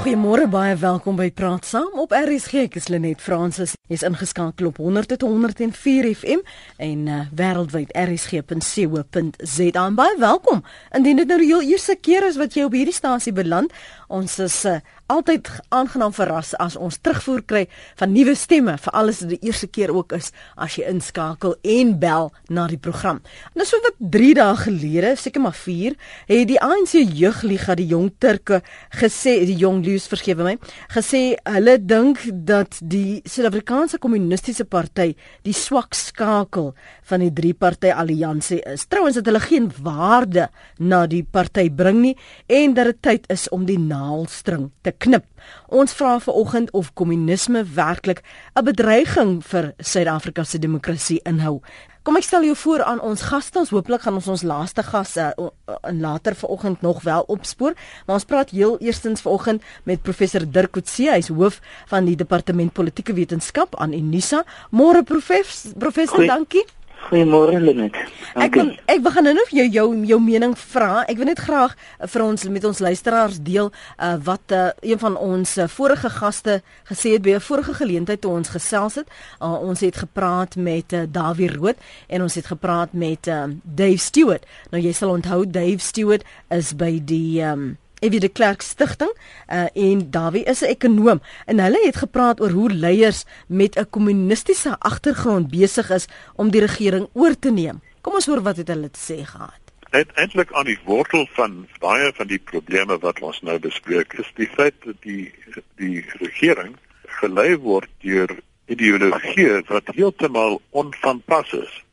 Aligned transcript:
Goeiemôre 0.00 0.46
baie 0.48 0.72
welkom 0.80 1.18
by 1.18 1.26
Praat 1.28 1.66
Saam 1.68 1.98
op 2.00 2.14
RSG. 2.16 2.62
Ek 2.70 2.78
is 2.80 2.86
Lenet 2.88 3.20
Fransis. 3.20 3.74
Jy's 3.92 4.00
ingeskakel 4.08 4.70
op 4.70 4.78
100 4.80 5.10
tot 5.12 5.26
104 5.28 6.06
FM 6.14 6.40
en 6.80 7.02
uh, 7.04 7.18
wêreldwyd 7.36 7.92
rsg.co.za. 7.92 9.84
Baie 9.98 10.16
welkom. 10.22 10.64
Indien 10.96 11.20
dit 11.20 11.28
nou 11.28 11.36
die 11.42 11.50
heel 11.50 11.68
eerste 11.74 11.98
keer 12.00 12.24
is 12.30 12.40
wat 12.40 12.56
jy 12.56 12.64
op 12.64 12.78
hierdie 12.78 12.96
stasie 12.96 13.34
beland, 13.36 13.76
ons 14.08 14.38
is 14.40 14.56
uh, 14.64 14.78
altyd 15.10 15.48
aangenaam 15.74 16.14
verras 16.14 16.52
as 16.62 16.76
ons 16.78 16.98
terugvoer 17.02 17.42
kry 17.48 17.64
van 17.98 18.12
nuwe 18.14 18.36
stemme, 18.38 18.76
veral 18.78 19.10
as 19.12 19.22
dit 19.24 19.34
die 19.34 19.50
eerste 19.50 19.68
keer 19.70 19.92
ook 19.94 20.14
is 20.16 20.30
as 20.56 20.76
jy 20.78 20.86
inskakel 20.90 21.56
en 21.76 21.96
bel 22.00 22.30
na 22.48 22.66
die 22.70 22.78
program. 22.78 23.20
Nou 23.58 23.66
so 23.66 23.80
wat 23.84 23.98
3 24.14 24.32
dae 24.38 24.56
gelede, 24.62 25.14
seker 25.18 25.42
maar 25.42 25.56
4, 25.56 25.96
het 26.30 26.46
die 26.50 26.60
ANC 26.62 26.94
jeugliga 27.00 27.76
die 27.78 27.88
jong 27.90 28.10
Turke 28.22 28.60
gesê, 29.00 29.40
die 29.48 29.58
jong 29.60 29.82
Lius 29.86 30.06
vergewe 30.10 30.46
my, 30.46 30.56
gesê 30.94 31.22
hulle 31.48 31.76
dink 31.80 32.22
dat 32.46 32.78
die 32.80 33.20
Suid-Afrikaanse 33.26 34.00
Kommunistiese 34.02 34.66
Party 34.68 35.12
die 35.46 35.56
swak 35.56 35.96
skakel 35.98 36.72
van 37.10 37.24
die 37.24 37.32
drie 37.34 37.54
party 37.56 37.90
alliansie 37.90 38.60
is. 38.68 38.86
Trouwens 38.90 39.18
dat 39.18 39.28
hulle 39.28 39.42
geen 39.42 39.70
waarde 39.82 40.48
na 40.78 41.04
die 41.10 41.24
party 41.24 41.68
bring 41.70 42.00
nie 42.04 42.14
en 42.46 42.76
dat 42.76 42.92
dit 42.92 43.02
tyd 43.02 43.28
is 43.32 43.48
om 43.54 43.66
die 43.68 43.78
naalstring 43.80 44.70
te 44.86 44.94
knip. 45.00 45.26
Ons 45.68 45.94
vra 45.96 46.18
vanoggend 46.20 46.70
of 46.76 46.92
kommunisme 46.94 47.64
werklik 47.74 48.22
'n 48.54 48.64
bedreiging 48.64 49.42
vir 49.44 49.72
Suid-Afrika 49.78 50.44
se 50.44 50.58
demokrasie 50.58 51.20
inhou. 51.24 51.60
Kom 52.02 52.16
ek 52.16 52.24
stel 52.24 52.46
jou 52.48 52.56
voor 52.56 52.82
aan 52.82 53.00
ons 53.00 53.20
gaste. 53.28 53.58
Ons 53.58 53.70
hooplik 53.70 54.00
gaan 54.00 54.16
ons 54.16 54.28
ons 54.28 54.42
laaste 54.42 54.82
gas 54.82 55.16
in 55.20 56.00
later 56.00 56.34
vanoggend 56.34 56.80
nog 56.80 57.02
wel 57.02 57.22
opspoor. 57.28 57.74
Maar 58.06 58.14
ons 58.14 58.24
praat 58.24 58.50
heel 58.50 58.78
eerstens 58.78 59.20
vanoggend 59.20 59.62
met 59.84 60.02
professor 60.02 60.50
Dirk 60.50 60.72
Coetzee, 60.72 61.10
hy's 61.10 61.28
hoof 61.28 61.60
van 61.86 62.04
die 62.04 62.16
departement 62.16 62.72
politieke 62.72 63.12
wetenskap 63.12 63.76
aan 63.76 63.92
Unisa. 63.92 64.44
Môre 64.70 65.02
professor, 65.02 65.76
professor, 65.76 66.26
dankie. 66.26 66.64
Goeiemôre 67.08 67.58
Lenet. 67.60 67.96
Ek 68.38 68.54
wil 68.54 68.70
ek 68.90 69.00
begin 69.02 69.26
nou 69.26 69.44
vir 69.48 69.56
jou 69.58 69.66
jou 69.74 69.86
jou 70.06 70.18
mening 70.22 70.52
vra. 70.58 71.04
Ek 71.10 71.18
wil 71.18 71.30
net 71.30 71.40
graag 71.42 71.74
vir 72.12 72.24
ons 72.24 72.44
met 72.52 72.66
ons 72.68 72.82
luisteraars 72.86 73.40
deel 73.42 73.70
uh, 73.72 74.14
wat 74.26 74.54
uh, 74.54 74.68
een 74.84 75.00
van 75.00 75.16
ons 75.16 75.56
uh, 75.58 75.66
vorige 75.68 76.10
gaste 76.20 76.60
gesê 76.90 77.16
het 77.16 77.24
by 77.24 77.34
'n 77.38 77.46
vorige 77.48 77.74
geleentheid 77.74 78.20
toe 78.20 78.30
ons 78.30 78.48
gesels 78.48 79.00
het. 79.00 79.08
Uh, 79.40 79.58
ons 79.58 79.80
het 79.80 79.96
gepraat 79.96 80.56
met 80.56 80.92
uh, 80.92 81.02
Dawie 81.08 81.50
Rood 81.50 81.76
en 82.08 82.22
ons 82.22 82.34
het 82.34 82.46
gepraat 82.46 82.92
met 82.92 83.26
uh, 83.26 83.50
Dave 83.62 83.98
Stewart. 83.98 84.46
Nou 84.70 84.82
jy 84.82 84.92
sal 84.92 85.10
onthou 85.10 85.46
Dave 85.50 85.78
Stewart 85.78 86.22
is 86.48 86.76
by 86.76 87.00
die 87.04 87.42
um, 87.42 87.78
Evie 88.00 88.20
de 88.20 88.28
Klerk 88.28 88.62
Stichting 88.62 89.12
uh, 89.48 89.66
en 89.74 90.10
Dawie 90.10 90.44
is 90.44 90.60
'n 90.60 90.72
ekonom 90.72 91.20
en 91.46 91.60
hulle 91.60 91.80
het 91.84 91.96
gepraat 91.96 92.40
oor 92.40 92.50
hoe 92.50 92.70
leiers 92.72 93.24
met 93.46 93.76
'n 93.76 93.90
kommunistiese 93.90 94.76
agtergrond 94.78 95.50
besig 95.50 95.90
is 95.90 96.06
om 96.34 96.50
die 96.50 96.60
regering 96.60 97.08
oor 97.12 97.38
te 97.38 97.50
neem. 97.50 97.80
Kom 98.00 98.14
ons 98.14 98.26
hoor 98.26 98.40
wat 98.40 98.56
het 98.56 98.68
hulle 98.68 98.90
te 98.90 99.00
sê 99.00 99.24
gehad. 99.24 99.60
Eintlik 99.90 100.52
aan 100.52 100.64
die 100.64 100.78
wortel 100.84 101.26
van 101.32 101.68
baie 101.78 102.12
van 102.14 102.26
die 102.26 102.38
probleme 102.38 102.98
wat 102.98 103.20
ons 103.20 103.40
nou 103.40 103.58
bespreek 103.58 104.12
is 104.12 104.30
die 104.34 104.48
feit 104.48 104.74
dat 104.84 104.96
die 105.00 105.34
die 105.76 106.04
regering 106.20 106.76
gelei 107.20 107.56
word 107.56 107.88
deur 107.98 108.30
ideologie 108.66 109.60
wat 109.68 109.92
heeltemal 109.94 110.60
onvanpas 110.70 111.52
is. 111.52 111.84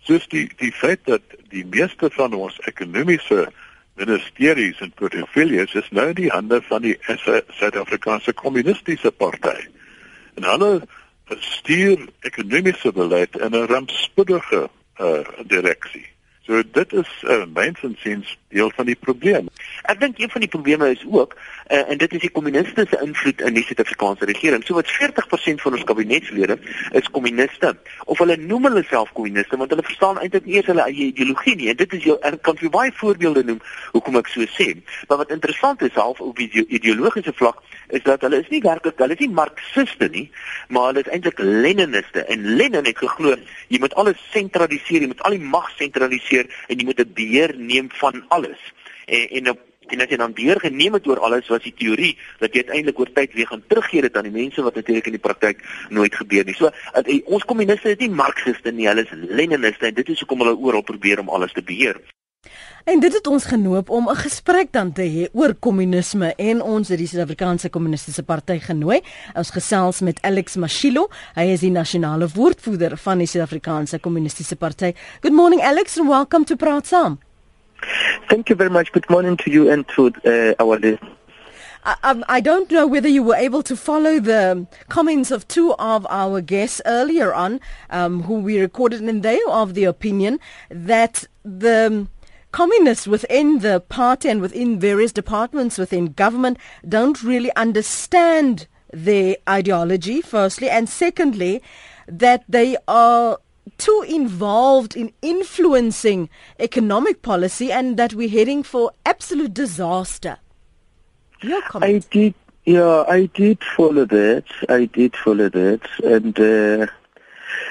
Soos 0.00 0.26
die 0.28 0.48
die 0.56 0.72
feit 0.72 1.04
dat 1.04 1.22
die 1.48 1.64
meeste 1.64 2.10
van 2.10 2.34
ons 2.34 2.58
ekonomiese 2.66 3.46
ministeries 4.04 4.80
en 4.80 4.92
portefeuilles 4.98 5.74
is 5.78 5.90
nou 5.90 6.08
in 6.12 6.18
die 6.18 6.30
hande 6.32 6.60
van 6.68 6.82
die 6.82 6.96
Suid-Afrikaanse 7.06 8.34
Kommunistiese 8.38 9.10
Party. 9.10 9.68
En 10.34 10.48
hulle 10.48 10.72
stuur 11.38 12.06
ekonomiese 12.28 12.92
beleid 12.92 13.38
in 13.38 13.54
'n 13.56 13.66
rampspoedige 13.66 14.68
uh, 15.00 15.20
direksie. 15.46 16.11
So 16.46 16.62
dit 16.72 16.92
is 16.92 17.10
uh, 17.22 17.44
myns 17.54 17.82
en 17.86 17.96
sins 17.98 18.38
deel 18.48 18.70
van 18.74 18.88
die 18.88 18.96
probleem. 18.98 19.46
Ek 19.86 20.00
dink 20.00 20.18
een 20.18 20.30
van 20.30 20.42
die 20.42 20.50
probleme 20.50 20.88
is 20.90 21.04
ook 21.06 21.36
uh, 21.36 21.90
en 21.90 22.00
dit 22.00 22.16
is 22.18 22.24
die 22.24 22.30
kommunistiese 22.34 22.98
invloed 23.04 23.40
in 23.46 23.54
die 23.54 23.62
Suid-Afrikaanse 23.62 24.26
regering. 24.26 24.64
So 24.66 24.74
wat 24.74 24.90
40% 24.90 25.62
van 25.62 25.78
ons 25.78 25.86
kabinetslede 25.86 26.58
is 26.98 27.10
kommuniste 27.14 27.70
of 28.10 28.18
hulle 28.18 28.36
noem 28.42 28.66
hulle 28.66 28.82
self 28.90 29.12
kommuniste 29.14 29.56
want 29.60 29.70
hulle 29.70 29.86
verstaan 29.86 30.18
eintlik 30.18 30.48
nie 30.50 30.58
eens 30.58 30.70
hulle 30.72 30.88
eie 30.88 31.12
ideologie 31.12 31.54
nie. 31.60 31.70
En 31.70 31.78
dit 31.78 31.94
is 32.00 32.08
jou 32.10 32.18
ek 32.26 32.40
kan 32.42 32.58
vir 32.58 32.74
baie 32.74 32.94
voorbeelde 32.98 33.46
noem 33.52 33.62
hoekom 33.94 34.18
ek 34.18 34.32
so 34.34 34.48
sê. 34.58 34.72
Maar 35.06 35.22
wat 35.22 35.36
interessant 35.38 35.86
is 35.86 35.94
half 35.94 36.20
op 36.20 36.42
die 36.42 36.50
ideologiese 36.66 37.36
vlak 37.38 37.62
is 37.96 38.04
dat 38.06 38.24
hulle 38.24 38.40
is 38.42 38.50
nie 38.52 38.62
werklik 38.64 39.00
hulle 39.02 39.16
is 39.16 39.24
nie 39.24 39.32
marxiste 39.40 40.08
nie, 40.12 40.28
maar 40.68 40.90
hulle 40.90 41.04
is 41.04 41.10
eintlik 41.12 41.42
leniniste 41.42 42.24
en 42.32 42.46
Lenin 42.58 42.88
het 42.88 42.98
geglo 42.98 43.36
jy 43.68 43.80
moet 43.82 43.94
alles 44.00 44.20
sentraliseer, 44.32 45.04
jy 45.04 45.10
moet 45.12 45.26
al 45.26 45.36
die 45.36 45.50
mag 45.56 45.68
sentraliseer 45.78 46.48
en 46.68 46.78
jy 46.78 46.88
moet 46.88 47.00
'n 47.00 47.12
beheer 47.14 47.54
neem 47.56 47.90
van 48.00 48.24
alles. 48.28 48.60
En 49.06 49.28
en 49.38 49.50
op 49.50 49.60
en 49.92 50.00
as 50.00 50.12
jy 50.12 50.16
dan 50.16 50.32
beheer 50.36 50.60
geneem 50.62 50.96
het 50.96 51.06
oor 51.06 51.20
alles 51.26 51.48
was 51.52 51.64
die 51.66 51.74
teorie 51.76 52.12
dat 52.40 52.54
jy 52.54 52.64
uiteindelik 52.64 52.98
oor 53.02 53.12
tyd 53.12 53.34
weer 53.34 53.50
gaan 53.50 53.64
teruggee 53.68 54.04
dit 54.06 54.16
aan 54.16 54.28
die 54.28 54.34
mense 54.34 54.62
wat 54.62 54.78
natuurlik 54.78 55.10
in 55.10 55.18
die 55.18 55.26
praktyk 55.26 55.62
nooit 55.90 56.14
gebeur 56.14 56.44
nie. 56.44 56.54
So 56.54 56.70
at, 56.92 57.06
eh, 57.06 57.20
ons 57.26 57.44
kommuniste 57.44 57.90
is 57.90 57.98
nie 57.98 58.10
marxiste 58.10 58.72
nie, 58.72 58.88
hulle 58.88 59.02
is 59.02 59.12
leniniste 59.12 59.86
en 59.86 59.94
dit 59.94 60.08
is 60.08 60.20
hoekom 60.20 60.38
hulle 60.38 60.56
oral 60.56 60.82
probeer 60.82 61.20
om 61.20 61.28
alles 61.28 61.52
te 61.52 61.62
beheer. 61.62 62.00
En 62.84 63.00
dit 63.00 63.12
het 63.14 63.26
ons 63.26 63.44
genoop 63.44 63.90
om 63.90 64.08
'n 64.08 64.16
gesprek 64.16 64.72
dan 64.72 64.92
te 64.92 65.02
hê 65.02 65.28
oor 65.32 65.54
kommunisme 65.54 66.34
en 66.34 66.62
ons 66.62 66.88
het 66.88 66.98
die 66.98 67.06
Suid-Afrikaanse 67.06 67.68
Kommunistiese 67.70 68.22
Party 68.22 68.58
genooi. 68.58 69.00
Ons 69.34 69.50
gesels 69.50 70.00
met 70.00 70.20
Alex 70.20 70.56
Mashilo. 70.56 71.08
Hy 71.34 71.42
is 71.42 71.60
die 71.60 71.70
nasionale 71.70 72.28
woordvoerder 72.34 72.96
van 72.96 73.18
die 73.18 73.26
Suid-Afrikaanse 73.26 73.98
Kommunistiese 73.98 74.56
Party. 74.56 74.92
Good 75.20 75.32
morning 75.32 75.62
Alex 75.62 75.98
and 75.98 76.08
welcome 76.08 76.44
to 76.44 76.56
Praat 76.56 76.86
Saam. 76.86 77.18
Thank 78.26 78.48
you 78.48 78.56
very 78.58 78.70
much. 78.70 78.90
Good 78.90 79.08
morning 79.08 79.36
to 79.36 79.50
you 79.50 79.70
and 79.70 79.88
to 79.88 80.10
uh, 80.24 80.52
our 80.58 80.78
listeners. 80.78 81.12
I, 81.84 81.94
um, 82.02 82.24
I 82.28 82.40
don't 82.40 82.70
know 82.70 82.86
whether 82.86 83.08
you 83.08 83.22
were 83.22 83.36
able 83.36 83.62
to 83.62 83.76
follow 83.76 84.20
the 84.20 84.66
comments 84.88 85.30
of 85.30 85.46
two 85.46 85.74
of 85.78 86.06
our 86.10 86.40
guests 86.40 86.80
earlier 86.84 87.32
on, 87.34 87.60
um, 87.90 88.22
who 88.22 88.40
we 88.40 88.60
recorded, 88.60 89.00
and 89.02 89.22
they 89.22 89.40
are 89.48 89.62
of 89.62 89.74
the 89.74 89.84
opinion 89.84 90.38
that 90.68 91.26
the 91.44 92.06
communists 92.52 93.06
within 93.06 93.58
the 93.60 93.80
party 93.80 94.28
and 94.28 94.40
within 94.40 94.78
various 94.78 95.12
departments 95.12 95.78
within 95.78 96.12
government 96.12 96.58
don't 96.88 97.22
really 97.22 97.54
understand 97.56 98.66
their 98.92 99.36
ideology, 99.48 100.20
firstly, 100.20 100.68
and 100.68 100.88
secondly, 100.88 101.62
that 102.06 102.44
they 102.48 102.76
are 102.86 103.38
too 103.78 104.04
involved 104.06 104.96
in 104.96 105.12
influencing 105.22 106.28
economic 106.58 107.22
policy 107.22 107.72
and 107.72 107.96
that 107.96 108.14
we're 108.14 108.28
heading 108.28 108.62
for 108.62 108.92
absolute 109.06 109.54
disaster. 109.54 110.38
Your 111.40 111.62
comment. 111.62 112.04
I 112.04 112.08
did, 112.10 112.34
yeah, 112.64 113.04
I 113.08 113.26
did 113.26 113.58
follow 113.76 114.04
that. 114.04 114.44
I 114.68 114.84
did 114.84 115.16
follow 115.16 115.48
that. 115.48 115.80
And 116.04 116.38
uh, 116.38 116.86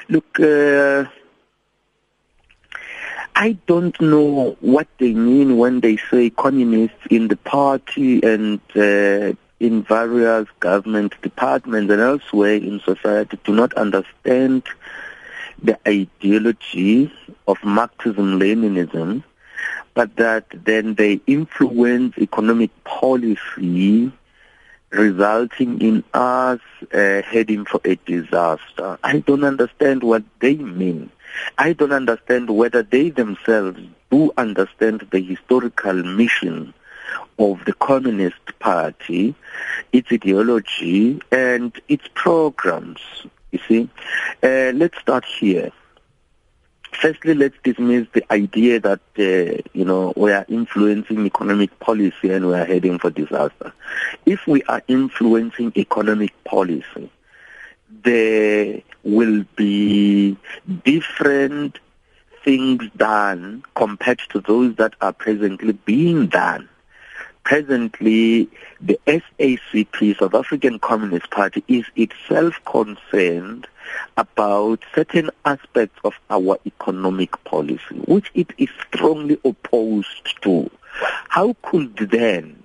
look, 0.08 0.40
uh, 0.40 1.04
I 3.34 3.52
don't 3.66 3.98
know 4.00 4.56
what 4.60 4.88
they 4.98 5.12
mean 5.12 5.56
when 5.56 5.80
they 5.80 5.96
say 5.96 6.30
communists 6.30 7.06
in 7.10 7.28
the 7.28 7.36
party 7.36 8.22
and 8.22 8.60
uh, 8.76 9.34
in 9.58 9.82
various 9.82 10.48
government 10.60 11.14
departments 11.22 11.90
and 11.92 12.00
elsewhere 12.00 12.54
in 12.56 12.80
society 12.80 13.38
do 13.44 13.54
not 13.54 13.72
understand 13.74 14.64
the 15.62 15.78
ideology 15.88 17.12
of 17.46 17.56
Marxism-Leninism, 17.62 19.22
but 19.94 20.16
that 20.16 20.46
then 20.52 20.94
they 20.94 21.20
influence 21.26 22.18
economic 22.18 22.70
policy 22.84 24.12
resulting 24.90 25.80
in 25.80 26.04
us 26.12 26.60
uh, 26.92 27.22
heading 27.22 27.64
for 27.64 27.80
a 27.84 27.94
disaster. 27.96 28.98
I 29.02 29.20
don't 29.20 29.44
understand 29.44 30.02
what 30.02 30.22
they 30.40 30.56
mean. 30.56 31.10
I 31.58 31.72
don't 31.72 31.92
understand 31.92 32.50
whether 32.50 32.82
they 32.82 33.10
themselves 33.10 33.80
do 34.10 34.32
understand 34.36 35.06
the 35.10 35.20
historical 35.20 35.94
mission 35.94 36.74
of 37.38 37.64
the 37.64 37.72
Communist 37.72 38.58
Party, 38.58 39.34
its 39.92 40.12
ideology, 40.12 41.20
and 41.30 41.72
its 41.88 42.08
programs. 42.14 43.00
You 43.50 43.58
see, 43.68 43.90
uh, 44.42 44.72
let's 44.74 44.98
start 44.98 45.24
here. 45.24 45.70
Firstly, 46.92 47.34
let's 47.34 47.56
dismiss 47.64 48.06
the 48.12 48.24
idea 48.30 48.78
that 48.80 49.00
uh, 49.18 49.62
you 49.72 49.84
know 49.84 50.12
we 50.14 50.30
are 50.32 50.44
influencing 50.48 51.24
economic 51.26 51.78
policy 51.80 52.30
and 52.30 52.46
we 52.46 52.54
are 52.54 52.66
heading 52.66 52.98
for 52.98 53.10
disaster. 53.10 53.72
If 54.26 54.46
we 54.46 54.62
are 54.64 54.82
influencing 54.88 55.72
economic 55.76 56.32
policy, 56.44 57.10
there 58.04 58.82
will 59.04 59.44
be 59.56 60.36
different 60.84 61.78
things 62.44 62.84
done 62.96 63.64
compared 63.74 64.20
to 64.30 64.40
those 64.40 64.74
that 64.76 64.94
are 65.00 65.12
presently 65.12 65.72
being 65.72 66.26
done. 66.26 66.68
Presently, 67.44 68.48
the 68.80 68.98
SACP 69.06 70.18
South 70.18 70.34
African 70.34 70.78
Communist 70.78 71.30
Party, 71.30 71.64
is 71.66 71.84
itself 71.96 72.54
concerned 72.64 73.66
about 74.16 74.80
certain 74.94 75.30
aspects 75.44 75.98
of 76.04 76.14
our 76.30 76.58
economic 76.66 77.42
policy, 77.44 77.96
which 78.06 78.30
it 78.34 78.52
is 78.58 78.68
strongly 78.88 79.38
opposed 79.44 80.40
to. 80.42 80.70
How 81.28 81.56
could 81.62 81.96
then 81.96 82.61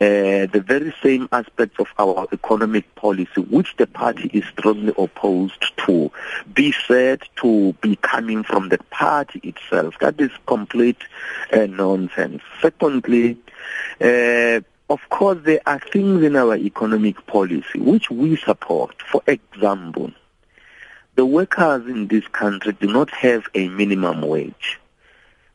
uh, 0.00 0.46
the 0.46 0.62
very 0.64 0.94
same 1.02 1.28
aspects 1.32 1.80
of 1.80 1.88
our 1.98 2.28
economic 2.32 2.94
policy, 2.94 3.40
which 3.40 3.76
the 3.78 3.86
party 3.86 4.30
is 4.32 4.44
strongly 4.46 4.92
opposed 4.96 5.72
to, 5.76 6.10
be 6.54 6.72
said 6.86 7.20
to 7.36 7.72
be 7.80 7.96
coming 7.96 8.44
from 8.44 8.68
the 8.68 8.78
party 8.90 9.40
itself. 9.42 9.94
That 10.00 10.20
is 10.20 10.30
complete 10.46 11.02
uh, 11.52 11.66
nonsense. 11.66 12.42
Secondly, 12.62 13.38
uh, 14.00 14.60
of 14.90 15.00
course, 15.10 15.38
there 15.42 15.60
are 15.66 15.80
things 15.80 16.22
in 16.22 16.36
our 16.36 16.56
economic 16.56 17.26
policy 17.26 17.80
which 17.80 18.08
we 18.08 18.36
support. 18.36 18.94
For 19.02 19.22
example, 19.26 20.12
the 21.16 21.26
workers 21.26 21.86
in 21.88 22.06
this 22.06 22.26
country 22.28 22.72
do 22.72 22.86
not 22.86 23.10
have 23.10 23.46
a 23.54 23.68
minimum 23.68 24.22
wage. 24.22 24.78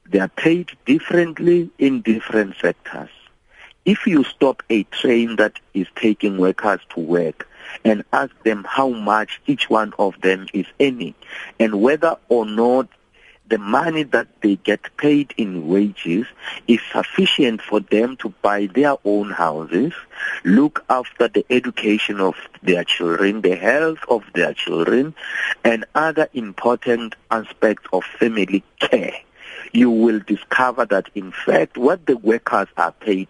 They 0.05 0.19
are 0.19 0.27
paid 0.27 0.71
differently 0.85 1.71
in 1.79 2.01
different 2.01 2.57
sectors. 2.61 3.09
If 3.85 4.07
you 4.07 4.23
stop 4.23 4.63
a 4.69 4.83
train 4.83 5.35
that 5.35 5.59
is 5.73 5.87
taking 5.95 6.37
workers 6.37 6.79
to 6.95 7.01
work 7.01 7.49
and 7.83 8.05
ask 8.13 8.31
them 8.43 8.65
how 8.67 8.89
much 8.89 9.41
each 9.45 9.69
one 9.69 9.93
of 9.99 10.19
them 10.21 10.47
is 10.53 10.65
earning 10.79 11.15
and 11.59 11.81
whether 11.81 12.15
or 12.29 12.45
not 12.45 12.87
the 13.49 13.57
money 13.57 14.03
that 14.03 14.27
they 14.41 14.55
get 14.55 14.95
paid 14.95 15.33
in 15.35 15.67
wages 15.67 16.25
is 16.65 16.79
sufficient 16.93 17.61
for 17.61 17.81
them 17.81 18.15
to 18.17 18.29
buy 18.41 18.67
their 18.67 18.95
own 19.03 19.31
houses, 19.31 19.91
look 20.45 20.85
after 20.89 21.27
the 21.27 21.45
education 21.49 22.21
of 22.21 22.35
their 22.63 22.85
children, 22.85 23.41
the 23.41 23.55
health 23.55 23.99
of 24.07 24.23
their 24.33 24.53
children, 24.53 25.13
and 25.65 25.83
other 25.93 26.29
important 26.33 27.15
aspects 27.29 27.85
of 27.91 28.05
family 28.17 28.63
care 28.79 29.13
you 29.73 29.89
will 29.89 30.19
discover 30.19 30.85
that 30.85 31.09
in 31.15 31.31
fact 31.31 31.77
what 31.77 32.05
the 32.05 32.15
workers 32.17 32.67
are 32.77 32.91
paid 32.93 33.27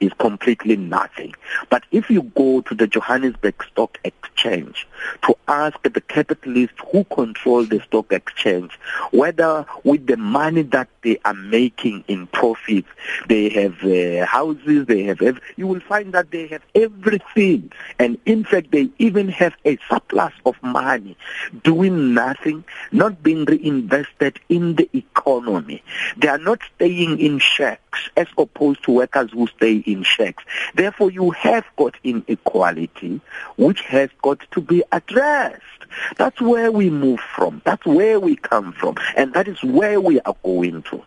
is 0.00 0.12
completely 0.18 0.76
nothing. 0.76 1.32
But 1.70 1.84
if 1.92 2.10
you 2.10 2.22
go 2.22 2.60
to 2.62 2.74
the 2.74 2.86
Johannesburg 2.86 3.62
Stock 3.70 3.98
Exchange 4.04 4.86
to 5.22 5.36
ask 5.48 5.80
the 5.82 6.00
capitalists 6.00 6.76
who 6.90 7.04
control 7.04 7.64
the 7.64 7.80
stock 7.80 8.12
exchange 8.12 8.72
whether 9.12 9.64
with 9.84 10.06
the 10.06 10.16
money 10.16 10.62
that 10.62 10.88
they 11.02 11.18
are 11.24 11.34
making 11.34 12.02
in 12.08 12.26
profits, 12.28 12.88
they 13.28 13.48
have 13.50 13.82
uh, 13.84 14.26
houses, 14.26 14.86
they 14.86 15.02
have, 15.04 15.22
ev- 15.22 15.40
you 15.56 15.66
will 15.66 15.80
find 15.80 16.12
that 16.14 16.30
they 16.30 16.46
have 16.48 16.62
everything. 16.74 17.70
And 17.98 18.18
in 18.26 18.44
fact, 18.44 18.72
they 18.72 18.88
even 18.98 19.28
have 19.28 19.54
a 19.64 19.78
surplus 19.88 20.32
of 20.46 20.60
money 20.62 21.16
doing 21.62 22.14
nothing, 22.14 22.64
not 22.90 23.22
being 23.22 23.44
reinvested 23.44 24.40
in 24.48 24.74
the 24.74 24.88
economy. 24.92 25.82
They 26.16 26.28
are 26.28 26.38
not 26.38 26.60
staying 26.74 27.20
in 27.20 27.38
shacks 27.38 28.08
as 28.16 28.26
opposed 28.36 28.84
to 28.84 28.92
workers 28.92 29.30
who 29.32 29.46
stay 29.48 29.76
in 29.76 30.02
shacks. 30.02 30.44
Therefore, 30.74 31.10
you 31.10 31.30
have 31.30 31.64
got 31.76 31.96
inequality, 32.04 33.20
which 33.56 33.82
has 33.82 34.10
got 34.22 34.40
to 34.52 34.60
be 34.60 34.82
addressed. 34.92 35.60
That's 36.16 36.40
where 36.40 36.72
we 36.72 36.90
move 36.90 37.20
from. 37.20 37.62
That's 37.64 37.84
where 37.86 38.18
we 38.18 38.36
come 38.36 38.72
from. 38.72 38.96
And 39.16 39.32
that 39.34 39.48
is 39.48 39.62
where 39.62 40.00
we 40.00 40.20
are 40.20 40.36
going 40.42 40.82
to. 40.90 41.02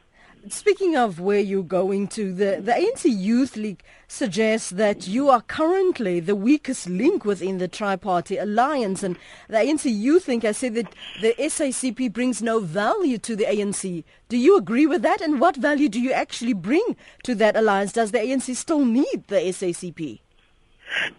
Speaking 0.50 0.96
of 0.96 1.20
where 1.20 1.40
you're 1.40 1.64
going 1.64 2.08
to, 2.10 2.32
the, 2.34 2.60
the 2.62 2.72
ANC 2.72 3.06
Youth 3.06 3.58
League 3.58 3.84
suggests 4.08 4.70
that 4.70 5.08
you 5.08 5.30
are 5.30 5.42
currently 5.42 6.20
the 6.20 6.36
weakest 6.36 6.88
link 6.90 7.26
within 7.26 7.58
the 7.58 7.68
tri-party 7.68 8.38
alliance. 8.38 9.04
And 9.04 9.18
the 9.50 9.58
ANC 9.58 9.86
Youth 9.86 10.28
League 10.28 10.44
has 10.44 10.58
said 10.58 10.76
that 10.76 10.94
the 11.22 11.34
SACP 11.38 12.14
brings 12.14 12.42
no 12.42 12.60
value 12.60 13.18
to 13.18 13.36
the 13.36 13.46
ANC. 13.46 14.04
Do 14.30 14.38
you 14.38 14.58
agree 14.58 14.86
with 14.86 15.02
that? 15.02 15.22
And 15.22 15.42
what 15.42 15.56
value 15.56 15.90
do 15.90 16.00
you 16.00 16.12
actually 16.12 16.54
bring 16.54 16.96
to 17.24 17.36
that 17.36 17.56
alliance? 17.56 17.94
Does 17.94 18.12
the 18.12 18.20
ANC 18.20 18.56
still 18.56 18.86
need 18.86 19.26
the 19.28 19.38
SACP? 19.38 20.20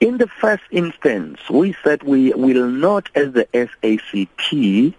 In 0.00 0.18
the 0.18 0.28
first 0.28 0.62
instance, 0.70 1.40
we 1.50 1.76
said 1.84 2.02
we 2.02 2.32
will 2.32 2.68
not, 2.68 3.10
as 3.14 3.32
the 3.32 3.46
SACP, 3.52 4.94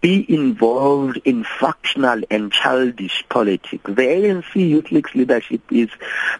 be 0.00 0.24
involved 0.32 1.20
in 1.24 1.44
factional 1.44 2.20
and 2.30 2.52
childish 2.52 3.24
politics. 3.28 3.82
The 3.84 3.92
ANC 3.92 4.54
Youth 4.54 4.92
League's 4.92 5.14
leadership 5.14 5.60
is 5.70 5.88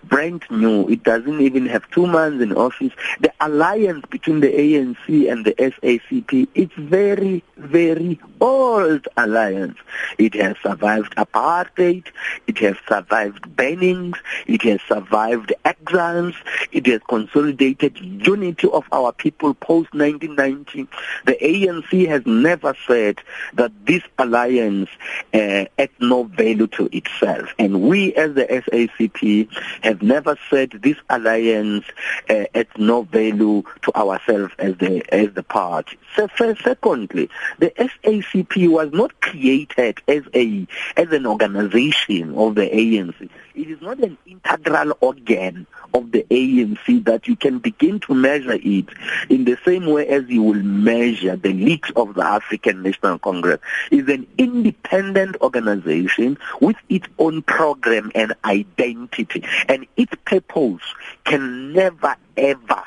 brand 0.05 0.45
new. 0.51 0.89
It 0.89 1.03
doesn't 1.03 1.41
even 1.41 1.67
have 1.67 1.91
two 1.91 2.07
months 2.07 2.43
in 2.43 2.53
office. 2.53 2.93
The 3.21 3.33
alliance 3.41 4.05
between 4.11 4.41
the 4.41 4.49
ANC 4.49 5.31
and 5.31 5.45
the 5.45 5.55
SACP 5.55 6.49
is 6.55 6.69
very, 6.77 7.43
very 7.57 8.21
old 8.41 9.09
alliance. 9.17 9.79
It 10.19 10.35
has 10.35 10.57
survived 10.63 11.17
apartheid. 11.17 12.07
It 12.47 12.59
has 12.59 12.77
survived 12.89 13.57
bannings. 13.57 14.17
It 14.47 14.63
has 14.63 14.81
survived 14.89 15.53
exiles. 15.65 16.35
It 16.71 16.87
has 16.87 17.01
consolidated 17.09 17.99
unity 17.99 18.69
of 18.69 18.85
our 18.93 19.13
people 19.13 19.55
post-1990. 19.55 20.87
The 21.27 21.37
ANC 21.41 22.07
has 22.07 22.25
never 22.25 22.77
said 22.87 23.18
that 23.55 23.73
this 23.87 24.03
alliance 24.19 24.89
uh, 25.35 25.65
adds 25.79 25.93
no 26.01 26.25
value 26.25 26.67
to 26.69 26.89
itself. 26.97 27.49
And 27.59 27.83
we 27.83 28.15
as 28.15 28.35
the 28.35 28.45
SACP 28.45 29.49
have 29.83 30.03
never 30.03 30.37
said 30.51 30.71
this 30.83 30.97
alliance 31.09 31.85
uh, 32.29 32.45
adds 32.55 32.71
no 32.77 33.03
value 33.03 33.63
to 33.83 33.95
ourselves 33.97 34.53
as 34.59 34.77
the, 34.79 35.03
as 35.13 35.33
the 35.35 35.43
party. 35.43 35.99
So, 36.17 36.29
secondly, 36.37 37.31
the 37.59 37.71
SACP 37.71 38.69
was 38.69 38.93
not 38.93 39.21
created 39.21 40.01
as 40.09 40.23
a 40.35 40.67
as 40.97 41.13
an 41.13 41.27
organization 41.27 42.35
of 42.35 42.55
the 42.55 42.63
ANC. 42.63 43.29
It 43.55 43.71
is 43.71 43.81
not 43.81 43.99
an 43.99 44.17
integral 44.27 44.97
organ 45.01 45.67
of 45.95 46.13
the 46.13 46.25
ANC 46.31 47.05
that 47.05 47.27
you 47.29 47.37
can 47.37 47.59
begin 47.59 48.01
to 48.01 48.15
measure 48.15 48.59
it 48.63 48.87
in 49.29 49.45
the 49.45 49.57
same 49.65 49.87
way 49.87 50.07
as 50.09 50.29
you 50.29 50.43
will 50.43 50.63
measure 50.63 51.37
the 51.37 51.53
leaks 51.53 51.91
of 51.97 52.15
the 52.15 52.25
African 52.25 52.83
National 52.83 53.19
Congress. 53.19 53.61
Is 53.91 54.09
an 54.09 54.27
independent 54.39 55.37
organization 55.41 56.39
with 56.61 56.77
its 56.89 57.07
own 57.19 57.43
program 57.43 58.13
and 58.15 58.35
identity, 58.45 59.45
and 59.69 59.87
its 59.97 60.13
purpose 60.25 60.83
can 61.25 61.73
never 61.73 62.17
ever 62.39 62.83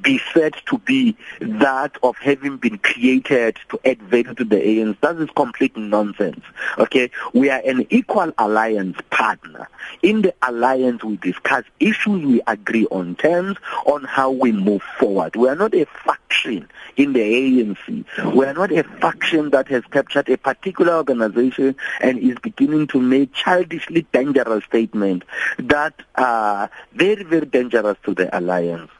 be 0.00 0.20
said 0.32 0.54
to 0.66 0.78
be 0.78 1.16
that 1.40 1.96
of 2.02 2.16
having 2.16 2.56
been 2.56 2.78
created 2.78 3.58
to 3.68 3.78
add 3.84 4.00
value 4.02 4.34
to 4.34 4.44
the 4.44 4.56
ANC. 4.56 4.98
That 5.00 5.16
is 5.16 5.28
complete 5.36 5.76
nonsense. 5.76 6.44
Okay, 6.78 7.10
we 7.32 7.50
are 7.50 7.60
an 7.64 7.86
equal 7.90 8.32
alliance 8.38 8.96
partner. 9.10 9.68
In 10.02 10.22
the 10.22 10.34
alliance, 10.42 11.04
we 11.04 11.16
discuss 11.18 11.64
issues, 11.80 12.24
we 12.24 12.40
agree 12.46 12.86
on 12.86 13.16
terms, 13.16 13.58
on 13.86 14.04
how 14.04 14.30
we 14.30 14.52
move 14.52 14.82
forward. 14.98 15.36
We 15.36 15.48
are 15.48 15.56
not 15.56 15.74
a 15.74 15.86
faction 16.04 16.68
in 16.96 17.12
the 17.12 17.20
ANC. 17.20 18.34
We 18.34 18.44
are 18.46 18.54
not 18.54 18.72
a 18.72 18.84
faction 18.84 19.50
that 19.50 19.68
has 19.68 19.84
captured 19.90 20.28
a 20.28 20.38
particular 20.38 20.94
organization 20.94 21.76
and 22.00 22.18
is 22.18 22.36
beginning 22.42 22.86
to 22.88 23.00
make 23.00 23.32
childishly 23.32 24.06
dangerous 24.12 24.64
statements 24.64 25.26
that 25.58 25.94
are 26.16 26.70
very, 26.94 27.22
very 27.24 27.46
dangerous 27.46 27.96
to 28.04 28.14
the 28.14 28.36
alliance. 28.36 28.90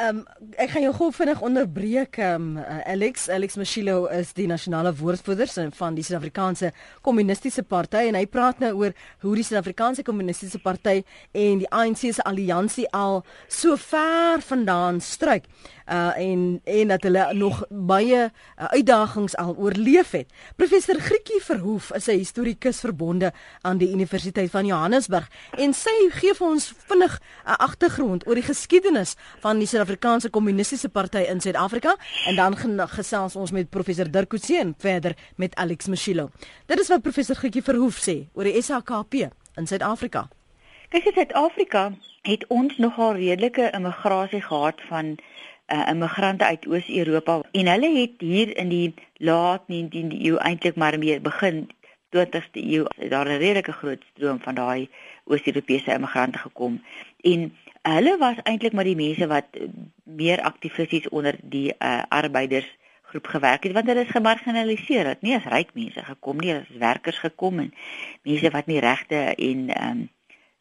Ehm 0.00 0.16
um, 0.16 0.50
ek 0.56 0.70
gaan 0.72 0.84
jou 0.86 0.92
gou 0.96 1.06
vinnig 1.12 1.40
onderbreek. 1.44 2.16
Ehm 2.16 2.56
um, 2.56 2.78
Alex, 2.88 3.26
Alex 3.28 3.58
Mashilo 3.60 4.06
is 4.06 4.32
die 4.32 4.46
nasionale 4.48 4.94
woordvoerder 4.96 5.50
van 5.76 5.94
die 5.94 6.04
Suid-Afrikaanse 6.06 6.70
Kommunistiese 7.04 7.62
Party 7.62 8.06
en 8.08 8.16
hy 8.16 8.24
praat 8.26 8.62
nou 8.64 8.70
oor 8.78 8.94
hoe 9.20 9.34
die 9.36 9.44
Suid-Afrikaanse 9.44 10.04
Kommunistiese 10.06 10.62
Party 10.64 11.02
en 11.36 11.60
die 11.60 11.68
ANC 11.68 12.06
se 12.16 12.24
alliansie 12.24 12.86
al 12.96 13.20
so 13.48 13.76
ver 13.76 14.40
vandaan 14.40 15.02
struik 15.04 15.44
uh 15.90 16.16
en 16.16 16.60
en 16.64 16.88
dat 16.88 17.02
hulle 17.02 17.34
nog 17.34 17.64
baie 17.68 18.30
uh, 18.30 18.64
uitdagings 18.64 19.36
al 19.36 19.56
oorleef 19.56 20.10
het. 20.10 20.32
Professor 20.56 20.94
Grietjie 21.00 21.42
Verhoef 21.42 21.92
is 21.92 22.06
'n 22.06 22.18
historikus 22.18 22.80
verbonde 22.80 23.32
aan 23.60 23.78
die 23.78 23.90
Universiteit 23.90 24.50
van 24.50 24.66
Johannesburg 24.66 25.28
en 25.50 25.74
sy 25.74 25.96
gee 26.10 26.34
vir 26.34 26.46
ons 26.46 26.72
vinnig 26.86 27.18
'n 27.18 27.48
uh, 27.48 27.56
agtergrond 27.56 28.26
oor 28.26 28.34
die 28.34 28.42
geskiedenis 28.42 29.14
van 29.40 29.58
die 29.58 29.66
Suid-Afrikaanse 29.66 30.30
Kommunistiese 30.30 30.88
Party 30.88 31.18
in 31.18 31.40
Suid-Afrika 31.40 31.96
en 32.26 32.36
dan 32.36 32.56
gesels 32.88 33.36
ons 33.36 33.50
met 33.50 33.70
professor 33.70 34.10
Dirk 34.10 34.28
Coetzee 34.28 34.74
verder 34.78 35.16
met 35.36 35.54
Alex 35.54 35.86
Mashilo. 35.86 36.30
Dit 36.66 36.80
is 36.80 36.88
wat 36.88 37.02
professor 37.02 37.36
Grietjie 37.36 37.62
Verhoef 37.62 37.98
sê 37.98 38.28
oor 38.32 38.44
die 38.44 38.62
SHKP 38.62 39.14
in 39.56 39.66
Suid-Afrika. 39.66 40.28
Kyk, 40.90 41.10
Suid-Afrika 41.14 41.92
het 42.22 42.44
ons 42.48 42.76
nogal 42.76 43.14
redelike 43.14 43.70
immigrasie 43.70 44.42
gehad 44.42 44.80
van 44.88 45.16
uh, 45.72 45.88
immigrante 45.88 46.44
uit 46.44 46.66
Oos-Europa. 46.66 47.40
En 47.52 47.66
hulle 47.66 47.98
het 47.98 48.10
hier 48.18 48.56
in 48.56 48.68
die 48.68 48.94
laat 49.16 49.62
19de 49.62 50.18
eeu 50.22 50.36
eintlik 50.36 50.76
maar 50.76 50.98
meer 50.98 51.20
begin 51.22 51.70
20ste 52.16 52.62
eeu 52.62 52.84
daar 53.08 53.26
'n 53.26 53.38
redelike 53.38 53.72
groot 53.72 54.02
stroom 54.12 54.40
van 54.40 54.54
daai 54.54 54.88
Oos-Europese 55.24 55.92
immigrante 55.92 56.38
gekom. 56.38 56.82
En 57.20 57.56
hulle 57.82 58.16
was 58.18 58.42
eintlik 58.42 58.72
maar 58.72 58.84
die 58.84 58.96
mense 58.96 59.26
wat 59.26 59.46
meer 60.02 60.40
aktivisties 60.42 61.08
onder 61.08 61.36
die 61.42 61.74
uh, 61.78 62.02
arbeiders 62.08 62.78
groep 63.02 63.26
gewerk 63.26 63.62
het 63.62 63.72
want 63.72 63.86
hulle 63.86 64.00
is 64.00 64.10
gemarginaliseer. 64.10 65.06
Het 65.06 65.22
nie 65.22 65.34
as 65.36 65.44
ryk 65.44 65.74
mense 65.74 66.04
gekom 66.04 66.36
nie 66.36 66.54
as 66.54 66.68
werkers 66.78 67.18
gekom 67.18 67.58
en 67.58 67.74
mense 68.22 68.50
wat 68.50 68.66
nie 68.66 68.78
regte 68.78 69.34
en 69.34 69.86
um, 69.88 70.08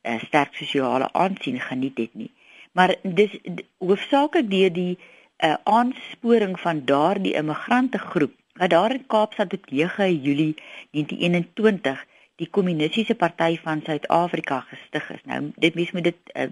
uh, 0.01 0.19
sterk 0.19 0.55
sosiale 0.55 1.13
aansien 1.13 1.59
geniet 1.59 1.97
het 1.97 2.13
nie 2.13 2.31
maar 2.71 2.95
dis 3.03 3.39
hoofsaaklik 3.77 4.49
deur 4.49 4.73
die 4.73 4.97
uh, 4.97 5.55
aansporing 5.63 6.59
van 6.59 6.85
daardie 6.85 7.33
immigrante 7.33 7.97
groep 7.97 8.33
wat 8.59 8.69
daar 8.69 8.91
in 8.91 9.05
Kaapstad 9.07 9.53
op 9.53 9.69
9 9.71 10.21
Julie 10.21 10.55
1921 10.91 12.05
die 12.35 12.49
kommunistiese 12.49 13.15
party 13.15 13.57
van 13.63 13.81
Suid-Afrika 13.83 14.59
gestig 14.59 15.09
is. 15.11 15.21
Nou 15.23 15.51
dit 15.55 15.75
mens 15.75 15.91
moet 15.91 16.03
dit 16.03 16.33
uh, 16.33 16.49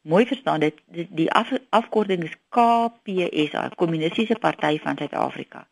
mooi 0.00 0.26
verstaan 0.26 0.60
dit 0.60 0.80
die 0.88 1.30
af, 1.32 1.52
afkorting 1.68 2.24
is 2.24 2.36
KPSA 2.48 3.68
kommunistiese 3.76 4.36
party 4.40 4.78
van 4.78 4.96
Suid-Afrika. 4.96 5.66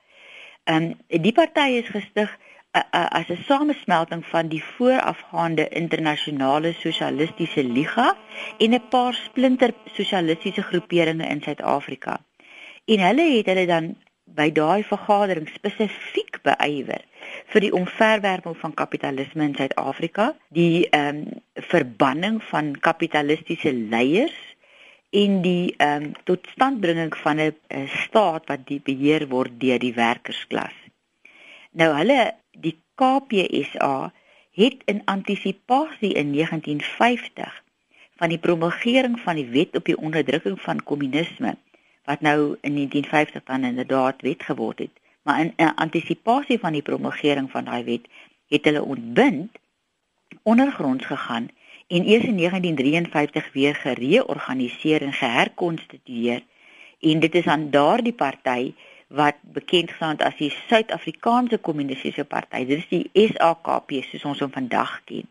En 0.64 0.82
um, 0.82 1.22
die 1.22 1.32
party 1.32 1.80
is 1.80 1.88
gestig 1.88 2.38
as 2.90 3.28
'n 3.28 3.42
samesmelting 3.46 4.26
van 4.26 4.48
die 4.48 4.64
voorafgaande 4.64 5.68
internasionale 5.68 6.72
sosialistiese 6.72 7.64
liga 7.64 8.16
en 8.58 8.74
'n 8.74 8.88
paar 8.88 9.14
splinter 9.14 9.74
sosialistiese 9.84 10.62
groeperinge 10.62 11.26
in 11.26 11.42
Suid-Afrika. 11.42 12.20
En 12.84 12.98
hulle 12.98 13.36
het 13.36 13.46
hulle 13.46 13.66
dan 13.66 13.96
by 14.24 14.50
daai 14.52 14.82
vergadering 14.84 15.48
spesifiek 15.48 16.40
beywer 16.44 17.02
vir 17.52 17.64
die 17.64 17.72
omverwerping 17.72 18.56
van 18.60 18.74
kapitalisme 18.74 19.44
in 19.44 19.54
Suid-Afrika, 19.54 20.34
die 20.48 20.88
ehm 20.88 21.16
um, 21.16 21.42
verbanning 21.54 22.42
van 22.50 22.74
kapitalistiese 22.80 23.72
leiers 23.72 24.36
en 25.10 25.40
die 25.42 25.74
ehm 25.76 26.02
um, 26.02 26.12
totstandbringing 26.24 27.16
van 27.16 27.40
'n 27.40 27.88
staat 28.04 28.46
wat 28.46 28.66
die 28.66 28.80
beheer 28.84 29.28
word 29.28 29.60
deur 29.60 29.78
die 29.78 29.94
werkersklas. 29.94 30.76
Nou 31.72 31.94
hulle 31.96 32.34
KPSA 32.98 34.12
het 34.50 34.76
in 34.84 35.02
antisipasie 35.04 36.12
in 36.12 36.32
1950 36.32 37.62
van 38.16 38.28
die 38.28 38.38
promulgering 38.38 39.20
van 39.20 39.38
die 39.38 39.46
wet 39.46 39.76
op 39.76 39.84
die 39.84 39.96
onderdrukking 39.96 40.60
van 40.60 40.82
kommunisme 40.82 41.56
wat 42.04 42.20
nou 42.20 42.56
in 42.60 42.74
1950 42.74 43.44
dan 43.44 43.64
inderdaad 43.64 44.22
wet 44.22 44.42
geword 44.42 44.78
het. 44.78 44.90
Maar 45.22 45.40
in, 45.40 45.52
in 45.56 45.74
antisipasie 45.74 46.58
van 46.58 46.72
die 46.72 46.82
promulgering 46.82 47.50
van 47.50 47.64
daai 47.64 47.84
wet 47.84 48.08
het 48.48 48.64
hulle 48.64 48.82
ontbind 48.82 49.58
ondergronds 50.42 51.06
gegaan 51.06 51.48
en 51.86 52.04
eers 52.04 52.24
in 52.24 52.36
1953 52.36 53.52
weer 53.52 53.74
gereorganiseer 53.74 55.02
en 55.02 55.12
geherkonstitueer. 55.12 56.42
En 57.00 57.20
dit 57.20 57.34
is 57.34 57.46
aan 57.46 57.70
daardie 57.70 58.12
party 58.12 58.74
wat 59.08 59.36
bekend 59.42 59.90
gestaan 59.90 60.18
as 60.20 60.36
die 60.36 60.52
Suid-Afrikaanse 60.68 61.58
Kommunistiese 61.58 62.24
Party. 62.24 62.64
Dit 62.68 62.84
is 62.84 62.88
die 62.88 63.28
SAKP 63.32 64.02
soos 64.10 64.26
ons 64.28 64.42
hom 64.44 64.52
vandag 64.52 65.00
ken. 65.08 65.28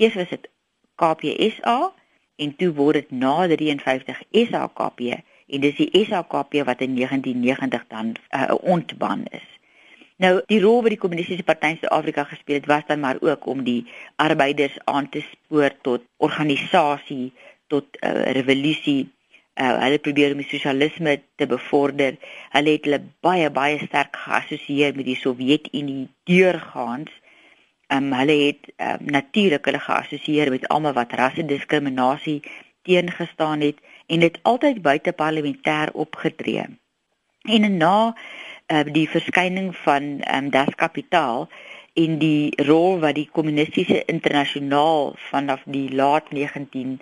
Eers 0.00 0.16
was 0.16 0.32
dit 0.32 0.48
KPSA 0.96 1.92
en 2.40 2.56
toe 2.56 2.70
word 2.76 3.02
dit 3.02 3.12
na 3.12 3.44
53 3.50 4.22
SAKP 4.32 5.00
en 5.10 5.64
dis 5.66 5.76
die 5.76 6.04
SAKP 6.06 6.62
wat 6.64 6.80
in 6.86 6.96
1990 6.96 7.86
dan 7.92 8.14
uh, 8.32 8.54
ontban 8.62 9.26
is. 9.36 9.46
Nou 10.20 10.40
die 10.48 10.60
rol 10.64 10.80
wat 10.84 10.94
die 10.96 11.00
Kommunistiese 11.00 11.44
Party 11.44 11.74
in 11.74 11.80
Suid-Afrika 11.82 12.24
gespeel 12.32 12.60
het 12.62 12.72
was 12.72 12.88
dan 12.88 13.04
maar 13.04 13.20
ook 13.20 13.46
om 13.46 13.64
die 13.64 13.84
arbeiders 14.16 14.80
aan 14.84 15.08
te 15.08 15.20
spoor 15.28 15.76
tot 15.84 16.08
organisasie, 16.16 17.32
tot 17.68 17.84
uh, 18.00 18.32
revolusie 18.32 19.10
uh, 19.60 19.76
hulle 19.84 19.98
probeer 20.02 20.34
om 20.34 20.42
die 20.42 20.48
sosialisme 20.48 21.16
te 21.36 21.46
bevorder. 21.50 22.16
Hulle 22.54 22.76
het 22.76 22.86
hulle 22.88 23.00
baie 23.24 23.50
baie 23.54 23.78
sterk 23.82 24.16
geassosieer 24.24 24.96
met 24.96 25.08
die 25.08 25.18
Sowjetunie 25.18 26.08
deurgaans. 26.30 27.12
Um, 27.90 28.12
hulle 28.14 28.36
het 28.46 28.70
um, 28.78 29.08
natuurlik 29.16 29.66
hulle 29.66 29.82
geassosieer 29.82 30.50
met 30.54 30.68
almal 30.70 30.94
wat 30.98 31.16
rassediskriminasie 31.18 32.40
teengestaan 32.86 33.60
het 33.66 33.80
en 34.06 34.22
dit 34.24 34.38
altyd 34.42 34.82
buite 34.82 35.12
parlementêr 35.12 35.90
opgetree. 35.92 36.64
En 37.48 37.76
na 37.76 38.14
uh, 38.14 38.84
die 38.86 39.08
verskyning 39.08 39.74
van 39.84 40.20
um, 40.22 40.50
Das 40.54 40.74
Kapitaal 40.76 41.48
in 41.98 42.18
die 42.22 42.54
rol 42.68 43.00
wat 43.02 43.16
die 43.18 43.28
kommunistiese 43.32 44.04
internasionaal 44.06 45.14
vanaf 45.30 45.64
die 45.66 45.88
laat 45.94 46.30
19 46.30 47.00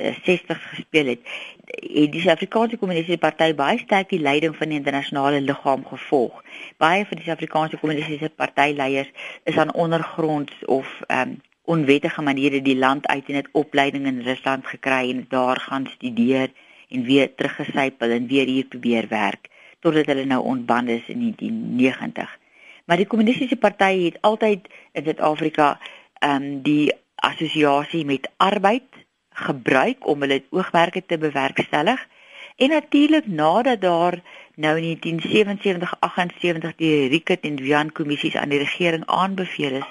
60 0.00 0.68
gespeel 0.70 1.06
het, 1.06 1.20
het 1.64 2.12
die 2.12 2.20
Suid-Afrikaanse 2.20 2.76
Kommunistiese 2.76 3.18
Party 3.18 3.54
baie 3.54 3.78
sterk 3.78 4.08
die 4.08 4.20
leiding 4.20 4.56
van 4.56 4.72
die 4.72 4.78
internasionale 4.78 5.40
liggaam 5.40 5.84
gevolg. 5.86 6.42
Baie 6.78 7.04
van 7.06 7.20
die 7.20 7.26
Suid-Afrikaanse 7.26 7.78
Kommunistiese 7.82 8.30
Party 8.36 8.72
leiers 8.76 9.10
is 9.44 9.56
aan 9.56 9.74
ondergronds 9.74 10.64
of 10.64 10.88
um, 11.08 11.38
onwettige 11.64 12.22
maniere 12.22 12.62
die 12.62 12.76
land 12.76 13.06
uit 13.06 13.28
en 13.28 13.34
het 13.34 13.48
opleiding 13.52 14.06
in 14.06 14.22
Rusland 14.26 14.66
gekry 14.66 15.10
en 15.10 15.26
daar 15.28 15.60
gaan 15.60 15.86
studeer 15.86 16.50
en 16.88 17.04
weer 17.04 17.34
teruggesypel 17.34 18.10
en 18.10 18.26
weer 18.26 18.46
hier 18.46 18.64
probeer 18.64 19.08
werk 19.08 19.48
totdat 19.80 20.06
hulle 20.06 20.24
nou 20.24 20.42
ontband 20.44 20.88
is 20.88 21.08
in 21.08 21.18
1990. 21.18 22.38
Maar 22.84 22.96
die 22.96 23.06
Kommunistiese 23.06 23.56
Party 23.56 24.04
het 24.04 24.18
altyd 24.20 24.68
in 24.92 25.04
Suid-Afrika 25.04 25.78
ehm 26.18 26.42
um, 26.42 26.62
die 26.62 26.92
assosiasie 27.20 28.04
met 28.04 28.28
arbeid 28.36 28.99
gebruik 29.46 30.06
om 30.06 30.20
hulle 30.20 30.42
oogmerke 30.50 31.02
te 31.06 31.18
bewerkstellig. 31.18 32.06
En 32.56 32.68
natuurlik 32.68 33.26
nadat 33.26 33.80
daar 33.80 34.20
nou 34.54 34.80
in 34.80 34.98
1977-78 36.72 36.76
die 36.76 37.08
Ricket 37.08 37.40
en 37.40 37.56
Wian 37.56 37.92
kommissies 37.92 38.36
aan 38.36 38.48
die 38.48 38.58
regering 38.58 39.06
aanbeveel 39.06 39.72
is 39.80 39.88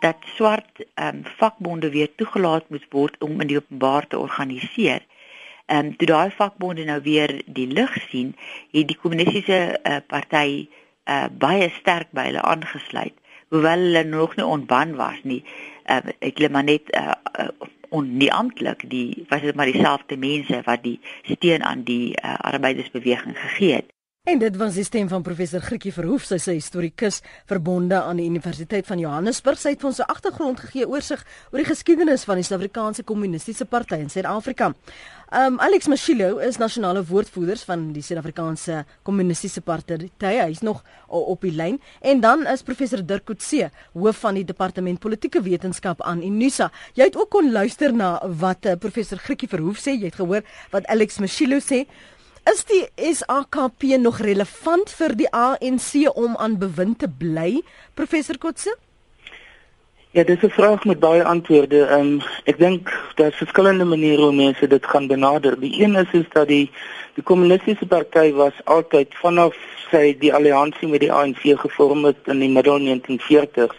dat 0.00 0.16
swart 0.34 0.84
um, 0.94 1.22
vakbonde 1.36 1.90
weer 1.90 2.14
toegelaat 2.14 2.68
moet 2.68 2.86
word 2.90 3.18
om 3.18 3.40
in 3.40 3.46
die 3.46 3.56
openbaar 3.56 4.06
te 4.06 4.18
organiseer. 4.18 5.04
Ehm 5.66 5.86
um, 5.86 5.96
toe 5.96 6.06
daai 6.06 6.30
vakbonde 6.30 6.84
nou 6.84 7.00
weer 7.02 7.42
die 7.46 7.66
lig 7.66 7.92
sien, 8.08 8.36
het 8.72 8.88
die 8.88 8.98
kommunistiese 9.02 9.78
uh, 9.82 9.96
party 10.06 10.68
uh, 11.04 11.24
baie 11.30 11.68
sterk 11.80 12.12
by 12.14 12.28
hulle 12.30 12.42
aangesluit, 12.42 13.14
hoewel 13.48 13.78
hulle 13.78 14.04
nog 14.04 14.36
nie 14.36 14.46
ontban 14.46 14.94
was 14.96 15.18
nie. 15.22 15.42
Uh, 15.86 16.02
ek 16.18 16.38
lê 16.42 16.50
maar 16.50 16.66
net 16.66 16.90
uh, 16.98 17.14
uh, 17.38 17.50
on 17.94 18.08
nie 18.18 18.32
amptelik 18.32 18.82
die 18.90 19.24
was 19.30 19.44
dit 19.46 19.54
maar 19.54 19.70
dieselfde 19.70 20.16
mense 20.18 20.62
wat 20.66 20.82
die 20.82 20.98
steun 21.22 21.62
aan 21.62 21.84
die 21.86 22.14
uh, 22.18 22.34
arbeidersbeweging 22.52 23.38
gegee 23.38 23.74
het. 23.80 23.95
En 24.26 24.40
dit 24.42 24.56
was 24.58 24.74
die 24.74 24.82
stem 24.82 25.06
van 25.06 25.22
professor 25.22 25.62
Grietjie 25.62 25.92
Verhoef, 25.94 26.24
sy 26.26 26.34
is 26.40 26.48
historikus 26.50 27.20
verbonde 27.46 27.94
aan 27.94 28.18
die 28.18 28.24
Universiteit 28.26 28.88
van 28.88 28.98
Johannesburg. 28.98 29.60
Sy 29.62 29.76
het 29.76 29.84
vir 29.84 29.90
ons 29.92 30.00
'n 30.02 30.10
agtergrond 30.10 30.58
gegee 30.58 30.88
oorsig 30.88 31.22
oor 31.52 31.62
die 31.62 31.68
geskiedenis 31.70 32.24
van 32.24 32.34
die 32.34 32.42
Suid-Afrikaanse 32.42 33.04
Kommunistiese 33.04 33.64
Party 33.64 33.94
in 33.94 34.10
Suid-Afrika. 34.10 34.74
Um 35.30 35.60
Alex 35.60 35.86
Mashilo 35.86 36.38
is 36.38 36.58
nasionale 36.58 37.04
woordvoerder 37.04 37.56
van 37.66 37.92
die 37.92 38.02
Suid-Afrikaanse 38.02 38.84
Kommunistiese 39.02 39.60
Party. 39.60 40.10
Hy 40.18 40.50
is 40.50 40.60
nog 40.60 40.82
op 41.06 41.40
die 41.40 41.52
lyn 41.52 41.80
en 42.00 42.20
dan 42.20 42.46
is 42.46 42.62
professor 42.62 43.06
Dirk 43.06 43.24
Coetzee, 43.26 43.70
hoof 43.92 44.16
van 44.16 44.34
die 44.34 44.44
departement 44.44 44.98
politieke 44.98 45.42
wetenskap 45.42 46.02
aan 46.02 46.22
Unisa. 46.22 46.72
Jy 46.94 47.04
het 47.04 47.16
ook 47.16 47.30
kon 47.30 47.52
luister 47.52 47.92
na 47.92 48.20
wat 48.26 48.66
uh, 48.66 48.74
professor 48.74 49.18
Grietjie 49.18 49.48
Verhoef 49.48 49.78
sê. 49.78 49.94
Jy 49.94 50.04
het 50.04 50.14
gehoor 50.14 50.42
wat 50.70 50.84
Alex 50.86 51.18
Mashilo 51.18 51.58
sê. 51.58 51.86
Is 52.46 52.62
die 52.64 52.84
SAKP 53.14 53.82
nog 53.98 54.20
relevant 54.22 54.90
vir 54.94 55.14
die 55.18 55.26
ANC 55.34 56.04
om 56.14 56.36
aan 56.38 56.52
bewind 56.62 57.00
te 57.02 57.08
bly, 57.10 57.56
professor 57.98 58.38
Kotse? 58.38 58.76
Ja, 60.14 60.22
dis 60.24 60.42
'n 60.42 60.54
vraag 60.54 60.84
met 60.84 61.00
baie 61.00 61.24
antwoorde. 61.24 61.80
Ehm 61.86 62.00
um, 62.00 62.22
ek 62.44 62.58
dink 62.58 62.92
daar's 63.14 63.36
verskillende 63.36 63.84
maniere 63.84 64.22
hoe 64.22 64.32
mense 64.32 64.66
dit 64.66 64.86
gaan 64.86 65.06
benader. 65.06 65.60
Die 65.60 65.82
een 65.82 65.94
is 65.94 66.12
is 66.12 66.28
dat 66.32 66.48
die 66.48 66.70
die 67.14 67.22
kommunistiese 67.22 67.86
party 67.86 68.32
was 68.32 68.64
altyd 68.64 69.14
vanaf 69.14 69.56
sy 69.90 70.16
die 70.18 70.34
alliansie 70.34 70.88
met 70.88 71.00
die 71.00 71.12
ANC 71.12 71.42
gevorm 71.42 72.04
het 72.04 72.22
in 72.24 72.38
die 72.38 72.50
middel 72.50 72.78
1940s. 72.78 73.76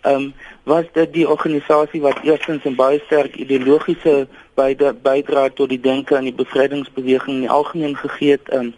Ehm 0.00 0.14
um, 0.14 0.34
was 0.66 0.84
dit 0.92 1.12
die 1.12 1.28
organisasie 1.28 2.00
wat 2.00 2.18
eerstens 2.22 2.64
'n 2.64 2.74
baie 2.74 3.00
sterk 3.04 3.36
ideologiese 3.36 4.26
bydra 5.02 5.48
tot 5.48 5.68
die 5.68 5.80
denke 5.80 6.16
aan 6.16 6.24
die 6.24 6.34
bevrydingsbeweging 6.34 7.34
in 7.34 7.40
die 7.40 7.50
algemeen 7.50 7.96
gegee 7.96 8.30
het. 8.30 8.52
Um, 8.52 8.74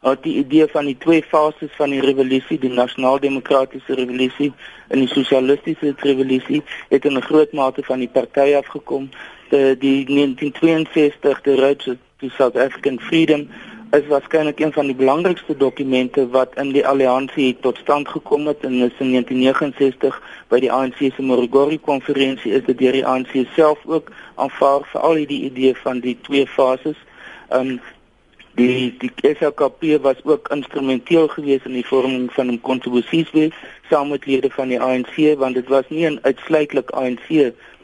het 0.00 0.22
die 0.22 0.36
idee 0.36 0.66
van 0.66 0.84
die 0.84 0.96
twee 0.98 1.22
fases 1.22 1.70
van 1.76 1.90
die 1.90 2.00
revolusie, 2.00 2.58
die 2.58 2.70
nasionaal-demokratiese 2.70 3.94
revolusie 3.94 4.52
en 4.88 4.98
die 4.98 5.08
sosialistiese 5.08 5.94
revolusie, 5.96 6.62
het 6.88 7.04
in 7.04 7.16
'n 7.16 7.22
groot 7.22 7.52
mate 7.52 7.82
van 7.82 7.98
die 7.98 8.08
party 8.08 8.54
afgekom. 8.54 9.08
De, 9.48 9.76
die 9.78 10.04
1962 10.04 11.40
die 11.40 11.54
Road 11.54 11.96
to 12.18 12.28
South 12.28 12.56
African 12.56 13.00
Freedom 13.00 13.48
is 13.90 14.06
waarskynlik 14.06 14.60
een 14.60 14.72
van 14.72 14.86
die 14.86 14.94
belangrikste 14.94 15.56
dokumente 15.56 16.28
wat 16.28 16.54
in 16.54 16.72
die 16.72 16.86
alliansie 16.86 17.56
tot 17.60 17.76
stand 17.76 18.08
gekom 18.08 18.46
het 18.46 18.60
en 18.60 18.72
is 18.72 18.98
in 18.98 19.12
1969 19.12 20.22
by 20.48 20.60
die 20.60 20.72
ANC 20.72 20.98
se 20.98 21.22
Morogoro 21.22 21.78
konferensie 21.80 22.52
is 22.52 22.64
dit 22.66 22.78
deur 22.78 22.92
die 22.92 23.06
ANC 23.06 23.32
self 23.54 23.86
ook 23.86 24.12
aanvaar 24.34 24.84
vir 24.92 25.00
al 25.00 25.14
hierdie 25.22 25.40
idee 25.48 25.76
van 25.84 26.02
die 26.04 26.18
twee 26.28 26.46
fases. 26.46 27.00
Um 27.48 27.78
Die 28.58 28.96
die 28.98 29.12
SLKP 29.22 30.00
was 30.02 30.16
ook 30.24 30.48
instrumenteel 30.50 31.28
geweest 31.28 31.66
in 31.68 31.76
die 31.78 31.86
vorming 31.86 32.24
van 32.34 32.48
'n 32.50 32.60
kontribusies 32.60 33.30
saam 33.90 34.08
met 34.08 34.26
lede 34.26 34.50
van 34.50 34.68
die 34.68 34.80
ANC 34.80 35.14
want 35.38 35.54
dit 35.54 35.68
was 35.68 35.84
nie 35.88 36.06
'n 36.06 36.18
uitsluitlik 36.22 36.90
ANC 36.90 37.28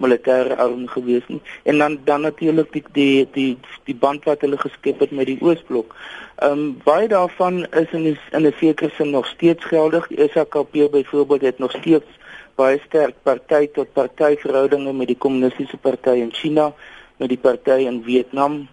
militêre 0.02 0.56
arm 0.56 0.88
geweest 0.88 1.28
nie. 1.28 1.40
En 1.62 1.78
dan 1.78 1.98
dan 2.04 2.20
natuurlik 2.20 2.72
die 2.72 2.84
die 2.92 3.28
die 3.32 3.58
die 3.84 3.94
band 3.94 4.24
wat 4.24 4.40
hulle 4.40 4.58
geskep 4.58 4.98
het 4.98 5.10
met 5.10 5.26
die 5.26 5.40
Oosblok. 5.40 5.94
Ehm 6.36 6.52
um, 6.52 6.80
baie 6.84 7.08
daarvan 7.08 7.66
is 7.70 7.90
in 7.90 8.02
die, 8.02 8.18
in 8.30 8.46
'n 8.46 8.54
sekere 8.58 8.90
sin 8.96 9.10
nog 9.10 9.26
steeds 9.26 9.64
geldig. 9.64 10.06
Die 10.06 10.28
SLKP 10.28 10.90
byvoorbeeld 10.90 11.40
het 11.40 11.58
nog 11.58 11.70
steeds 11.70 12.10
baie 12.54 12.80
sterk 12.86 13.14
party 13.22 13.66
tot 13.66 13.92
party 13.92 14.36
verhoudinge 14.36 14.92
met 14.92 15.06
die 15.06 15.18
kommunistiese 15.18 15.76
party 15.76 16.10
in 16.10 16.32
China, 16.32 16.72
met 17.16 17.28
die 17.28 17.38
party 17.38 17.70
in 17.70 18.02
Vietnam, 18.02 18.68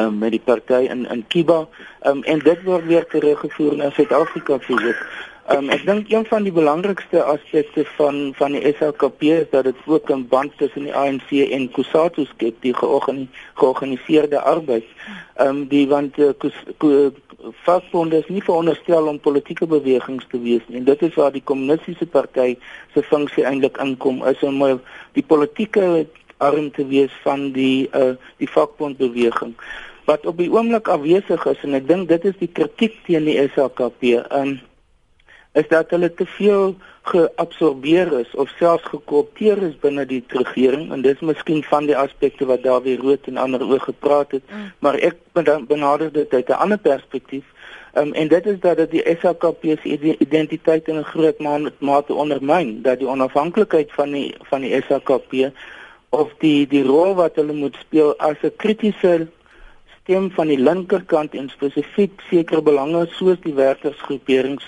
um, 0.00 0.18
met 0.18 0.30
die 0.30 0.42
party 0.44 0.86
in 0.92 1.06
in 1.10 1.24
Kuba, 1.28 1.66
um, 2.06 2.22
en 2.22 2.38
dit 2.38 2.62
word 2.62 2.86
weer 2.86 3.06
teruggevoer 3.06 3.76
na 3.76 3.90
Suid-Afrika 3.90 4.58
fisies. 4.58 5.00
Um, 5.50 5.66
ek 5.74 5.82
dink 5.82 6.12
een 6.12 6.26
van 6.28 6.44
die 6.46 6.52
belangrikste 6.54 7.22
aspekte 7.26 7.82
van 7.96 8.18
van 8.38 8.52
die 8.54 8.62
SLKP 8.70 9.22
is 9.22 9.48
dat 9.50 9.64
dit 9.66 9.76
ook 9.86 10.10
'n 10.14 10.28
band 10.28 10.52
tussen 10.58 10.86
die 10.86 10.94
ANC 10.94 11.30
en 11.30 11.70
Kusatu 11.70 12.24
skep, 12.24 12.54
die 12.60 12.74
georganiseerde 12.74 14.40
arbeid. 14.40 14.86
Ehm 15.34 15.48
um, 15.48 15.66
die 15.68 15.88
want 15.88 16.18
uh, 16.18 16.30
vakbonde 17.64 18.16
is 18.16 18.28
nie 18.28 18.42
veronderstel 18.42 19.06
om 19.06 19.20
politieke 19.20 19.66
bewegings 19.66 20.26
te 20.30 20.40
wees 20.40 20.62
nie. 20.66 20.78
En 20.78 20.84
dit 20.84 21.02
is 21.02 21.14
waar 21.14 21.32
die 21.32 21.44
kommunistiese 21.44 22.06
party 22.06 22.56
se 22.94 23.02
funksie 23.02 23.44
eintlik 23.44 23.78
inkom 23.78 24.24
is 24.26 24.42
om 24.42 24.80
die 25.12 25.24
politieke 25.26 26.06
arm 26.36 26.70
te 26.70 26.86
wees 26.86 27.12
van 27.22 27.52
die 27.52 27.88
uh 27.94 28.14
die 28.36 28.48
vakbondbeweging 28.48 29.54
wat 30.10 30.26
op 30.26 30.42
die 30.42 30.50
oomblik 30.50 30.88
afwesig 30.88 31.46
is 31.52 31.62
en 31.66 31.78
ek 31.78 31.86
dink 31.88 32.08
dit 32.10 32.26
is 32.32 32.38
die 32.42 32.52
kritiek 32.58 32.98
teen 33.06 33.30
die 33.30 33.38
SAKP. 33.54 34.02
Um 34.40 34.58
is 35.58 35.66
dat 35.68 35.90
hulle 35.90 36.14
te 36.14 36.26
veel 36.26 36.76
geabsorbeer 37.10 38.12
is 38.20 38.34
of 38.34 38.50
selfs 38.58 38.86
gekoopteer 38.92 39.62
is 39.66 39.78
binne 39.82 40.04
die 40.06 40.20
regering 40.28 40.92
en 40.94 41.02
dis 41.02 41.22
miskien 41.26 41.62
van 41.66 41.88
die 41.88 41.96
aspekte 41.96 42.46
wat 42.46 42.62
daar 42.62 42.82
weer 42.84 43.00
rood 43.02 43.26
en 43.26 43.40
ander 43.44 43.64
oor 43.66 43.80
gepraat 43.82 44.36
het 44.36 44.44
mm. 44.46 44.68
maar 44.78 44.98
ek 45.08 45.16
benader 45.66 46.12
dit 46.12 46.34
uit 46.34 46.48
'n 46.48 46.60
ander 46.66 46.78
perspektief 46.78 47.44
um, 47.94 48.12
en 48.12 48.28
dit 48.28 48.46
is 48.46 48.60
dat 48.60 48.76
dit 48.76 48.90
die 48.90 49.16
SAKP 49.22 49.64
se 49.82 50.16
identiteit 50.18 50.88
in 50.88 50.98
'n 50.98 51.10
groot 51.14 51.40
mate 51.78 52.14
ondermyn 52.14 52.82
dat 52.82 52.98
die 52.98 53.08
onafhanklikheid 53.08 53.92
van 53.92 54.12
die 54.12 54.34
van 54.52 54.60
die 54.60 54.82
SAKP 54.86 55.50
of 56.08 56.30
die 56.38 56.66
die 56.66 56.84
rol 56.84 57.14
wat 57.14 57.34
hulle 57.34 57.52
moet 57.52 57.76
speel 57.80 58.14
as 58.18 58.38
'n 58.42 58.56
kritiese 58.56 59.26
stem 60.02 60.30
van 60.34 60.50
die 60.50 60.58
linkerkant 60.58 61.34
en 61.34 61.48
spesifiek 61.48 62.20
sekere 62.30 62.62
belange 62.62 63.06
soos 63.16 63.40
die 63.44 63.54
werkersgroeperings 63.54 64.66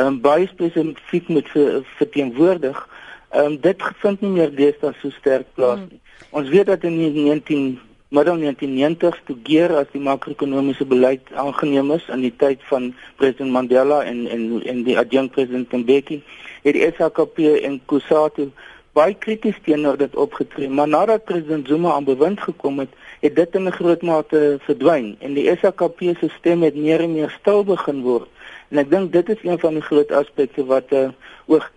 um, 0.00 0.20
baie 0.20 0.48
spesifiek 0.50 1.28
moet 1.28 1.48
ver, 1.54 1.82
verteenwoordig. 1.98 2.88
Ehm 3.30 3.52
um, 3.52 3.60
dit 3.60 3.82
vind 4.02 4.20
nie 4.24 4.32
meer 4.38 4.50
deesdae 4.54 4.94
so 5.00 5.12
sterk 5.18 5.46
plaas 5.54 5.82
nie. 5.84 6.00
Hmm. 6.00 6.40
Ons 6.40 6.50
weet 6.54 6.66
dat 6.66 6.84
in 6.88 6.96
19 6.98 7.78
middel 8.10 8.40
1990s 8.42 9.20
toe 9.26 9.36
keer 9.46 9.76
as 9.78 9.90
die 9.92 10.02
makro-ekonomiese 10.02 10.86
beleid 10.90 11.30
aangeneem 11.38 11.92
is 11.94 12.08
in 12.10 12.24
die 12.26 12.34
tyd 12.42 12.64
van 12.70 12.90
president 13.20 13.54
Mandela 13.54 14.02
en 14.02 14.26
en 14.26 14.48
en 14.72 14.82
die 14.88 14.98
adjunct 14.98 15.36
president 15.36 15.72
Mbeki, 15.72 16.22
het 16.64 16.74
die 16.74 16.88
SHKP 16.90 17.54
en 17.62 17.80
Kusatu 17.86 18.50
baie 18.98 19.14
krities 19.14 19.58
teenoor 19.62 19.96
dit 19.96 20.16
opgetree, 20.18 20.68
maar 20.68 20.88
nadat 20.90 21.24
president 21.24 21.68
Zuma 21.68 21.92
aan 21.94 22.04
bewind 22.04 22.40
gekom 22.42 22.82
het, 22.82 22.90
het 23.20 23.36
dit 23.36 23.54
in 23.54 23.66
'n 23.68 23.72
groot 23.72 24.02
mate 24.02 24.58
verdwyn 24.66 25.16
en 25.20 25.34
die 25.34 25.48
SHKP 25.56 26.16
se 26.20 26.28
stem 26.38 26.62
het 26.62 26.74
meer 26.74 27.00
en 27.00 27.12
meer 27.12 27.30
stil 27.40 27.64
begin 27.64 28.02
word. 28.02 28.28
En 28.70 28.78
ek 28.78 28.90
dink 28.90 29.12
dit 29.12 29.28
is 29.28 29.42
een 29.42 29.58
van 29.58 29.74
die 29.74 29.82
groot 29.82 30.12
aspekte 30.12 30.64
wat 30.64 30.92
uh, 30.92 31.08
oor 31.46 31.70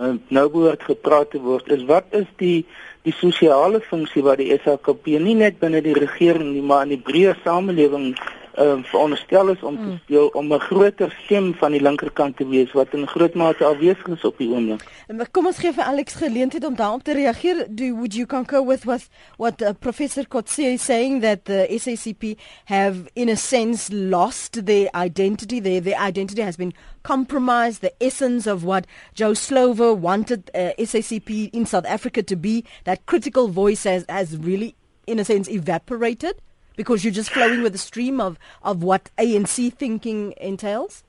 uh, 0.00 0.14
nou 0.28 0.48
behoort 0.50 0.82
gepraat 0.82 1.30
te 1.30 1.40
word 1.40 1.68
is 1.68 1.84
wat 1.84 2.04
is 2.10 2.26
die 2.36 2.66
die 3.02 3.14
sosiale 3.16 3.80
funksie 3.80 4.22
wat 4.22 4.38
die 4.38 4.52
SHKP 4.58 5.20
nie 5.20 5.34
net 5.34 5.58
binne 5.60 5.80
die 5.84 5.96
regering 5.96 6.52
nie 6.52 6.62
maar 6.62 6.82
in 6.82 6.96
die 6.96 7.04
breë 7.04 7.36
samelewing 7.44 8.14
uh, 8.58 8.78
veronderstel 8.82 9.48
is 9.48 9.62
om 9.62 9.76
te 9.76 9.82
hmm. 9.82 9.98
speel 10.02 10.26
om 10.26 10.52
'n 10.52 10.60
groter 10.60 11.16
stem 11.24 11.54
van 11.54 11.72
die 11.72 11.82
linkerkant 11.82 12.36
te 12.36 12.48
wees 12.48 12.72
wat 12.72 12.88
in 12.90 13.06
groot 13.06 13.34
mate 13.34 13.64
afwesig 13.64 14.06
is 14.06 14.24
op 14.24 14.38
die 14.38 14.48
oomblik. 14.48 14.84
Kom 15.30 15.46
ons 15.46 15.58
gee 15.58 15.72
vir 15.72 15.84
Alex 15.84 16.14
geleentheid 16.14 16.64
om 16.64 16.74
daarop 16.74 17.02
te 17.02 17.12
reageer. 17.12 17.66
Do 17.68 17.94
would 17.94 18.14
you 18.14 18.26
concur 18.26 18.66
with 18.66 18.84
what 18.84 19.08
what 19.36 19.62
uh, 19.62 19.70
Professor 19.78 20.26
Kotse 20.28 20.62
is 20.62 20.84
saying 20.84 21.22
that 21.22 21.44
the 21.44 21.66
SACP 21.70 22.38
have 22.64 22.96
in 23.14 23.28
a 23.28 23.36
sense 23.36 23.92
lost 23.92 24.66
their 24.66 24.88
identity 24.94 25.60
their 25.60 25.80
their 25.80 26.00
identity 26.08 26.42
has 26.42 26.56
been 26.56 26.72
compromised 27.02 27.80
the 27.80 27.92
essence 28.00 28.46
of 28.46 28.64
what 28.64 28.86
Joe 29.14 29.32
Slovo 29.34 29.96
wanted 29.96 30.50
uh, 30.54 30.72
SACP 30.78 31.50
in 31.52 31.66
South 31.66 31.86
Africa 31.86 32.22
to 32.22 32.36
be 32.36 32.64
that 32.84 33.06
critical 33.06 33.48
voice 33.48 33.84
has 33.84 34.04
has 34.08 34.36
really 34.36 34.74
in 35.06 35.18
a 35.18 35.24
sense 35.24 35.48
evaporated? 35.48 36.40
Because 36.80 37.04
you're 37.04 37.12
just 37.12 37.28
flowing 37.28 37.60
with 37.60 37.72
the 37.72 37.78
stream 37.78 38.22
of, 38.22 38.38
of 38.62 38.82
what 38.82 39.10
ANC 39.18 39.70
thinking 39.74 40.32
entails? 40.38 41.04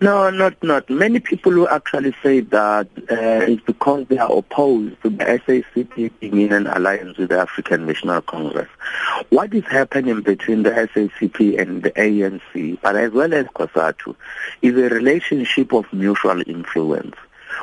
No, 0.00 0.28
not 0.28 0.60
not. 0.60 0.90
Many 0.90 1.20
people 1.20 1.52
will 1.52 1.68
actually 1.68 2.16
say 2.20 2.40
that 2.40 2.88
uh, 3.08 3.46
it's 3.46 3.62
because 3.62 4.08
they 4.08 4.18
are 4.18 4.36
opposed 4.36 5.00
to 5.02 5.10
the 5.10 5.24
SACP 5.24 6.10
being 6.18 6.40
in 6.40 6.52
an 6.52 6.66
alliance 6.66 7.16
with 7.16 7.28
the 7.28 7.38
African 7.38 7.86
National 7.86 8.20
Congress. 8.22 8.68
What 9.28 9.54
is 9.54 9.62
happening 9.66 10.20
between 10.22 10.64
the 10.64 10.70
SACP 10.70 11.60
and 11.60 11.84
the 11.84 11.92
ANC, 11.92 12.80
but 12.82 12.96
as 12.96 13.12
well 13.12 13.32
as 13.34 13.46
COSATU, 13.46 14.16
is 14.62 14.74
a 14.74 14.88
relationship 14.92 15.72
of 15.72 15.90
mutual 15.92 16.42
influence 16.44 17.14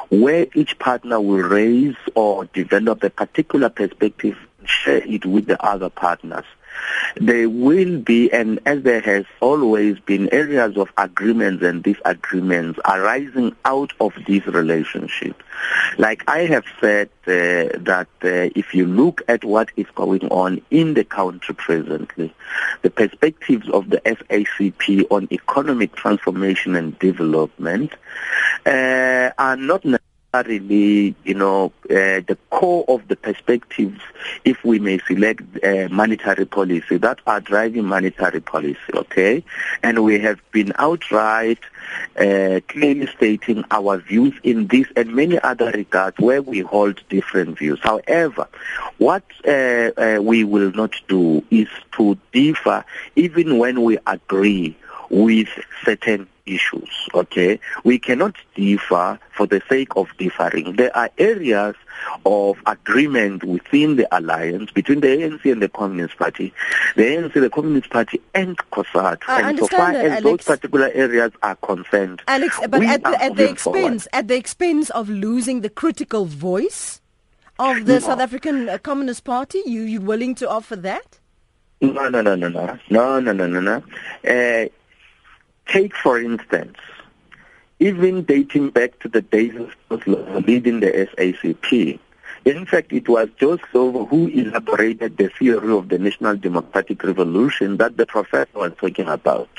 where 0.09 0.47
each 0.55 0.79
partner 0.79 1.19
will 1.19 1.43
raise 1.43 1.97
or 2.15 2.45
develop 2.45 3.03
a 3.03 3.09
particular 3.09 3.67
perspective 3.67 4.37
share 4.65 5.03
it 5.05 5.25
with 5.25 5.47
the 5.47 5.61
other 5.63 5.89
partners. 5.89 6.45
There 7.15 7.49
will 7.49 7.99
be, 7.99 8.31
and 8.31 8.59
as 8.65 8.83
there 8.83 9.01
has 9.01 9.25
always 9.39 9.99
been, 9.99 10.33
areas 10.33 10.77
of 10.77 10.89
agreements 10.97 11.63
and 11.63 11.83
disagreements 11.83 12.79
arising 12.85 13.55
out 13.65 13.93
of 13.99 14.13
this 14.27 14.45
relationship. 14.47 15.41
Like 15.97 16.23
I 16.27 16.39
have 16.45 16.65
said 16.81 17.09
uh, 17.27 17.77
that 17.79 18.07
uh, 18.23 18.49
if 18.55 18.73
you 18.73 18.85
look 18.85 19.21
at 19.27 19.43
what 19.43 19.69
is 19.75 19.85
going 19.95 20.27
on 20.29 20.61
in 20.71 20.93
the 20.93 21.03
country 21.03 21.55
presently, 21.55 22.33
the 22.81 22.89
perspectives 22.89 23.69
of 23.69 23.89
the 23.89 24.01
SACP 24.05 25.05
on 25.09 25.27
economic 25.31 25.95
transformation 25.95 26.75
and 26.75 26.97
development 26.99 27.93
uh, 28.65 29.31
are 29.37 29.55
not 29.55 29.85
necessarily 29.85 30.12
really, 30.41 31.15
you 31.23 31.35
know, 31.35 31.71
uh, 31.89 32.21
the 32.25 32.37
core 32.49 32.83
of 32.87 33.07
the 33.07 33.15
perspectives, 33.15 34.01
if 34.43 34.63
we 34.63 34.79
may 34.79 34.97
select 34.99 35.41
uh, 35.63 35.87
monetary 35.91 36.45
policy, 36.45 36.97
that 36.97 37.19
are 37.27 37.39
driving 37.39 37.85
monetary 37.85 38.39
policy, 38.39 38.79
okay? 38.95 39.43
And 39.83 40.03
we 40.03 40.19
have 40.19 40.39
been 40.51 40.73
outright 40.77 41.59
uh, 42.17 42.61
clearly 42.67 43.07
stating 43.15 43.63
our 43.69 43.97
views 43.99 44.33
in 44.43 44.67
this 44.67 44.87
and 44.95 45.13
many 45.15 45.39
other 45.39 45.69
regards 45.71 46.17
where 46.17 46.41
we 46.41 46.61
hold 46.61 47.01
different 47.09 47.59
views. 47.59 47.79
However, 47.83 48.47
what 48.97 49.23
uh, 49.47 49.51
uh, 49.51 50.19
we 50.21 50.43
will 50.43 50.71
not 50.71 50.93
do 51.07 51.43
is 51.51 51.67
to 51.97 52.17
differ 52.31 52.83
even 53.15 53.59
when 53.59 53.83
we 53.83 53.99
agree 54.07 54.75
with 55.13 55.47
certain 55.85 56.27
issues, 56.47 56.89
okay? 57.13 57.59
We 57.83 57.99
cannot 57.99 58.35
differ 58.55 59.19
for 59.31 59.45
the 59.45 59.61
sake 59.69 59.95
of 59.95 60.07
differing. 60.17 60.75
There 60.75 60.95
are 60.97 61.11
areas 61.19 61.75
of 62.25 62.57
agreement 62.65 63.43
within 63.43 63.95
the 63.95 64.07
alliance 64.15 64.71
between 64.71 65.01
the 65.01 65.07
ANC 65.07 65.51
and 65.51 65.61
the 65.61 65.69
Communist 65.69 66.17
Party, 66.17 66.51
the 66.95 67.03
ANC, 67.03 67.33
the 67.33 67.49
Communist 67.49 67.91
Party, 67.91 68.21
and 68.33 68.57
COSAT. 68.71 69.19
and 69.27 69.59
so 69.59 69.67
far 69.67 69.93
that, 69.93 70.03
as 70.03 70.11
Alex, 70.11 70.23
those 70.23 70.57
particular 70.57 70.89
areas 70.93 71.31
are 71.43 71.55
concerned, 71.57 72.23
Alex, 72.27 72.59
but 72.67 72.83
at 72.83 73.03
the, 73.03 73.23
at 73.23 73.35
the 73.35 73.49
expense, 73.49 74.03
forward. 74.03 74.07
at 74.13 74.27
the 74.27 74.35
expense 74.35 74.89
of 74.89 75.09
losing 75.09 75.61
the 75.61 75.69
critical 75.69 76.25
voice 76.25 77.01
of 77.59 77.85
the 77.85 77.93
no. 77.93 77.99
South 77.99 78.19
African 78.19 78.67
uh, 78.67 78.79
Communist 78.79 79.23
Party, 79.23 79.61
you 79.65 79.83
you 79.83 80.01
willing 80.01 80.33
to 80.35 80.49
offer 80.49 80.75
that? 80.77 81.19
No, 81.81 82.09
no, 82.09 82.21
no, 82.21 82.35
no, 82.35 82.47
no, 82.47 82.79
no, 82.89 83.19
no, 83.19 83.31
no, 83.31 83.47
no, 83.47 83.59
no. 83.59 83.83
Uh, 84.27 84.69
Take, 85.67 85.95
for 85.95 86.19
instance, 86.19 86.77
even 87.79 88.23
dating 88.23 88.69
back 88.69 88.99
to 88.99 89.09
the 89.09 89.21
days 89.21 89.55
of 89.89 90.07
leading 90.07 90.79
the 90.79 90.91
SACP, 90.91 91.99
in 92.45 92.65
fact, 92.65 92.91
it 92.91 93.07
was 93.07 93.29
Joseph 93.39 93.61
who 93.71 94.27
elaborated 94.27 95.15
the 95.17 95.29
theory 95.29 95.71
of 95.71 95.87
the 95.87 95.97
National 95.97 96.35
Democratic 96.35 97.01
Revolution 97.03 97.77
that 97.77 97.95
the 97.95 98.05
professor 98.05 98.49
was 98.53 98.73
talking 98.77 99.07
about. 99.07 99.49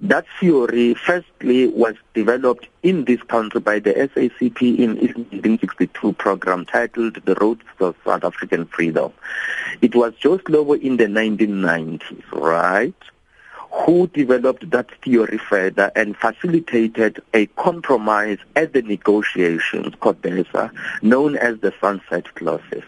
That 0.00 0.26
theory, 0.38 0.92
firstly, 0.92 1.68
was 1.68 1.94
developed 2.12 2.68
in 2.82 3.06
this 3.06 3.22
country 3.22 3.60
by 3.60 3.78
the 3.78 3.94
SACP 3.94 4.78
in 4.78 4.98
its 4.98 5.16
1962 5.16 6.12
program 6.14 6.66
titled 6.66 7.24
The 7.24 7.36
Road 7.36 7.62
to 7.78 7.94
South 8.04 8.24
African 8.24 8.66
Freedom. 8.66 9.12
It 9.80 9.94
was 9.94 10.12
Slovo 10.14 10.78
in 10.78 10.98
the 10.98 11.06
1990s, 11.06 12.22
right, 12.32 12.94
who 13.74 14.06
developed 14.08 14.70
that 14.70 14.90
theory 15.02 15.38
further 15.38 15.90
and 15.96 16.16
facilitated 16.16 17.20
a 17.34 17.46
compromise 17.46 18.38
at 18.56 18.72
the 18.72 18.82
negotiations, 18.82 19.94
CODESA, 19.96 20.70
known 21.02 21.36
as 21.36 21.58
the 21.60 21.72
Sunset 21.80 22.34
Clauses 22.34 22.84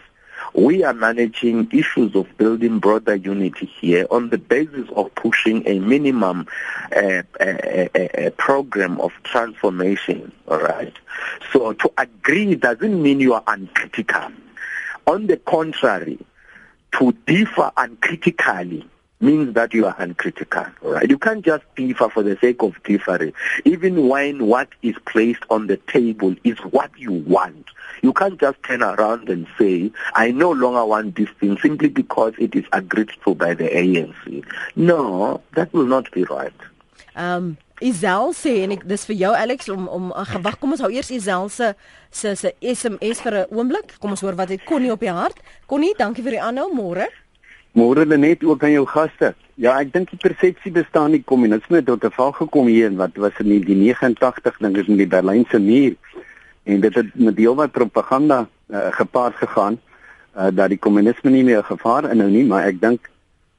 we 0.53 0.83
are 0.83 0.93
managing 0.93 1.69
issues 1.71 2.15
of 2.15 2.25
building 2.37 2.79
broader 2.79 3.15
unity 3.15 3.65
here 3.65 4.07
on 4.09 4.29
the 4.29 4.37
basis 4.37 4.89
of 4.95 5.13
pushing 5.15 5.67
a 5.67 5.79
minimum 5.79 6.47
uh, 6.95 7.21
a, 7.39 7.89
a, 7.95 8.27
a 8.27 8.31
program 8.31 8.99
of 9.01 9.11
transformation, 9.23 10.31
all 10.47 10.59
right? 10.59 10.93
So 11.51 11.73
to 11.73 11.91
agree 11.97 12.55
doesn't 12.55 13.01
mean 13.01 13.19
you 13.19 13.33
are 13.33 13.43
uncritical. 13.45 14.31
On 15.05 15.27
the 15.27 15.37
contrary, 15.37 16.19
to 16.93 17.11
differ 17.27 17.71
uncritically 17.77 18.87
means 19.19 19.53
that 19.55 19.73
you 19.73 19.85
are 19.85 19.95
uncritical, 19.97 20.65
right? 20.81 21.09
You 21.09 21.17
can't 21.17 21.43
just 21.43 21.63
differ 21.75 22.09
for 22.09 22.23
the 22.23 22.37
sake 22.39 22.61
of 22.61 22.81
differing. 22.83 23.33
Even 23.65 24.07
when 24.07 24.45
what 24.45 24.69
is 24.81 24.95
placed 25.05 25.43
on 25.49 25.67
the 25.67 25.77
table 25.77 26.35
is 26.43 26.57
what 26.59 26.91
you 26.97 27.11
want, 27.11 27.65
you 28.01 28.13
can't 28.13 28.39
just 28.39 28.61
turn 28.63 28.83
around 28.83 29.29
and 29.29 29.47
say, 29.57 29.91
I 30.13 30.31
no 30.31 30.51
longer 30.51 30.85
want 30.85 31.15
this 31.15 31.29
thing 31.39 31.57
simply 31.57 31.89
because 31.89 32.33
it 32.37 32.55
is 32.55 32.65
agreed 32.71 33.11
to 33.25 33.35
by 33.35 33.53
the 33.53 33.65
ANC. 33.65 34.45
No, 34.75 35.41
that 35.55 35.73
will 35.73 35.87
not 35.87 36.11
be 36.11 36.23
right. 36.25 36.53
Um 37.15 37.57
Isel 37.77 38.31
sê 38.33 38.63
en 38.65 38.71
ek 38.73 38.87
dis 38.89 39.03
vir 39.05 39.17
jou 39.19 39.29
Alex 39.37 39.67
om 39.69 39.83
om 39.93 40.07
gewag 40.31 40.55
kom 40.57 40.71
ons 40.73 40.81
hou 40.81 40.89
eers 40.89 41.11
Isel 41.13 41.45
se 41.53 41.75
se 42.09 42.33
se 42.35 42.51
SMS 42.61 43.21
vir 43.21 43.35
'n 43.37 43.53
oomblik. 43.53 43.99
Kom 44.01 44.11
ons 44.11 44.21
hoor 44.21 44.35
wat 44.35 44.49
het 44.49 44.63
Connie 44.65 44.91
op 44.91 44.99
die 44.99 45.13
hart. 45.13 45.37
Connie, 45.67 45.93
dankie 45.97 46.23
vir 46.23 46.31
die 46.31 46.41
aanhou 46.41 46.73
môre. 46.73 47.05
Môre 47.71 48.05
net 48.05 48.43
ook 48.43 48.63
aan 48.63 48.71
jou 48.71 48.85
gaste. 48.85 49.33
Ja, 49.55 49.79
ek 49.79 49.93
dink 49.93 50.09
die 50.09 50.21
persepsie 50.21 50.71
bestaan 50.71 51.11
die 51.11 51.23
kommunisme 51.23 51.83
tot 51.83 52.03
'n 52.03 52.11
val 52.11 52.31
gekom 52.31 52.67
hier 52.67 52.87
en 52.87 52.95
wat 52.95 53.15
was 53.15 53.33
in 53.39 53.49
die 53.49 53.75
89 53.75 54.57
ding 54.57 54.77
is 54.77 54.87
in 54.87 54.97
die 54.97 55.07
Berlynse 55.07 55.59
muur 55.59 55.95
en 56.63 56.79
dit 56.79 56.95
het 56.95 57.15
met 57.15 57.35
deel 57.35 57.55
wat 57.55 57.71
propaganda 57.71 58.47
uh, 58.69 58.87
gepaard 58.91 59.35
gegaan 59.35 59.79
uh, 60.37 60.47
dat 60.51 60.69
die 60.69 60.77
kommunisme 60.77 61.29
nie 61.31 61.43
meer 61.43 61.59
'n 61.59 61.73
gevaar 61.73 62.11
inhou 62.11 62.29
nie, 62.29 62.45
maar 62.45 62.63
ek 62.63 62.81
dink 62.81 63.09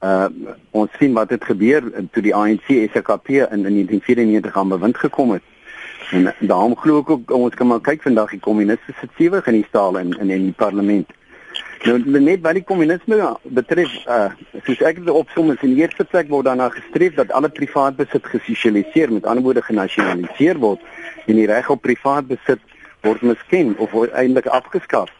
uh, 0.05 0.27
ons 0.71 0.91
sien 0.99 1.13
wat 1.13 1.31
het 1.31 1.45
gebeur 1.45 1.83
toe 2.13 2.23
die 2.23 2.35
ANC 2.35 2.69
SKP 2.69 3.29
in, 3.29 3.67
in 3.67 3.75
1994 3.75 4.57
aan 4.57 4.69
bewind 4.69 4.97
gekom 4.97 5.31
het. 5.31 5.43
En 6.11 6.35
daarom 6.39 6.77
glo 6.77 7.01
ek 7.01 7.11
ook 7.11 7.31
ons 7.31 7.55
kan 7.55 7.67
maar 7.67 7.81
kyk 7.81 8.03
vandag 8.03 8.31
die 8.31 8.41
kommuniste 8.41 8.95
sit 9.01 9.11
sewig 9.17 9.47
in 9.47 9.59
die 9.61 9.67
staal 9.69 9.99
in 9.99 10.15
in, 10.19 10.31
in 10.31 10.43
die 10.43 10.57
parlement. 10.57 11.11
Nou 11.87 12.21
net 12.21 12.41
wat 12.43 12.57
die 12.59 12.65
kommunisme 12.67 13.17
betref, 13.55 13.93
uh, 14.11 14.33
soos 14.67 14.81
ek 14.85 14.99
dit 14.99 15.11
opsom 15.15 15.53
is 15.55 15.63
in 15.63 15.77
die 15.77 15.85
eerste 15.85 16.05
plek 16.05 16.27
word 16.33 16.49
daarna 16.49 16.67
gestreef 16.75 17.15
dat 17.15 17.31
alle 17.33 17.49
privaat 17.55 17.97
besit 17.97 18.27
gesosialiseer, 18.27 19.13
met 19.15 19.27
ander 19.27 19.45
woorde 19.47 19.63
genasionaliseer 19.63 20.59
word 20.59 20.83
en 21.31 21.39
die 21.39 21.47
reg 21.47 21.71
op 21.71 21.85
privaat 21.87 22.27
besit 22.29 22.61
word 23.07 23.23
miskien 23.23 23.77
of 23.79 23.95
word 23.95 24.13
eintlik 24.13 24.51
afgeskaf. 24.51 25.13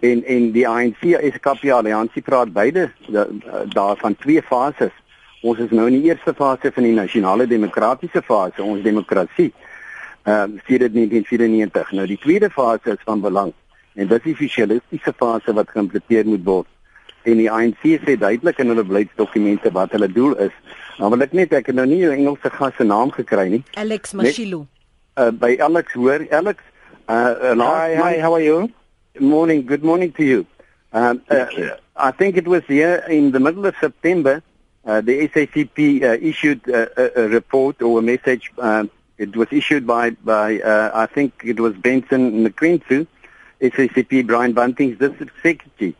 En 0.00 0.24
en 0.24 0.50
die 0.56 0.66
ANC 0.68 1.04
SKP 1.34 1.68
alliansie 1.76 2.24
praat 2.24 2.52
beide 2.56 2.88
daarvan 3.76 4.16
twee 4.24 4.42
fases. 4.42 4.94
Ons 5.44 5.60
is 5.60 5.70
nou 5.70 5.86
in 5.88 6.00
die 6.00 6.08
eerste 6.08 6.32
fase 6.34 6.72
van 6.72 6.88
die 6.88 6.96
nasionale 6.96 7.46
demokratiese 7.46 8.24
fase, 8.24 8.64
ons 8.64 8.82
demokrasie. 8.82 9.52
Ehm 10.24 10.56
uh, 10.56 10.60
sedert 10.66 10.96
1994. 10.96 11.92
Nou 11.92 12.06
die 12.06 12.18
tweede 12.18 12.50
fase 12.50 12.96
is 12.96 13.04
van 13.04 13.20
belang 13.20 13.52
en 13.94 14.08
dit 14.08 14.26
is 14.26 14.36
die 14.36 14.48
sosialistiese 14.48 15.12
fase 15.16 15.52
wat 15.52 15.70
geïmplementeer 15.70 16.26
moet 16.26 16.44
word. 16.44 16.68
En 17.22 17.36
die 17.36 17.50
ANC 17.50 17.82
sê 17.84 18.16
duidelik 18.16 18.58
in 18.58 18.72
hulle 18.72 18.84
beleidsdokumente 18.84 19.72
wat 19.72 19.92
hulle 19.92 20.08
doel 20.12 20.36
is. 20.36 20.54
Nou 20.98 21.10
wil 21.10 21.22
ek 21.22 21.32
net 21.32 21.52
ek 21.52 21.66
het 21.66 21.76
nou 21.76 21.86
nie 21.86 22.04
'n 22.06 22.12
Engelse 22.18 22.50
gas 22.50 22.76
se 22.76 22.84
naam 22.84 23.10
gekry 23.10 23.48
nie. 23.48 23.64
Alex 23.74 24.12
Mashilo. 24.12 24.66
Uh, 25.16 25.30
by 25.30 25.56
Alex 25.60 25.92
hoor 25.92 26.26
Alex 26.30 26.62
Uh, 27.10 27.56
hi, 27.56 27.96
hi, 27.96 28.20
how 28.20 28.34
are 28.34 28.40
you? 28.40 28.70
Good 29.14 29.22
morning. 29.22 29.66
Good 29.66 29.82
morning 29.82 30.12
to 30.12 30.22
you. 30.22 30.46
Um, 30.92 31.20
uh, 31.28 31.46
I 31.96 32.12
think 32.12 32.36
it 32.36 32.46
was 32.46 32.62
here 32.68 33.04
in 33.08 33.32
the 33.32 33.40
middle 33.40 33.66
of 33.66 33.74
September, 33.80 34.44
uh, 34.84 35.00
the 35.00 35.26
SACP 35.26 36.04
uh, 36.04 36.18
issued 36.20 36.68
a, 36.68 37.22
a, 37.22 37.28
report 37.28 37.82
or 37.82 37.98
a 37.98 38.02
message. 38.02 38.52
Um, 38.58 38.92
it 39.18 39.34
was 39.34 39.48
issued 39.50 39.88
by, 39.88 40.10
by 40.10 40.60
uh, 40.60 40.92
I 40.94 41.06
think 41.06 41.32
it 41.42 41.58
was 41.58 41.74
Benson 41.74 42.46
McCrentue, 42.46 43.08
SACP 43.60 44.26
Brian 44.26 44.52
Bunting's 44.52 44.98
district 44.98 45.32
secretary, 45.42 45.94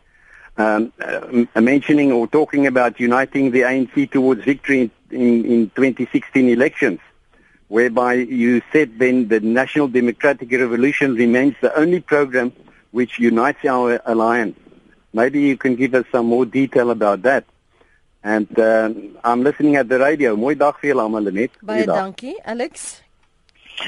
um, 0.56 0.92
uh, 1.00 1.60
mentioning 1.60 2.12
or 2.12 2.26
talking 2.26 2.66
about 2.66 2.98
uniting 3.00 3.50
the 3.50 3.60
ANC 3.62 4.10
towards 4.10 4.44
victory 4.44 4.90
in, 5.10 5.20
in, 5.20 5.44
in 5.44 5.70
2016 5.70 6.48
elections 6.48 7.00
whereby 7.70 8.14
you 8.14 8.60
said 8.72 8.98
then 8.98 9.28
the 9.28 9.38
National 9.38 9.86
Democratic 9.86 10.50
Revolution 10.50 11.14
remains 11.14 11.54
the 11.60 11.72
only 11.78 12.00
program 12.00 12.52
which 12.90 13.18
unites 13.20 13.64
our 13.64 14.00
alliance. 14.04 14.56
Maybe 15.12 15.40
you 15.42 15.56
can 15.56 15.76
give 15.76 15.94
us 15.94 16.04
some 16.10 16.26
more 16.26 16.44
detail 16.44 16.90
about 16.90 17.22
that. 17.22 17.44
And 18.24 18.58
uh, 18.58 18.90
I'm 19.22 19.42
listening 19.44 19.76
at 19.76 19.88
the 19.88 19.98
radio. 19.98 20.36
Mooi 20.36 20.58
dag 20.58 20.82
vir 20.82 20.90
julle 20.90 21.04
almal 21.06 21.32
net. 21.32 21.54
Baie 21.62 21.86
dankie, 21.86 22.34
Alex. 22.44 23.00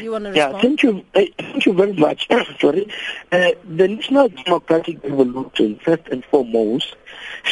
You 0.00 0.12
want 0.12 0.24
to 0.24 0.31
respond? 0.31 0.55
Yeah, 0.55 0.61
thank 0.61 0.83
you. 0.83 1.05
Uh, 1.14 1.22
thank 1.38 1.66
you 1.66 1.72
very 1.74 1.92
much. 1.92 2.28
Sorry. 2.61 2.87
Uh, 3.31 3.50
the 3.64 3.88
National 3.88 4.28
Democratic 4.28 5.02
Revolution, 5.02 5.78
first 5.85 6.09
and 6.11 6.24
foremost, 6.26 6.96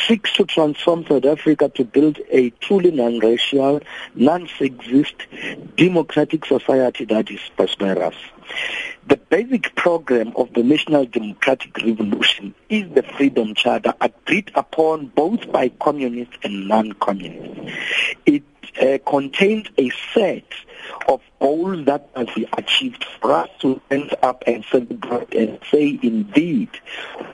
seeks 0.06 0.32
to 0.34 0.44
transform 0.44 1.04
South 1.06 1.24
Africa 1.24 1.68
to 1.70 1.84
build 1.84 2.18
a 2.30 2.50
truly 2.60 2.90
non-racial, 2.90 3.80
non-sexist, 4.14 5.76
democratic 5.76 6.44
society 6.46 7.04
that 7.06 7.30
is 7.30 7.40
prosperous. 7.56 8.16
The 9.06 9.16
basic 9.16 9.74
program 9.76 10.32
of 10.36 10.52
the 10.54 10.62
National 10.62 11.04
Democratic 11.04 11.76
Revolution 11.78 12.54
is 12.68 12.88
the 12.94 13.02
Freedom 13.02 13.54
Charter 13.54 13.94
agreed 14.00 14.50
upon 14.54 15.06
both 15.06 15.50
by 15.52 15.68
communists 15.68 16.36
and 16.42 16.68
non-communists. 16.68 17.72
It 18.26 18.42
uh, 18.80 18.98
contains 19.06 19.68
a 19.78 19.90
set 20.14 20.44
of 21.08 21.20
goals 21.40 21.84
that 21.86 22.14
must 22.16 22.34
be 22.34 22.48
achieved 22.56 23.04
for 23.20 23.32
us 23.32 23.48
to 23.60 23.80
end 23.90 24.14
up 24.22 24.42
and 24.46 24.64
celebrate 24.70 25.34
and 25.34 25.58
say 25.70 25.98
indeed 26.02 26.70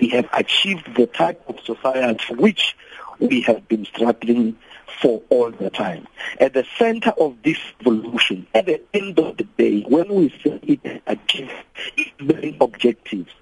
we 0.00 0.08
have 0.08 0.28
achieved 0.32 0.94
the 0.96 1.06
type 1.06 1.42
of 1.48 1.58
society 1.60 2.34
which 2.34 2.76
we 3.18 3.40
have 3.42 3.66
been 3.68 3.84
struggling 3.84 4.56
for 5.00 5.22
all 5.28 5.50
the 5.50 5.70
time. 5.70 6.06
At 6.40 6.54
the 6.54 6.64
center 6.78 7.10
of 7.10 7.36
this 7.42 7.58
revolution, 7.84 8.46
at 8.54 8.66
the 8.66 8.80
end 8.94 9.18
of 9.18 9.36
the 9.36 9.44
day, 9.44 9.82
when 9.82 10.08
we 10.08 10.30
say 10.42 10.58
it 10.62 11.02
achieves 11.06 11.52
its 11.96 12.10
main 12.20 12.56
objectives, 12.60 13.32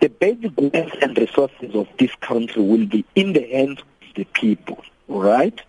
the 0.00 0.08
basic 0.08 0.52
wealth 0.56 0.92
and 1.00 1.16
resources 1.16 1.74
of 1.74 1.88
this 1.98 2.14
country 2.20 2.62
will 2.62 2.86
be 2.86 3.04
in 3.14 3.32
the 3.32 3.46
hands 3.50 3.80
of 3.80 4.14
the 4.16 4.24
people, 4.24 4.84
right? 5.08 5.60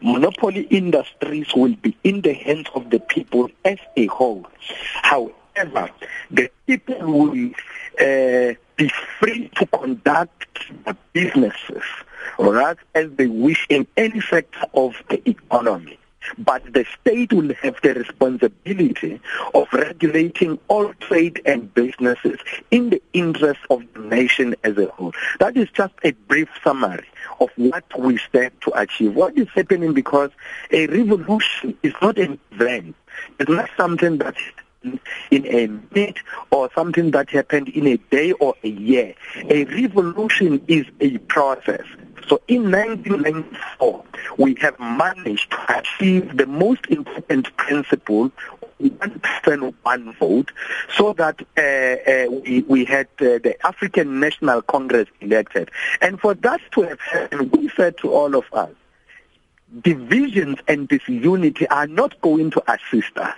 Monopoly 0.00 0.62
industries 0.62 1.52
will 1.54 1.74
be 1.76 1.96
in 2.04 2.20
the 2.22 2.32
hands 2.32 2.68
of 2.74 2.90
the 2.90 3.00
people 3.00 3.50
as 3.64 3.78
a 3.96 4.06
whole. 4.06 4.46
However, 5.02 5.90
the 6.30 6.50
people 6.66 7.00
will 7.00 7.50
uh, 8.00 8.54
be 8.76 8.90
free 9.18 9.48
to 9.56 9.66
conduct 9.66 10.46
businesses 11.12 11.82
right, 12.38 12.76
as 12.94 13.10
they 13.12 13.26
wish 13.26 13.66
in 13.68 13.86
any 13.96 14.20
sector 14.20 14.66
of 14.74 14.94
the 15.08 15.28
economy. 15.28 15.98
But 16.38 16.72
the 16.72 16.84
state 17.00 17.32
will 17.32 17.54
have 17.62 17.80
the 17.82 17.94
responsibility 17.94 19.20
of 19.54 19.68
regulating 19.72 20.58
all 20.66 20.92
trade 20.94 21.40
and 21.46 21.72
businesses 21.72 22.40
in 22.72 22.90
the 22.90 23.02
interest 23.12 23.60
of 23.70 23.84
the 23.94 24.00
nation 24.00 24.56
as 24.64 24.76
a 24.76 24.86
whole. 24.86 25.12
That 25.38 25.56
is 25.56 25.68
just 25.70 25.94
a 26.02 26.12
brief 26.12 26.48
summary 26.64 27.06
of 27.40 27.50
what 27.56 27.84
we 27.98 28.18
stand 28.18 28.52
to 28.62 28.72
achieve. 28.78 29.14
What 29.14 29.36
is 29.36 29.48
happening 29.54 29.92
because 29.92 30.30
a 30.70 30.86
revolution 30.86 31.76
is 31.82 31.92
not 32.00 32.18
an 32.18 32.38
event. 32.52 32.94
It's 33.38 33.50
not 33.50 33.70
something 33.76 34.18
that 34.18 34.36
in 35.30 35.46
a 35.46 35.66
minute 35.66 36.18
or 36.50 36.70
something 36.74 37.10
that 37.10 37.30
happened 37.30 37.68
in 37.70 37.86
a 37.86 37.96
day 37.96 38.32
or 38.32 38.54
a 38.62 38.68
year. 38.68 39.14
A 39.48 39.64
revolution 39.64 40.62
is 40.68 40.86
a 41.00 41.18
process. 41.18 41.84
So 42.28 42.40
in 42.48 42.70
1994, 42.70 44.04
we 44.38 44.56
have 44.60 44.78
managed 44.80 45.50
to 45.52 45.78
achieve 45.78 46.36
the 46.36 46.46
most 46.46 46.86
important 46.88 47.56
principle 47.56 48.32
one 48.78 49.20
person, 49.20 49.74
one 49.82 50.12
vote, 50.14 50.52
so 50.96 51.12
that 51.14 51.40
uh, 51.56 51.60
uh, 52.10 52.40
we, 52.42 52.62
we 52.62 52.84
had 52.84 53.06
uh, 53.20 53.38
the 53.38 53.56
African 53.64 54.20
National 54.20 54.62
Congress 54.62 55.08
elected. 55.20 55.70
And 56.00 56.20
for 56.20 56.34
that 56.34 56.60
to 56.72 56.82
have 56.82 57.00
happened, 57.00 57.52
we 57.52 57.68
said 57.70 57.98
to 57.98 58.12
all 58.12 58.34
of 58.34 58.44
us, 58.52 58.70
divisions 59.82 60.58
and 60.68 60.88
disunity 60.88 61.66
are 61.68 61.86
not 61.86 62.20
going 62.20 62.50
to 62.52 62.72
assist 62.72 63.16
us. 63.16 63.36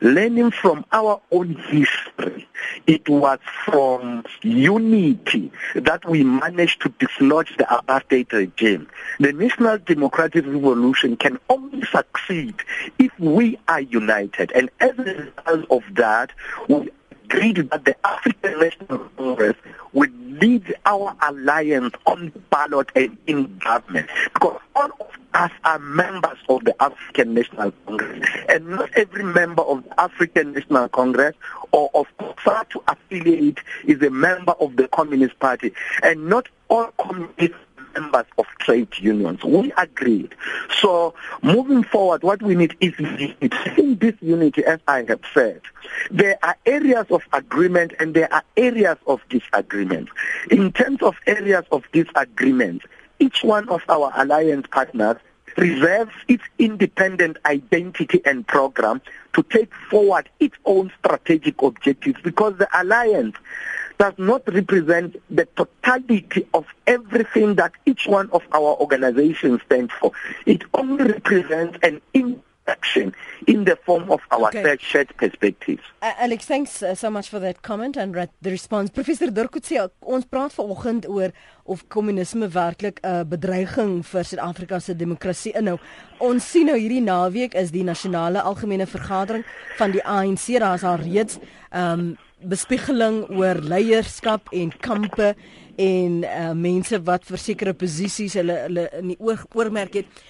Learning 0.00 0.50
from 0.50 0.84
our 0.92 1.20
own 1.30 1.54
history, 1.54 2.46
it 2.86 3.08
was 3.08 3.38
from 3.64 4.24
unity 4.42 5.50
that 5.74 6.08
we 6.08 6.24
managed 6.24 6.82
to 6.82 6.88
dislodge 6.98 7.56
the 7.56 7.64
apartheid 7.64 8.30
regime. 8.32 8.88
The 9.18 9.32
National 9.32 9.78
Democratic 9.78 10.46
Revolution 10.46 11.16
can 11.16 11.38
only 11.48 11.82
succeed 11.86 12.54
if 12.98 13.18
we 13.18 13.58
are 13.68 13.80
united. 13.80 14.52
And 14.52 14.70
as 14.80 14.98
a 14.98 15.02
result 15.02 15.66
of 15.70 15.82
that, 15.94 16.30
we 16.68 16.90
agreed 17.24 17.70
that 17.70 17.84
the 17.84 17.96
African 18.06 18.60
National 18.60 18.98
Congress 19.16 19.56
would 19.92 20.12
lead 20.40 20.74
our 20.86 21.16
alliance 21.22 21.94
on 22.06 22.32
ballot 22.50 22.90
and 22.94 23.16
in 23.26 23.58
government. 23.58 24.08
Because 24.34 24.60
all 24.74 24.90
us 25.34 25.50
are 25.64 25.78
members 25.78 26.38
of 26.48 26.64
the 26.64 26.74
African 26.82 27.34
National 27.34 27.72
Congress. 27.86 28.28
And 28.48 28.68
not 28.68 28.90
every 28.94 29.24
member 29.24 29.62
of 29.62 29.84
the 29.84 30.00
African 30.00 30.52
National 30.52 30.88
Congress 30.88 31.34
or 31.72 31.90
of 31.94 32.06
to 32.70 32.82
affiliate 32.88 33.58
is 33.84 34.02
a 34.02 34.10
member 34.10 34.52
of 34.52 34.76
the 34.76 34.88
Communist 34.88 35.38
Party. 35.38 35.72
And 36.02 36.28
not 36.28 36.48
all 36.68 36.86
communist 36.98 37.54
members 37.94 38.26
of 38.38 38.46
trade 38.58 38.88
unions. 38.98 39.42
We 39.44 39.72
agreed. 39.76 40.34
So 40.80 41.14
moving 41.42 41.82
forward, 41.82 42.22
what 42.22 42.42
we 42.42 42.54
need 42.54 42.76
is. 42.80 42.94
In 42.98 43.98
this 43.98 44.14
unity, 44.20 44.64
as 44.64 44.80
I 44.86 45.04
have 45.08 45.22
said, 45.32 45.62
there 46.10 46.38
are 46.42 46.56
areas 46.66 47.06
of 47.10 47.22
agreement 47.32 47.92
and 47.98 48.14
there 48.14 48.32
are 48.32 48.42
areas 48.56 48.98
of 49.06 49.20
disagreement. 49.28 50.08
In 50.50 50.72
terms 50.72 51.02
of 51.02 51.16
areas 51.26 51.64
of 51.72 51.84
disagreement, 51.92 52.82
each 53.20 53.44
one 53.44 53.68
of 53.68 53.82
our 53.88 54.12
alliance 54.16 54.66
partners 54.70 55.16
reserves 55.56 56.12
its 56.28 56.42
independent 56.58 57.36
identity 57.44 58.20
and 58.24 58.46
program 58.46 59.00
to 59.34 59.42
take 59.44 59.72
forward 59.90 60.28
its 60.40 60.56
own 60.64 60.92
strategic 60.98 61.60
objectives 61.62 62.20
because 62.22 62.56
the 62.56 62.68
alliance 62.80 63.36
does 63.98 64.14
not 64.16 64.42
represent 64.52 65.14
the 65.28 65.46
totality 65.56 66.48
of 66.54 66.64
everything 66.86 67.56
that 67.56 67.72
each 67.84 68.06
one 68.06 68.30
of 68.30 68.42
our 68.52 68.74
organizations 68.80 69.60
stands 69.66 69.92
for. 70.00 70.10
It 70.46 70.62
only 70.72 71.04
represents 71.04 71.78
an 71.82 72.00
action 72.70 73.14
in 73.46 73.64
the 73.64 73.76
form 73.84 74.10
of 74.10 74.20
our 74.30 74.48
okay. 74.48 74.76
shared 74.80 75.10
perspectives. 75.16 75.82
Uh, 76.02 76.12
Alex, 76.18 76.46
thanks 76.46 76.82
uh, 76.82 76.94
so 76.94 77.10
much 77.10 77.28
for 77.28 77.38
that 77.40 77.62
comment 77.62 77.96
and 77.96 78.14
the 78.14 78.50
response. 78.50 78.90
Professor 78.90 79.30
Durkutse, 79.30 79.90
ons 80.00 80.24
praat 80.24 80.54
vanoggend 80.54 81.08
oor 81.08 81.34
of 81.64 81.84
kommunisme 81.88 82.48
werklik 82.48 83.00
'n 83.02 83.06
uh, 83.06 83.24
bedreiging 83.24 84.02
vir 84.06 84.24
Suid-Afrika 84.24 84.80
se 84.80 84.94
demokrasie 84.94 85.52
inhou. 85.52 85.78
Ons 86.18 86.50
sien 86.50 86.66
nou 86.66 86.78
hierdie 86.78 87.02
naweek 87.02 87.54
is 87.54 87.70
die 87.70 87.84
nasionale 87.84 88.42
algemene 88.42 88.86
vergadering 88.86 89.44
van 89.78 89.90
die 89.90 90.04
ANC. 90.04 90.58
Daar's 90.58 90.84
al 90.84 90.96
reeds 90.96 91.38
um, 91.72 92.16
bespiegeling 92.42 93.24
oor 93.36 93.60
leierskap 93.60 94.48
en 94.52 94.72
kampe 94.80 95.34
en 95.76 96.22
uh, 96.24 96.52
mense 96.52 97.00
wat 97.04 97.24
vir 97.28 97.40
sekere 97.40 97.74
posisies 97.76 98.36
hulle 98.40 98.56
hulle 98.66 98.86
in 98.98 99.12
die 99.12 99.18
oor, 99.20 99.40
oormerk 99.54 100.00
het. 100.00 100.22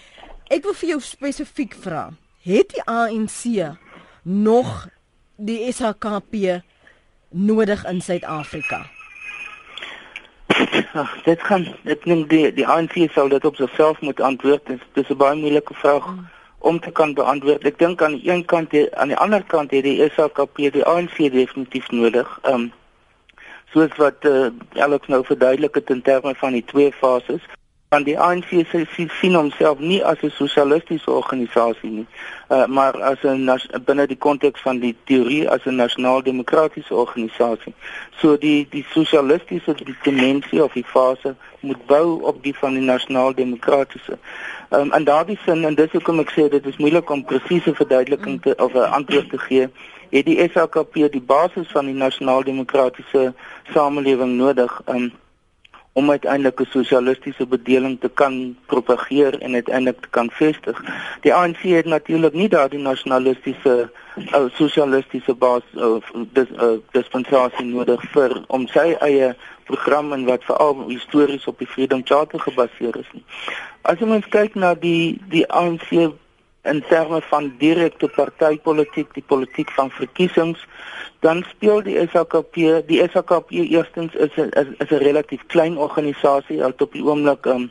Ek 0.50 0.64
wil 0.66 0.74
vir 0.74 0.94
jou 0.94 1.00
spesifiek 1.05 1.76
vra, 1.79 2.09
het 2.42 2.68
die 2.74 2.83
ANC 2.85 3.76
nog 4.22 4.88
die 5.37 5.72
SHKP 5.72 6.62
nodig 7.29 7.85
in 7.87 8.00
Suid-Afrika? 8.00 8.87
Ag, 10.92 11.22
dit 11.22 11.40
gaan 11.42 11.66
ek 11.85 12.05
dink 12.05 12.29
die 12.31 12.53
die 12.53 12.66
ANC 12.66 12.96
sal 13.14 13.29
dit 13.29 13.44
op 13.44 13.57
sigself 13.57 14.00
moet 14.00 14.20
antwoord. 14.20 14.66
Dit 14.66 14.81
is 14.94 15.09
'n 15.09 15.16
baie 15.16 15.37
moeilike 15.37 15.74
vraag. 15.74 16.07
Mm 16.07 16.29
om 16.61 16.81
te 16.81 16.90
kan 16.90 17.14
beantwoord. 17.14 17.64
Ek 17.64 17.79
dink 17.79 18.03
aan 18.03 18.18
die 18.18 18.29
een 18.31 18.44
kant 18.44 18.74
aan 18.92 19.12
die 19.12 19.16
ander 19.16 19.44
kant 19.48 19.72
het 19.72 19.85
die 19.85 20.09
SAKP 20.12 20.61
die 20.76 20.85
ANC 20.85 21.16
definitief 21.33 21.88
nodig. 21.90 22.29
Ehm 22.42 22.55
um, 22.55 22.72
soos 23.70 23.92
wat 24.03 24.24
uh, 24.26 24.48
Alex 24.83 25.07
nou 25.07 25.20
verduidelik 25.24 25.76
het 25.79 25.90
in 25.94 26.03
terme 26.03 26.35
van 26.35 26.57
die 26.59 26.64
twee 26.66 26.90
fases 26.92 27.44
want 27.90 28.07
die 28.07 28.18
ANC 28.18 28.50
sien 29.18 29.35
homself 29.35 29.79
nie 29.79 30.05
as 30.05 30.20
'n 30.22 30.31
sosialistiese 30.31 31.11
organisasie 31.11 31.90
nie, 31.90 32.07
uh, 32.48 32.66
maar 32.66 32.94
as 33.03 33.18
'n 33.22 33.50
binne 33.85 34.07
die 34.07 34.18
konteks 34.26 34.61
van 34.61 34.79
die 34.79 34.96
teorie 35.05 35.48
as 35.48 35.64
'n 35.64 35.74
nasionaal-demokratiese 35.74 36.94
organisasie. 36.94 37.74
So 38.20 38.37
die 38.37 38.66
die 38.70 38.85
sosialistiese 38.90 39.74
dimensie 40.03 40.62
of 40.62 40.72
die 40.72 40.85
fase 40.85 41.35
moet 41.61 41.87
bou 41.87 42.22
op 42.22 42.42
die 42.42 42.55
van 42.55 42.74
die 42.74 42.83
nasionaal-demokratiese. 42.83 44.18
Um, 44.70 44.92
in 44.92 45.05
daardie 45.05 45.38
sin 45.44 45.64
en 45.64 45.74
dis 45.74 45.90
hoekom 45.90 46.20
ek 46.20 46.31
sê 46.31 46.48
dit 46.48 46.66
is 46.66 46.76
moeilik 46.76 47.11
om 47.11 47.24
presiese 47.24 47.74
verduideliking 47.74 48.42
te 48.42 48.55
of 48.57 48.72
'n 48.72 48.92
antwoord 48.98 49.31
te 49.31 49.38
gee, 49.38 49.68
het 50.11 50.24
die 50.26 50.50
SAKP 50.53 50.92
die 51.11 51.26
basis 51.26 51.66
van 51.70 51.85
die 51.87 51.94
nasionaal-demokratiese 51.94 53.35
samelewing 53.72 54.37
nodig 54.37 54.83
um, 54.87 55.12
om 55.92 56.11
uiteindelik 56.11 56.61
'n 56.61 56.66
sosialistiese 56.70 57.46
bedeling 57.46 58.00
te 58.00 58.11
kan 58.14 58.57
propageer 58.66 59.38
en 59.38 59.55
uiteindelik 59.55 60.00
te 60.00 60.09
kan 60.09 60.31
vestig. 60.31 60.83
Die 61.20 61.35
ANC 61.35 61.62
het 61.62 61.85
natuurlik 61.85 62.33
nie 62.33 62.48
daardie 62.48 62.79
nasionalistiese 62.79 63.90
uh, 64.16 64.44
sosialistiese 64.53 65.35
basis 65.35 65.83
of 65.83 66.12
dis 66.33 66.48
uh, 66.50 66.79
dispensasie 66.90 67.64
nodig 67.64 68.03
vir 68.12 68.42
om 68.46 68.66
sy 68.66 68.96
eie 69.00 69.37
program 69.64 70.12
en 70.12 70.24
wat 70.24 70.44
veral 70.44 70.88
histories 70.88 71.46
op 71.46 71.59
die 71.59 71.66
Freedom 71.66 72.00
Charter 72.05 72.40
gebaseer 72.40 72.96
is 72.96 73.11
nie. 73.12 73.24
As 73.83 73.98
jy 73.98 74.07
mens 74.07 74.26
kyk 74.29 74.55
na 74.55 74.74
die 74.74 75.20
die 75.29 75.46
ANC 75.50 76.12
in 76.62 76.82
terme 76.88 77.20
van 77.22 77.54
direkte 77.58 78.08
partytetiek, 78.08 79.14
die 79.14 79.24
politiek 79.26 79.70
van 79.70 79.90
verkiesings, 79.90 80.66
dan 81.20 81.44
speel 81.48 81.82
die 81.82 81.96
SAKP, 82.12 82.54
die 82.86 83.00
SAKP 83.12 83.50
eerstens 83.50 84.14
is 84.14 84.36
'n 84.36 84.48
is, 84.62 84.66
is 84.78 84.90
'n 84.90 85.04
relatief 85.04 85.46
klein 85.46 85.76
organisasie 85.78 86.64
al 86.64 86.72
op 86.76 86.92
die 86.92 87.04
oomblik 87.04 87.46
um, 87.46 87.70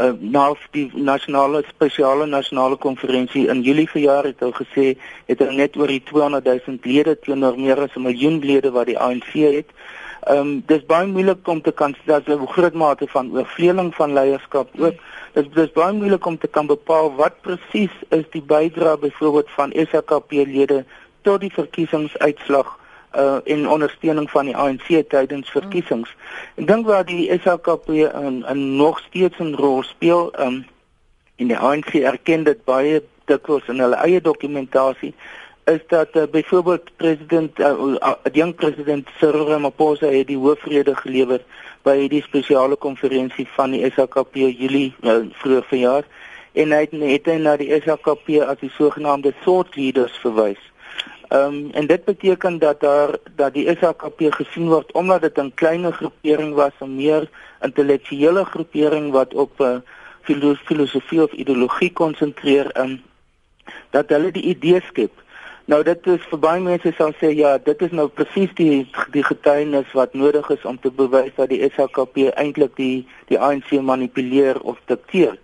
uh, 0.00 0.12
na 0.20 0.54
die 0.74 0.90
nasionale 0.94 1.62
spesiale 1.68 2.26
nasionale 2.26 2.76
konferensie 2.76 3.46
in 3.48 3.62
Julie 3.62 3.88
verjaar 3.88 4.24
het 4.24 4.40
hy 4.40 4.50
gesê 4.52 4.86
het 5.26 5.40
hy 5.40 5.50
net 5.54 5.76
oor 5.76 5.92
die 5.92 6.02
200 6.02 6.44
000 6.66 6.78
lede 6.82 7.16
teenoor 7.20 7.58
meer 7.58 7.80
as 7.86 7.96
'n 7.96 8.02
miljoen 8.02 8.40
lede 8.40 8.70
wat 8.70 8.86
die 8.86 8.98
ANC 8.98 9.32
het. 9.32 9.70
Ehm 10.24 10.38
um, 10.38 10.62
dis 10.66 10.84
baie 10.88 11.06
moeilik 11.06 11.48
om 11.48 11.60
te 11.60 11.72
kan 11.72 11.94
dat 12.04 12.26
'n 12.26 12.46
groot 12.46 12.74
mate 12.74 13.06
van 13.08 13.32
oorvleeling 13.32 13.94
van 13.94 14.12
leierskap 14.12 14.68
ook. 14.78 14.94
Dis 15.32 15.46
dis 15.54 15.72
baie 15.72 15.92
moeilik 15.92 16.26
om 16.26 16.38
te 16.38 16.46
kan 16.46 16.66
bepaal 16.66 17.14
wat 17.14 17.40
presies 17.40 17.94
is 18.08 18.24
die 18.30 18.42
bydrae 18.42 18.98
byvoorbeeld 18.98 19.50
van 19.50 19.72
SAKP 19.90 20.30
lede 20.30 20.84
tot 21.22 21.40
die 21.40 21.52
verkiesingsuitslag 21.52 22.78
uh 23.16 23.36
in 23.44 23.68
ondersteuning 23.68 24.30
van 24.30 24.44
die 24.44 24.56
ANC 24.56 24.88
tydens 25.08 25.50
verkiesings. 25.50 26.16
Ek 26.54 26.66
dink 26.66 26.86
waar 26.86 27.04
die 27.04 27.28
SAKP 27.42 27.88
'n 27.88 28.44
'n 28.48 28.76
nog 28.76 28.98
steeds 28.98 29.38
'n 29.38 29.54
rol 29.54 29.82
speel 29.82 30.32
um 30.38 30.64
in 31.36 31.48
die 31.48 31.58
ANC 31.58 31.94
erken 31.94 32.44
dit 32.44 32.64
baie 32.64 33.02
dikwels 33.24 33.68
in 33.68 33.78
hulle 33.78 33.96
eie 33.96 34.20
dokumentasie 34.20 35.14
is 35.64 35.80
dat 35.86 36.08
uh, 36.12 36.22
byvoorbeeld 36.30 36.96
president 36.96 37.58
uh, 37.58 37.66
uh, 37.66 38.12
die 38.22 38.42
jong 38.42 38.54
president 38.54 39.08
Cyril 39.18 39.48
Ramaphosa 39.48 40.06
het 40.06 40.26
die 40.26 40.36
hoofrede 40.36 40.94
gelewer 40.96 41.40
by 41.82 42.08
die 42.08 42.22
spesiale 42.22 42.76
konferensie 42.76 43.46
van 43.56 43.72
die 43.72 43.84
SAKP 43.90 44.36
Julie 44.36 44.92
uh, 45.00 45.22
vroeër 45.40 45.64
verjaar 45.70 46.04
en 46.52 46.74
hy 46.76 46.82
het 46.84 46.92
net 46.92 47.30
na 47.40 47.56
die 47.56 47.72
SAKP 47.80 48.28
as 48.44 48.60
die 48.60 48.70
sogenaamde 48.76 49.32
thought 49.44 49.76
leaders 49.76 50.14
verwys. 50.22 50.60
Ehm 51.32 51.56
um, 51.56 51.70
en 51.72 51.86
dit 51.86 52.04
beteken 52.04 52.58
dat 52.58 52.80
daar 52.80 53.16
dat 53.36 53.56
die 53.56 53.66
SAKP 53.80 54.28
gesien 54.36 54.68
word 54.68 54.92
omdat 54.92 55.24
dit 55.24 55.40
'n 55.40 55.52
kleiner 55.54 55.92
groepering 55.92 56.54
was, 56.54 56.76
'n 56.80 56.96
meer 56.96 57.28
intellektuele 57.60 58.44
groepering 58.44 59.12
wat 59.12 59.34
op 59.34 59.60
uh, 59.60 59.76
filosofie 60.64 61.22
of 61.22 61.32
ideologie 61.32 61.92
konsentreer 61.92 62.70
en 62.70 62.90
um, 62.90 63.02
dat 63.90 64.08
hulle 64.08 64.30
die 64.30 64.42
idee 64.42 64.80
skep 64.80 65.23
Nou 65.64 65.80
dit 65.82 66.06
is 66.12 66.24
vir 66.28 66.40
baie 66.40 66.60
mense 66.60 66.90
sal 66.98 67.14
sê 67.20 67.30
ja, 67.32 67.54
dit 67.56 67.82
is 67.86 67.92
nou 67.96 68.08
presies 68.12 68.50
die 68.58 68.82
die 69.14 69.22
getuienis 69.24 69.94
wat 69.96 70.12
nodig 70.12 70.50
is 70.52 70.66
om 70.68 70.76
te 70.80 70.90
bewys 70.92 71.32
dat 71.38 71.48
die 71.48 71.62
SHKP 71.70 72.28
eintlik 72.34 72.74
die 72.76 73.06
die 73.30 73.40
ANC 73.40 73.72
manipuleer 73.80 74.60
of 74.60 74.76
dikteer. 74.92 75.38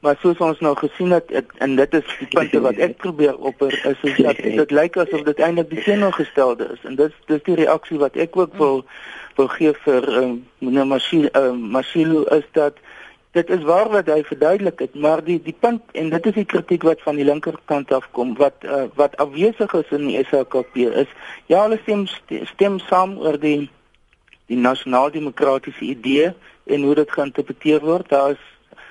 Maar 0.00 0.16
soos 0.18 0.40
ons 0.42 0.58
nou 0.64 0.72
gesien 0.80 1.14
het 1.14 1.30
en 1.62 1.76
dit 1.76 1.94
is 1.94 2.12
die 2.18 2.28
punte 2.32 2.60
wat 2.64 2.82
ek 2.82 2.96
probeer 3.04 3.36
opper 3.36 3.74
is 3.92 4.02
is 4.10 4.18
dat 4.18 4.42
dit 4.60 4.74
lyk 4.74 4.98
asof 5.04 5.22
dit 5.28 5.42
eintlik 5.46 5.70
die 5.70 5.86
teenoorgestelde 5.86 6.70
is 6.74 6.86
en 6.88 6.98
dit 6.98 7.18
dis 7.30 7.42
die 7.46 7.58
reaksie 7.62 8.00
wat 8.02 8.16
ek 8.16 8.38
ook 8.42 8.56
wil 8.58 8.82
wil 9.38 9.50
gee 9.54 9.74
vir 9.84 10.08
um, 10.22 10.32
meneer 10.58 10.88
Masilu 10.88 11.30
um, 11.38 11.60
Masilu 11.76 12.24
is 12.38 12.48
dat 12.58 12.82
Dit 13.32 13.50
is 13.50 13.62
waar 13.62 13.88
wat 13.92 14.08
hy 14.10 14.22
verduidelik 14.26 14.78
het, 14.82 14.94
maar 14.94 15.24
die 15.24 15.38
die 15.42 15.54
punt 15.54 15.82
en 15.92 16.10
dit 16.10 16.26
is 16.26 16.34
die 16.34 16.44
kritiek 16.44 16.82
wat 16.82 17.02
van 17.06 17.16
die 17.20 17.24
linkerkant 17.24 17.92
af 17.92 18.08
kom 18.16 18.34
wat 18.40 18.64
uh, 18.66 18.88
wat 18.98 19.16
afwesig 19.22 19.72
is 19.78 19.92
in 19.94 20.08
die 20.08 20.18
SHKP 20.24 20.88
is 21.04 21.10
ja, 21.46 21.62
hulle 21.62 21.78
stem 21.82 22.06
stem 22.54 22.78
saam 22.90 23.18
oor 23.22 23.38
die 23.38 23.70
die 24.50 24.58
nasionaal-demokratiese 24.58 25.84
idee 25.92 26.32
en 26.66 26.82
hoe 26.82 26.94
dit 26.98 27.10
geïnterpreteer 27.10 27.84
word. 27.86 28.08
Daar 28.10 28.34
is 28.34 28.48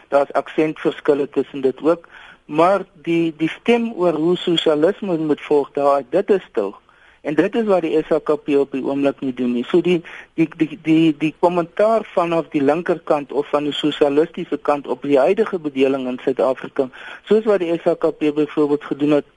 Daar's 0.09 0.31
aksentverskille 0.31 1.29
tussen 1.29 1.61
dit 1.61 1.81
ook, 1.81 2.07
maar 2.45 2.85
die 2.93 3.33
die 3.37 3.49
stem 3.49 3.91
oor 3.93 4.13
hoe 4.13 4.37
sosialisme 4.37 5.17
moet 5.17 5.41
volg, 5.41 5.71
daar 5.71 6.03
dit 6.09 6.29
is 6.29 6.43
stil. 6.49 6.75
En 7.21 7.35
dit 7.35 7.55
is 7.55 7.65
wat 7.67 7.81
die 7.81 8.03
SAKP 8.07 8.47
op 8.55 8.71
die 8.71 8.83
oomblik 8.83 9.19
nie 9.19 9.33
doen 9.33 9.51
nie. 9.53 9.65
So 9.67 9.81
die 9.81 10.01
die 10.39 10.47
die 10.57 10.79
die 10.83 11.15
die 11.17 11.33
kommentaar 11.39 12.05
vanaf 12.13 12.47
die 12.53 12.63
linkerkant 12.63 13.31
of 13.31 13.49
van 13.49 13.63
die 13.67 13.75
sosialistiese 13.75 14.57
kant 14.57 14.87
op 14.87 15.01
die 15.01 15.19
huidige 15.19 15.59
bedeling 15.59 16.07
in 16.07 16.19
Suid-Afrika, 16.23 16.89
soos 17.23 17.43
wat 17.43 17.59
die 17.59 17.75
SAKP 17.83 18.31
byvoorbeeld 18.35 18.83
gedoen 18.83 19.11
het 19.19 19.27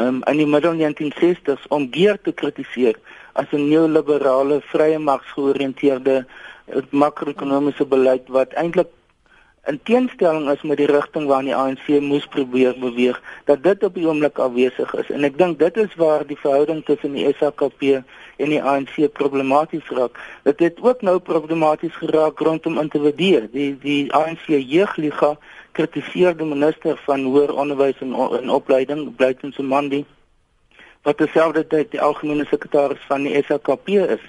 um, 0.00 0.22
in 0.24 0.36
die 0.36 0.46
middel 0.46 0.74
1960s 0.74 1.68
om 1.68 1.86
geer 1.90 2.18
te 2.22 2.32
kritiseer 2.32 2.98
as 3.32 3.46
'n 3.52 3.68
neoliberale 3.68 4.60
vrye 4.72 4.98
marksgeoriënteerde 4.98 6.26
eh, 6.66 6.82
makro-ekonomiese 6.90 7.86
beleid 7.86 8.28
wat 8.28 8.52
eintlik 8.52 8.90
in 9.66 9.80
teenstelling 9.82 10.50
is 10.50 10.62
met 10.62 10.76
die 10.76 10.88
rigting 10.90 11.26
waarna 11.26 11.48
die 11.48 11.56
ANC 11.56 12.00
moes 12.04 12.26
probeer 12.28 12.74
beweeg 12.80 13.20
dat 13.48 13.62
dit 13.64 13.84
op 13.84 13.94
die 13.96 14.06
oomblik 14.06 14.38
afwesig 14.38 14.92
is. 15.00 15.10
En 15.10 15.24
ek 15.24 15.38
dink 15.40 15.58
dit 15.58 15.78
is 15.80 15.94
waar 16.00 16.26
die 16.28 16.38
verhouding 16.40 16.82
tussen 16.84 17.16
die 17.16 17.24
SAKP 17.38 17.84
en 18.36 18.52
die 18.52 18.60
ANC 18.60 18.98
problematies 19.16 19.88
raak. 19.96 20.20
Dit 20.44 20.60
het 20.60 20.82
ook 20.84 21.00
nou 21.02 21.16
problematies 21.18 21.96
geraak 21.96 22.44
rondom 22.44 22.78
individue 22.82 23.46
die 23.52 23.70
die 23.80 24.02
ANC 24.12 24.50
jeugliga 24.52 25.34
kritiseer 25.72 26.36
die 26.36 26.48
minister 26.48 27.00
van 27.06 27.24
hoër 27.24 27.54
onderwys 27.56 28.04
en, 28.04 28.12
en 28.12 28.52
opleiding 28.52 29.08
Blyton 29.16 29.56
Somandi 29.56 30.04
wat 31.04 31.18
terselfdertyd 31.20 31.90
die 31.92 32.00
algemene 32.00 32.46
sekretaris 32.48 33.00
van 33.08 33.26
die 33.26 33.36
SAKP 33.44 33.90
is. 34.04 34.22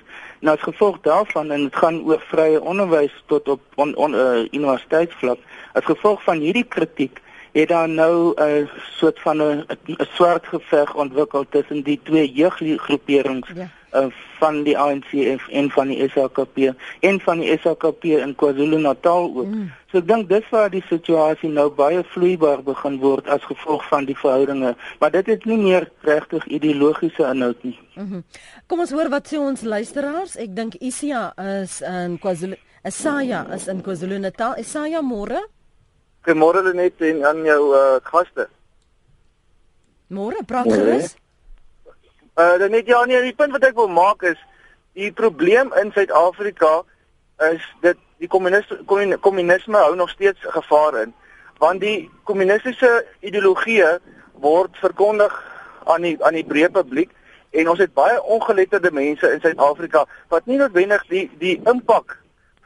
Nou 0.45 0.53
as 0.53 0.61
gevolg 0.61 0.99
daarvan 1.01 1.51
en 1.51 1.63
dit 1.65 1.75
gaan 1.75 2.03
oor 2.05 2.21
vrye 2.29 2.59
onderwys 2.61 3.13
tot 3.31 3.47
op 3.49 3.61
on, 3.81 3.95
on, 3.97 4.13
uh, 4.13 4.43
universiteitsvlak. 4.53 5.39
As 5.73 5.87
gevolg 5.87 6.21
van 6.23 6.37
hierdie 6.37 6.67
kritiek 6.69 7.17
het 7.55 7.67
daar 7.67 7.89
nou 7.89 8.33
'n 8.35 8.69
soort 8.99 9.19
van 9.19 9.37
'n 9.41 9.65
swart 9.97 10.47
geveg 10.47 10.95
ontwikkel 10.95 11.45
tussen 11.49 11.83
die 11.83 11.99
twee 12.03 12.31
jeuggroeperings 12.31 13.49
ja. 13.55 13.69
uh, 13.93 14.05
van 14.39 14.63
die 14.63 14.77
ANC 14.77 15.11
en 15.49 15.71
van 15.71 15.87
die 15.87 16.09
SAKP 16.09 16.57
en 16.99 17.19
van 17.19 17.39
die 17.39 17.57
SAKP 17.59 18.03
in 18.03 18.35
KwaZulu-Natal 18.35 19.23
ook. 19.35 19.45
Mm. 19.45 19.71
So 19.91 19.97
ek 19.97 20.07
dink 20.07 20.29
dis 20.29 20.49
waar 20.49 20.69
die 20.69 20.83
situasie 20.89 21.49
nou 21.49 21.69
baie 21.69 22.03
vloeibaar 22.03 22.63
begin 22.63 22.99
word 22.99 23.27
as 23.27 23.43
gevolg 23.43 23.87
van 23.87 24.05
die 24.05 24.17
verhoudinge, 24.17 24.75
maar 24.99 25.11
dit 25.11 25.25
het 25.25 25.45
nie 25.45 25.57
meer 25.57 25.91
regtig 26.01 26.47
ideologiese 26.47 27.23
inhoud 27.23 27.63
nie. 27.63 27.79
Mm 27.95 28.09
-hmm. 28.09 28.23
Kom 28.67 28.79
ons 28.79 28.91
hoor 28.91 29.09
wat 29.09 29.33
sê 29.33 29.37
ons 29.37 29.61
luisteraars. 29.61 30.35
Ek 30.35 30.55
dink 30.55 30.73
Isia 30.73 31.33
is 31.61 31.81
in 31.81 32.19
KwaZulu 32.19 32.55
Isaya 32.85 33.53
is 33.53 33.67
in 33.67 33.81
KwaZulu-Natal. 33.81 34.57
Isaya 34.57 35.01
môre? 35.01 35.54
Goeiemôre 36.25 36.73
net 36.73 37.01
en 37.05 37.21
aan 37.25 37.43
jou 37.45 37.61
uh, 37.77 37.99
gaste. 38.03 38.47
Môre, 40.09 40.41
praat 40.45 40.71
gerus. 40.73 41.13
Uh 42.35 42.57
net 42.69 42.87
ja, 42.89 43.03
nee, 43.05 43.21
die 43.21 43.35
punt 43.37 43.53
wat 43.53 43.63
ek 43.63 43.77
wil 43.77 43.91
maak 43.93 44.25
is 44.25 44.39
die 44.95 45.11
probleem 45.11 45.71
in 45.81 45.91
Suid-Afrika 45.91 46.81
is 47.51 47.63
dit 47.83 47.99
die 48.23 48.27
kommunisme 48.27 49.17
kommunisme 49.19 49.77
hou 49.77 49.95
nog 49.95 50.09
steeds 50.09 50.39
gevaar 50.55 51.01
in 51.01 51.13
want 51.59 51.81
die 51.83 52.09
kommunistiese 52.23 53.05
ideologie 53.19 53.83
word 54.43 54.75
verkondig 54.79 55.35
aan 55.85 56.07
die 56.07 56.15
aan 56.23 56.39
die 56.39 56.47
breë 56.47 56.71
publiek 56.71 57.11
en 57.51 57.69
ons 57.71 57.79
het 57.79 57.93
baie 57.93 58.21
ongeletterde 58.23 58.91
mense 58.91 59.31
in 59.31 59.43
Suid-Afrika 59.43 60.05
wat 60.33 60.47
nie 60.47 60.59
noodwendig 60.59 61.03
die 61.11 61.25
die 61.43 61.55
impak 61.67 62.17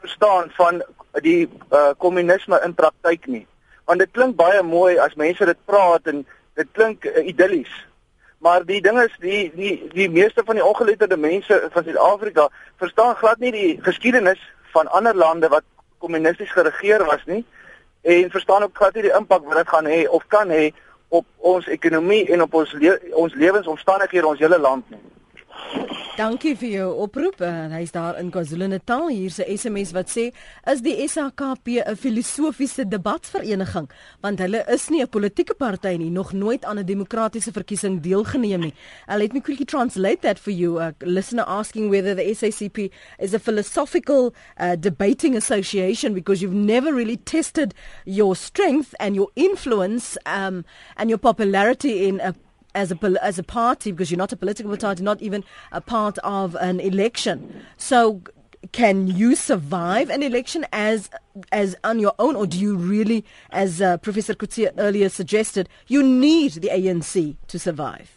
verstaan 0.02 0.50
van 0.58 0.82
die 1.26 1.48
uh 1.70 1.90
kommunisme 1.98 2.62
in 2.64 2.74
praktyk 2.78 3.26
nie 3.26 3.46
want 3.90 3.98
dit 3.98 4.10
klink 4.14 4.36
baie 4.38 4.62
mooi 4.62 4.98
as 5.02 5.16
mense 5.18 5.46
dit 5.46 5.62
praat 5.66 6.06
en 6.12 6.20
dit 6.58 6.68
klink 6.78 7.06
uh, 7.10 7.24
idillies. 7.26 7.72
Maar 8.38 8.62
die 8.64 8.78
ding 8.84 9.00
is 9.02 9.16
die 9.18 9.50
die 9.56 9.72
die 9.96 10.06
meeste 10.10 10.44
van 10.46 10.60
die 10.60 10.64
ongeletterde 10.64 11.18
mense 11.18 11.58
van 11.74 11.84
Suid-Afrika 11.84 12.46
verstaan 12.82 13.18
glad 13.18 13.42
nie 13.42 13.50
die 13.56 13.72
geskiedenis 13.82 14.38
van 14.76 14.86
ander 14.94 15.16
lande 15.16 15.50
wat 15.50 15.66
kommunisties 15.98 16.54
geregeer 16.54 17.04
was 17.08 17.26
nie 17.26 17.42
en 18.06 18.30
verstaan 18.30 18.62
ook 18.62 18.78
glad 18.78 18.94
nie 18.94 19.08
die 19.08 19.16
impak 19.18 19.42
wat 19.48 19.58
dit 19.58 19.74
gaan 19.74 19.90
hê 19.90 19.98
of 20.08 20.26
kan 20.32 20.54
hê 20.54 20.70
op 21.08 21.26
ons 21.52 21.66
ekonomie 21.66 22.22
en 22.30 22.46
op 22.46 22.54
ons 22.62 22.72
le 22.78 22.94
ons 23.18 23.34
lewensomstandighede 23.34 24.22
in 24.22 24.30
ons 24.30 24.44
hele 24.46 24.58
land 24.58 24.86
nie. 24.94 25.02
Dankie 26.20 26.52
vir 26.52 26.68
jou 26.68 26.88
oproep. 27.00 27.38
Uh, 27.40 27.70
Hy's 27.72 27.94
daar 27.94 28.18
in 28.20 28.28
KwaZulu-Natal. 28.34 29.06
Hier's 29.08 29.38
'n 29.38 29.56
SMS 29.56 29.92
wat 29.92 30.10
sê: 30.10 30.32
"Is 30.66 30.82
die 30.82 31.08
SAKP 31.08 31.80
'n 31.80 31.96
filosofiese 31.96 32.84
debatvereniging? 32.88 33.88
Want 34.20 34.38
hulle 34.38 34.64
is 34.68 34.88
nie 34.90 35.00
'n 35.00 35.08
politieke 35.08 35.54
party 35.54 35.96
nie, 35.96 36.10
nog 36.10 36.32
nooit 36.32 36.64
aan 36.64 36.78
'n 36.78 36.84
demokratiese 36.84 37.52
verkiesing 37.52 38.00
deelgeneem 38.02 38.60
nie." 38.60 38.74
Uh, 39.08 39.16
let 39.16 39.32
me 39.32 39.40
quickly 39.40 39.64
translate 39.64 40.20
that 40.20 40.38
for 40.38 40.52
you. 40.52 40.78
A 40.78 40.94
listener 40.98 41.44
asking 41.44 41.88
whether 41.88 42.14
the 42.14 42.34
SACP 42.34 42.92
is 43.18 43.32
a 43.32 43.38
philosophical 43.38 44.34
uh, 44.58 44.76
debating 44.78 45.36
association 45.36 46.12
because 46.12 46.42
you've 46.42 46.64
never 46.74 46.92
really 46.92 47.16
tested 47.24 47.72
your 48.04 48.36
strength 48.36 48.94
and 48.98 49.14
your 49.14 49.30
influence 49.36 50.18
um, 50.26 50.64
and 50.96 51.08
your 51.08 51.18
popularity 51.18 52.06
in 52.06 52.20
a 52.20 52.34
as 52.74 52.92
a 52.92 53.18
as 53.22 53.38
a 53.38 53.42
party 53.42 53.90
because 53.92 54.10
you're 54.10 54.18
not 54.18 54.32
a 54.32 54.36
political 54.36 54.76
party, 54.76 55.02
not 55.02 55.20
even 55.20 55.44
a 55.72 55.80
part 55.80 56.18
of 56.18 56.54
an 56.56 56.80
election. 56.80 57.62
So, 57.76 58.22
can 58.72 59.06
you 59.06 59.34
survive 59.34 60.10
an 60.10 60.22
election 60.22 60.66
as 60.72 61.10
as 61.52 61.76
on 61.84 61.98
your 61.98 62.14
own, 62.18 62.36
or 62.36 62.46
do 62.46 62.58
you 62.58 62.76
really, 62.76 63.24
as 63.50 63.80
uh, 63.80 63.96
Professor 63.98 64.34
Kutsia 64.34 64.72
earlier 64.78 65.08
suggested, 65.08 65.68
you 65.88 66.02
need 66.02 66.52
the 66.54 66.68
ANC 66.68 67.36
to 67.48 67.58
survive? 67.58 68.16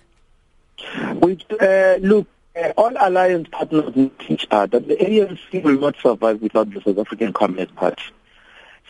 Uh, 1.59 1.95
look. 2.01 2.27
Uh, 2.55 2.71
all 2.77 2.93
alliance 2.99 3.47
partners 3.51 3.95
need 3.95 4.11
each 4.29 4.45
other. 4.51 4.79
The 4.79 4.95
ANC 4.95 5.63
will 5.63 5.79
not 5.79 5.95
survive 5.97 6.39
without 6.39 6.71
the 6.71 6.81
South 6.81 6.99
African 6.99 7.33
Communist 7.33 7.75
Party. 7.75 8.03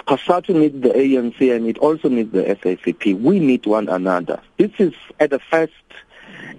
COSATU 0.07 0.55
needs 0.55 0.81
the 0.81 0.89
ANC 0.89 1.55
and 1.55 1.67
it 1.67 1.77
also 1.77 2.09
needs 2.09 2.31
the 2.31 2.43
SACP. 2.43 3.19
We 3.19 3.39
need 3.39 3.65
one 3.65 3.87
another. 3.87 4.41
This 4.57 4.71
is 4.77 4.93
at 5.19 5.29
the 5.29 5.39
first, 5.39 5.73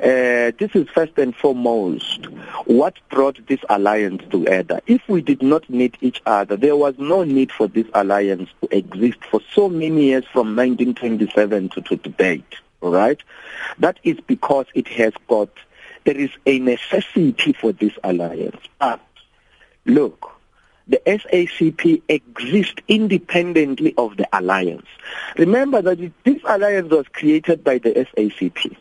uh, 0.01 0.53
this 0.59 0.71
is 0.75 0.89
first 0.89 1.19
and 1.19 1.37
foremost 1.37 2.27
what 2.65 2.95
brought 3.11 3.47
this 3.47 3.61
alliance 3.69 4.23
together. 4.31 4.81
If 4.87 5.07
we 5.09 5.21
did 5.21 5.43
not 5.43 5.69
need 5.69 5.99
each 6.01 6.23
other, 6.25 6.57
there 6.57 6.77
was 6.77 6.95
no 6.99 7.25
need 7.25 7.53
for 7.53 7.69
this 7.69 7.87
alliance 7.93 8.49
to 8.63 8.77
exist 8.77 9.19
for 9.31 9.41
so 9.53 9.69
many 9.69 10.07
years 10.07 10.25
from 10.33 10.57
1927 10.57 11.69
to, 11.71 11.81
to 11.83 11.97
date. 11.97 12.55
All 12.81 12.93
right? 12.93 13.23
That 13.79 13.99
is 14.03 14.19
because 14.27 14.67
it 14.75 14.89
has 14.89 15.13
got, 15.29 15.51
there 16.05 16.17
is 16.17 16.31
a 16.47 16.59
necessity 16.59 17.53
for 17.53 17.73
this 17.73 17.93
alliance. 18.03 18.61
But 18.79 19.01
look, 19.85 20.34
the 20.87 21.01
SACP 21.07 22.03
exists 22.09 22.83
independently 22.89 23.95
of 23.97 24.17
the 24.17 24.29
alliance. 24.33 24.87
Remember 25.39 25.81
that 25.83 25.99
this 26.25 26.43
alliance 26.45 26.91
was 26.91 27.07
created 27.09 27.65
by 27.65 27.79
the 27.79 27.91
SACP. 27.91 28.77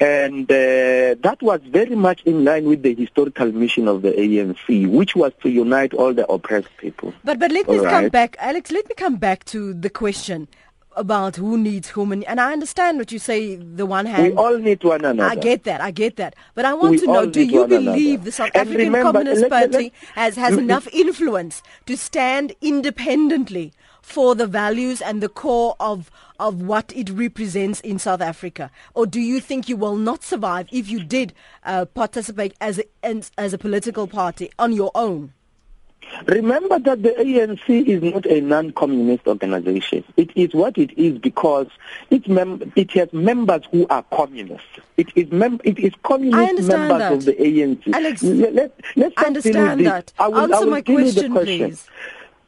And 0.00 0.50
uh, 0.50 1.14
that 1.22 1.38
was 1.40 1.60
very 1.62 1.94
much 1.94 2.22
in 2.24 2.44
line 2.44 2.64
with 2.64 2.82
the 2.82 2.94
historical 2.94 3.52
mission 3.52 3.86
of 3.86 4.02
the 4.02 4.10
ANC, 4.10 4.88
which 4.90 5.14
was 5.14 5.32
to 5.42 5.48
unite 5.48 5.94
all 5.94 6.12
the 6.12 6.26
oppressed 6.26 6.76
people. 6.78 7.14
But 7.22 7.38
but 7.38 7.52
let 7.52 7.68
me 7.68 7.78
right? 7.78 7.90
come 7.90 8.08
back, 8.08 8.36
Alex. 8.40 8.72
Let 8.72 8.88
me 8.88 8.94
come 8.96 9.16
back 9.16 9.44
to 9.46 9.72
the 9.72 9.90
question 9.90 10.48
about 10.96 11.36
who 11.36 11.58
needs 11.58 11.88
whom 11.88 12.12
and, 12.12 12.24
and 12.24 12.40
I 12.40 12.52
understand 12.52 12.98
what 12.98 13.12
you 13.12 13.18
say 13.18 13.56
the 13.56 13.86
one 13.86 14.06
hand. 14.06 14.22
we 14.22 14.32
all 14.32 14.58
need 14.58 14.82
one 14.84 15.04
another. 15.04 15.30
I 15.30 15.34
get 15.34 15.64
that 15.64 15.80
I 15.80 15.90
get 15.90 16.16
that. 16.16 16.34
But 16.54 16.64
I 16.64 16.74
want 16.74 16.92
we 16.92 16.98
to 16.98 17.06
know 17.06 17.26
do 17.26 17.42
you 17.42 17.66
believe 17.66 18.20
another. 18.20 18.24
the 18.24 18.32
South 18.32 18.50
African 18.54 18.86
remember, 18.86 19.12
Communist 19.12 19.42
let, 19.42 19.50
Party 19.50 19.66
let, 19.66 19.82
let, 19.82 19.92
has 20.14 20.36
has 20.36 20.56
enough 20.56 20.86
influence 20.92 21.62
to 21.86 21.96
stand 21.96 22.54
independently 22.60 23.72
for 24.02 24.34
the 24.34 24.46
values 24.46 25.00
and 25.00 25.22
the 25.22 25.28
core 25.28 25.74
of 25.80 26.10
of 26.38 26.62
what 26.62 26.92
it 26.94 27.08
represents 27.10 27.80
in 27.80 27.98
South 27.98 28.20
Africa? 28.20 28.70
Or 28.94 29.06
do 29.06 29.20
you 29.20 29.40
think 29.40 29.68
you 29.68 29.76
will 29.76 29.96
not 29.96 30.22
survive 30.22 30.68
if 30.70 30.88
you 30.88 31.02
did 31.02 31.32
uh, 31.64 31.86
participate 31.86 32.54
as 32.60 32.80
a, 33.02 33.22
as 33.38 33.52
a 33.52 33.58
political 33.58 34.06
party 34.06 34.50
on 34.58 34.72
your 34.72 34.90
own 34.94 35.32
Remember 36.26 36.78
that 36.78 37.02
the 37.02 37.10
ANC 37.10 37.86
is 37.86 38.02
not 38.02 38.26
a 38.26 38.40
non-communist 38.40 39.26
organization. 39.26 40.04
It 40.16 40.30
is 40.36 40.54
what 40.54 40.78
it 40.78 40.96
is 40.98 41.18
because 41.18 41.68
it, 42.10 42.28
mem- 42.28 42.72
it 42.76 42.92
has 42.92 43.12
members 43.12 43.62
who 43.70 43.86
are 43.88 44.02
communists. 44.04 44.66
It 44.96 45.08
is, 45.14 45.30
mem- 45.30 45.60
it 45.64 45.78
is 45.78 45.92
communist 46.02 46.68
members 46.68 46.98
that. 46.98 47.12
of 47.12 47.24
the 47.24 47.32
ANC. 47.32 47.92
Alex, 47.92 48.22
let, 48.22 48.54
let, 48.96 49.12
I 49.16 49.26
understand 49.26 49.86
that. 49.86 50.12
I 50.18 50.28
will, 50.28 50.38
Answer 50.38 50.54
I 50.54 50.60
will 50.60 50.70
my 50.70 50.80
question, 50.82 51.32
question, 51.32 51.70
please. 51.70 51.88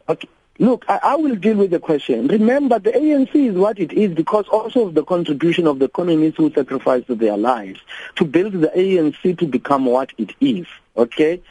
Okay. 0.09 0.29
Look, 0.59 0.87
I, 0.89 1.01
I, 1.03 1.17
will 1.17 1.37
deal 1.37 1.57
with 1.57 1.71
the 1.71 1.79
question. 1.79 2.29
Remember, 2.29 2.79
the 2.79 2.93
ANC 2.93 3.35
is 3.35 3.55
what 3.57 3.79
it 3.79 3.93
is 3.93 4.15
because 4.15 4.49
also 4.49 4.87
of 4.87 4.95
the 4.95 5.05
contribution 5.05 5.67
of 5.67 5.81
the 5.81 5.89
communists 5.89 6.39
who 6.39 6.51
sacrificed 6.51 7.09
their 7.09 7.37
lives 7.37 7.81
to 8.17 8.25
build 8.25 8.55
the 8.55 8.69
ANC 8.75 9.39
to 9.39 9.47
become 9.47 9.85
what 9.85 10.13
it 10.17 10.35
is. 10.41 10.67
Okay? 10.97 11.43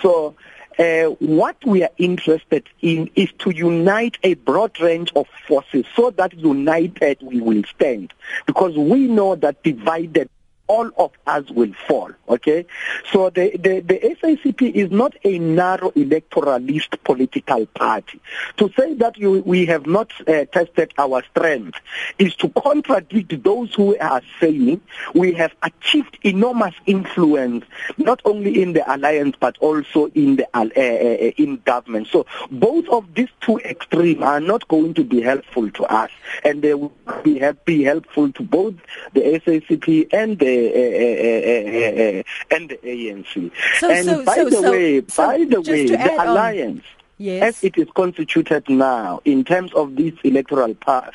So, 0.00 0.34
uh, 0.78 1.04
what 1.20 1.56
we 1.64 1.82
are 1.82 1.90
interested 1.98 2.68
in 2.80 3.10
is 3.14 3.30
to 3.38 3.50
unite 3.50 4.18
a 4.22 4.34
broad 4.34 4.80
range 4.80 5.12
of 5.14 5.26
forces 5.46 5.84
so 5.94 6.10
that 6.10 6.32
united 6.34 7.18
we 7.22 7.40
will 7.40 7.62
stand. 7.64 8.12
Because 8.46 8.76
we 8.76 9.06
know 9.06 9.34
that 9.36 9.62
divided 9.62 10.28
all 10.66 10.90
of 10.96 11.12
us 11.26 11.50
will 11.50 11.72
fall. 11.86 12.10
Okay, 12.28 12.66
so 13.12 13.30
the, 13.30 13.50
the, 13.56 13.80
the 13.80 14.16
SACP 14.22 14.72
is 14.72 14.90
not 14.90 15.14
a 15.24 15.38
narrow 15.38 15.90
electoralist 15.90 17.02
political 17.04 17.66
party. 17.66 18.20
To 18.56 18.70
say 18.76 18.94
that 18.94 19.18
you, 19.18 19.42
we 19.44 19.66
have 19.66 19.86
not 19.86 20.12
uh, 20.26 20.46
tested 20.46 20.92
our 20.98 21.22
strength 21.24 21.78
is 22.18 22.34
to 22.36 22.48
contradict 22.48 23.42
those 23.42 23.74
who 23.74 23.96
are 23.98 24.22
saying 24.40 24.80
we 25.14 25.32
have 25.34 25.52
achieved 25.62 26.18
enormous 26.22 26.74
influence 26.86 27.64
not 27.98 28.22
only 28.24 28.62
in 28.62 28.72
the 28.72 28.94
alliance 28.94 29.36
but 29.38 29.58
also 29.58 30.06
in 30.14 30.36
the 30.36 30.48
uh, 30.54 30.64
uh, 30.76 31.32
in 31.36 31.56
government. 31.64 32.06
So 32.08 32.26
both 32.50 32.88
of 32.88 33.14
these 33.14 33.28
two 33.40 33.58
extremes 33.58 34.22
are 34.22 34.40
not 34.40 34.66
going 34.68 34.94
to 34.94 35.04
be 35.04 35.20
helpful 35.20 35.70
to 35.70 35.84
us, 35.84 36.10
and 36.44 36.62
they 36.62 36.74
will 36.74 36.92
be, 37.22 37.42
be 37.64 37.82
helpful 37.82 38.32
to 38.32 38.42
both 38.42 38.74
the 39.12 39.20
SACP 39.20 40.08
and 40.12 40.38
the 40.38 40.53
Eh, 40.54 41.42
eh, 41.44 42.18
eh, 42.18 42.22
and 42.50 42.68
the 42.70 42.76
ANC. 42.76 43.50
So, 43.78 43.90
and 43.90 44.04
so, 44.04 44.24
by 44.24 44.34
so, 44.36 44.50
the 44.50 44.70
way, 44.70 45.00
by 45.00 45.38
the 45.44 45.60
way, 45.60 45.86
the 45.86 45.98
on, 45.98 46.28
alliance. 46.28 46.84
Yes. 47.16 47.42
As 47.58 47.64
it 47.64 47.78
is 47.78 47.86
constituted 47.94 48.68
now, 48.68 49.20
in 49.24 49.44
terms 49.44 49.72
of 49.74 49.94
this 49.94 50.14
electoral 50.24 50.74
path, 50.74 51.12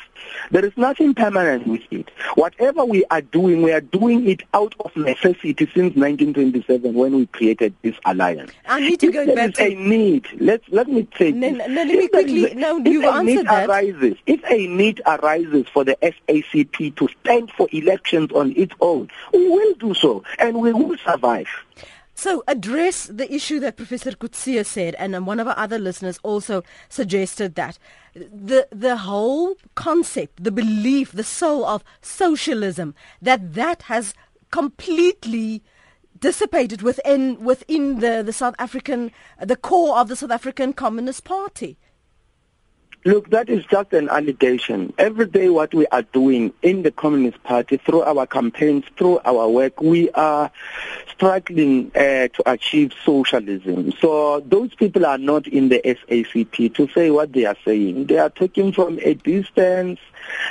there 0.50 0.64
is 0.64 0.72
nothing 0.76 1.14
permanent 1.14 1.66
with 1.66 1.82
it. 1.90 2.08
Whatever 2.36 2.86
we 2.86 3.04
are 3.10 3.20
doing, 3.20 3.60
we 3.62 3.70
are 3.72 3.82
doing 3.82 4.26
it 4.26 4.42
out 4.54 4.74
of 4.80 4.96
necessity 4.96 5.52
since 5.74 5.94
1927 5.96 6.94
when 6.94 7.16
we 7.16 7.26
created 7.26 7.74
this 7.82 7.94
alliance. 8.06 8.50
I 8.66 8.80
need 8.80 9.00
to 9.00 9.08
if 9.08 9.12
go 9.12 9.26
there 9.26 9.36
back 9.36 9.48
is 9.50 9.54
to 9.56 9.64
a 9.66 9.74
need. 9.74 10.26
Let 10.40 10.62
let 10.72 10.88
me 10.88 11.06
say. 11.18 11.32
No, 11.32 11.48
this. 11.50 11.68
no, 11.68 11.74
let 11.74 11.86
me 11.88 11.94
If 12.04 12.10
quickly- 12.12 12.50
a- 12.50 12.54
no, 12.54 12.78
you've 12.78 13.04
answered 13.04 13.24
need 13.26 13.46
that. 13.46 13.68
arises, 13.68 14.16
if 14.26 14.40
a 14.50 14.66
need 14.68 15.02
arises 15.06 15.66
for 15.72 15.84
the 15.84 15.96
SACP 16.02 16.96
to 16.96 17.08
stand 17.20 17.50
for 17.52 17.68
elections 17.72 18.30
on 18.32 18.54
its 18.56 18.74
own, 18.80 19.08
we 19.34 19.48
will 19.48 19.74
do 19.74 19.92
so, 19.94 20.22
and 20.38 20.56
we 20.60 20.72
will 20.72 20.96
survive. 20.98 21.48
So 22.14 22.42
address 22.46 23.06
the 23.06 23.32
issue 23.32 23.60
that 23.60 23.76
Professor 23.76 24.12
Kutsia 24.12 24.64
said, 24.66 24.94
and 24.96 25.26
one 25.26 25.40
of 25.40 25.48
our 25.48 25.58
other 25.58 25.78
listeners 25.78 26.18
also 26.22 26.62
suggested 26.88 27.54
that 27.54 27.78
the 28.14 28.68
the 28.70 28.98
whole 28.98 29.56
concept, 29.74 30.44
the 30.44 30.50
belief, 30.50 31.12
the 31.12 31.24
soul 31.24 31.64
of 31.64 31.84
socialism, 32.02 32.94
that 33.22 33.54
that 33.54 33.82
has 33.82 34.14
completely 34.50 35.62
dissipated 36.18 36.82
within 36.82 37.42
within 37.42 38.00
the, 38.00 38.22
the 38.24 38.32
South 38.32 38.54
African, 38.58 39.12
the 39.40 39.56
core 39.56 39.96
of 39.98 40.08
the 40.08 40.16
South 40.16 40.30
African 40.30 40.72
Communist 40.72 41.24
Party. 41.24 41.78
Look, 43.04 43.30
that 43.30 43.48
is 43.48 43.64
just 43.64 43.94
an 43.94 44.10
allegation. 44.10 44.92
Every 44.98 45.24
day 45.24 45.48
what 45.48 45.72
we 45.72 45.86
are 45.86 46.02
doing 46.02 46.52
in 46.60 46.82
the 46.82 46.90
Communist 46.90 47.42
Party, 47.42 47.78
through 47.78 48.02
our 48.02 48.26
campaigns, 48.26 48.84
through 48.98 49.20
our 49.24 49.48
work, 49.48 49.80
we 49.80 50.10
are 50.10 50.50
struggling 51.10 51.92
uh, 51.94 52.28
to 52.28 52.42
achieve 52.44 52.92
socialism. 53.04 53.92
So 54.00 54.40
those 54.40 54.74
people 54.74 55.06
are 55.06 55.16
not 55.18 55.46
in 55.46 55.70
the 55.70 55.80
SACP 55.82 56.74
to 56.74 56.88
say 56.88 57.10
what 57.10 57.32
they 57.32 57.46
are 57.46 57.56
saying. 57.64 58.04
They 58.06 58.18
are 58.18 58.30
talking 58.30 58.72
from 58.72 58.98
a 59.02 59.14
distance. 59.14 59.98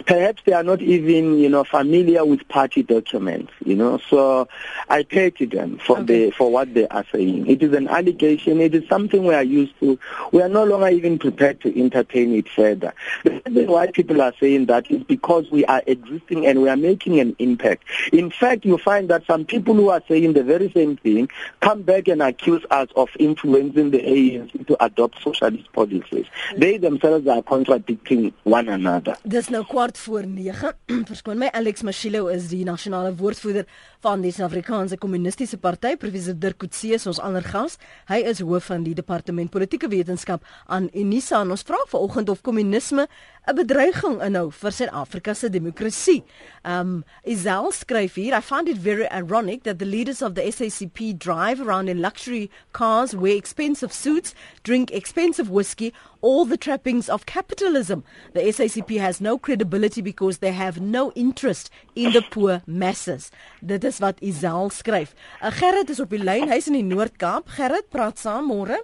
Perhaps 0.06 0.41
they 0.45 0.54
are 0.54 0.64
not 0.64 0.82
even, 0.82 1.38
you 1.38 1.50
know, 1.50 1.64
familiar 1.64 2.26
with 2.26 2.47
party 2.47 2.82
documents, 2.84 3.54
you 3.64 3.76
know. 3.76 4.00
So 4.10 4.47
I 4.89 5.04
pity 5.04 5.45
them 5.45 5.78
for 5.78 6.00
Okay. 6.00 6.26
the 6.26 6.32
for 6.32 6.52
what 6.52 6.74
they 6.74 6.88
are 6.88 7.06
saying. 7.12 7.47
It 7.47 7.62
is 7.64 7.74
an 7.74 7.88
allegation. 7.88 8.60
It 8.60 8.74
is 8.76 8.88
something 8.89 9.24
we 9.24 9.34
are 9.36 9.43
used 9.43 9.80
to. 9.80 10.00
We 10.32 10.41
are 10.41 10.50
no 10.50 10.64
longer 10.66 10.89
even 10.89 11.18
prepared 11.20 11.62
to 11.62 11.80
entertain 11.82 12.34
it 12.34 12.39
further. 12.48 12.94
The 13.24 13.42
reason 13.46 13.68
why 13.68 13.88
people 13.92 14.22
are 14.22 14.34
saying 14.40 14.68
that 14.68 14.90
is 14.90 15.04
because 15.04 15.50
we 15.52 15.66
are 15.66 15.82
existing 15.88 16.46
and 16.46 16.62
we 16.62 16.70
are 16.70 16.78
making 16.78 17.20
an 17.20 17.36
impact. 17.40 17.84
In 18.14 18.32
fact, 18.32 18.66
you 18.66 18.78
find 18.78 19.10
that 19.10 19.26
some 19.26 19.46
people 19.46 19.74
who 19.74 19.90
are 19.90 20.02
saying 20.08 20.34
the 20.34 20.44
very 20.44 20.72
same 20.72 20.96
thing 20.98 21.30
come 21.60 21.82
back 21.82 22.08
and 22.08 22.22
accuse 22.22 22.64
us 22.72 22.88
of 22.96 23.10
influencing 23.20 23.92
the 23.92 24.00
ANC 24.00 24.68
to 24.68 24.84
adopt 24.84 25.22
socialist 25.22 25.72
policies. 25.74 26.26
They 26.56 26.78
themselves 26.78 27.28
are 27.28 27.42
contradicting 27.42 28.34
one 28.44 28.70
another. 28.70 29.18
Dis 29.24 29.50
nou 29.50 29.64
kwart 29.66 29.98
voor 29.98 30.28
9. 30.28 30.74
Verskoon 31.10 31.38
my, 31.38 31.50
Alex 31.54 31.82
Mashilo 31.82 32.28
is 32.32 32.50
die 32.52 32.64
nasionale 32.64 33.16
woordvoerder 33.16 33.66
van 34.06 34.22
die 34.24 34.32
Suid-Afrikaanse 34.32 34.98
Kommunistiese 34.98 35.58
Party. 35.58 35.96
Professor 35.98 36.38
Dirk 36.38 36.58
Coetzee 36.62 36.94
is 36.96 37.08
ons 37.10 37.20
ander 37.20 37.44
gas. 37.44 37.78
Hy 38.10 38.22
is 38.30 38.42
hoof 38.46 38.70
van 38.72 38.86
die 38.86 38.96
Departement 38.98 39.52
Politieke 39.52 39.90
Wetenskap 39.92 40.46
aan 40.68 40.90
Unisa. 40.94 41.42
En 41.44 41.52
ons 41.56 41.66
vra 41.68 41.80
vanoggend 41.92 42.29
of 42.30 42.44
kommunisme 42.44 43.08
'n 43.50 43.56
bedreiging 43.56 44.20
inhou 44.22 44.52
vir 44.52 44.72
Suid-Afrika 44.72 45.34
se 45.36 45.50
demokrasie. 45.50 46.24
Um 46.64 47.04
Isel 47.26 47.72
skryf 47.72 48.16
hier, 48.16 48.38
I 48.38 48.42
find 48.42 48.70
it 48.70 48.78
very 48.78 49.08
ironic 49.12 49.64
that 49.64 49.80
the 49.80 49.86
leaders 49.86 50.22
of 50.22 50.36
the 50.36 50.44
SACP 50.44 51.18
drive 51.18 51.60
around 51.60 51.90
in 51.90 52.02
luxury 52.02 52.52
cars, 52.74 53.16
wear 53.16 53.36
expensive 53.36 53.92
suits, 53.92 54.36
drink 54.64 54.92
expensive 54.92 55.50
whiskey, 55.50 55.94
all 56.22 56.46
the 56.46 56.58
trappings 56.58 57.10
of 57.10 57.26
capitalism. 57.26 58.04
The 58.34 58.42
SACP 58.42 59.00
has 59.00 59.20
no 59.20 59.40
credibility 59.40 60.02
because 60.02 60.38
they 60.38 60.52
have 60.52 60.80
no 60.80 61.12
interest 61.14 61.72
in 61.96 62.14
the 62.14 62.22
poor 62.22 62.62
masses. 62.68 63.32
Dit 63.66 63.84
is 63.84 64.00
wat 64.00 64.22
Isel 64.22 64.70
skryf. 64.70 65.16
Uh, 65.42 65.50
Gerrit 65.50 65.90
is 65.90 66.00
op 66.00 66.14
die 66.14 66.22
lyn, 66.22 66.50
hy's 66.52 66.68
in 66.68 66.78
die 66.78 66.86
Noord-Kaap. 66.86 67.50
Gerrit, 67.58 67.90
praat 67.90 68.22
saam 68.22 68.52
môre. 68.52 68.78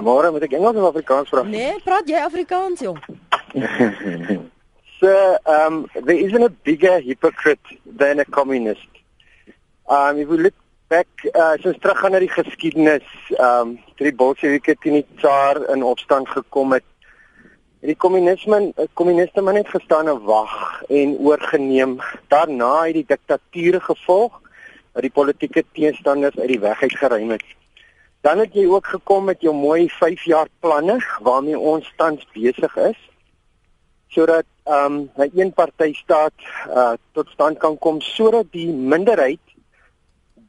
Môre 0.00 0.30
moet 0.32 0.46
ek 0.46 0.54
Engels 0.56 0.78
of 0.80 0.88
Afrikaans 0.88 1.28
vra? 1.28 1.42
Nee, 1.44 1.76
praat 1.84 2.08
jy 2.08 2.20
Afrikaans 2.24 2.80
jong? 2.80 3.00
so, 5.00 5.12
um, 5.44 5.84
there 5.92 6.16
isn't 6.16 6.42
a 6.42 6.48
bigger 6.48 6.98
hypocrite 7.00 7.76
than 7.84 8.20
a 8.20 8.24
communist. 8.24 8.88
Um, 9.88 10.18
if 10.18 10.28
we 10.28 10.38
look 10.38 10.54
back, 10.88 11.08
uh, 11.34 11.58
sinds 11.60 11.78
teruggaan 11.84 12.16
na 12.16 12.22
die 12.24 12.32
geskiedenis, 12.32 13.04
um, 13.36 13.76
toe 13.98 14.08
die 14.08 14.16
Bolshevike 14.16 14.78
teen 14.80 15.02
die 15.02 15.06
Tsar 15.20 15.60
in 15.74 15.84
opstand 15.84 16.30
gekom 16.32 16.72
het, 16.72 16.88
het 17.82 17.92
die 17.92 17.98
kommunisme, 17.98 18.70
kommuniste 18.96 19.44
maar 19.44 19.58
net 19.60 19.68
gestaan 19.68 20.08
en 20.08 20.22
wag 20.24 20.54
en 20.88 21.18
oorgeneem. 21.20 21.98
Daarna 22.32 22.74
het 22.86 23.02
die 23.02 23.08
diktatuur 23.12 23.82
gevolg, 23.92 24.40
wat 24.92 25.04
die 25.04 25.12
politieke 25.12 25.64
teenstanders 25.76 26.38
uit 26.38 26.54
die 26.54 26.62
weg 26.64 26.80
uitgeruim 26.80 27.36
het. 27.36 27.44
Dan 28.22 28.38
het 28.38 28.54
jy 28.54 28.68
ook 28.70 28.86
gekom 28.86 29.24
met 29.24 29.40
jou 29.42 29.54
mooi 29.54 29.88
5 29.90 30.24
jaar 30.30 30.48
planne 30.60 30.98
waarmee 31.20 31.58
ons 31.58 31.92
tans 31.96 32.26
besig 32.34 32.76
is 32.76 32.98
sodat 34.12 34.44
ehm 34.68 34.94
um, 34.94 35.10
'n 35.16 35.30
eenpartytstaat 35.34 36.36
uh, 36.68 36.92
tot 37.12 37.28
stand 37.28 37.58
kan 37.58 37.78
kom 37.78 38.00
sodat 38.00 38.52
die 38.52 38.68
minderheid 38.68 39.40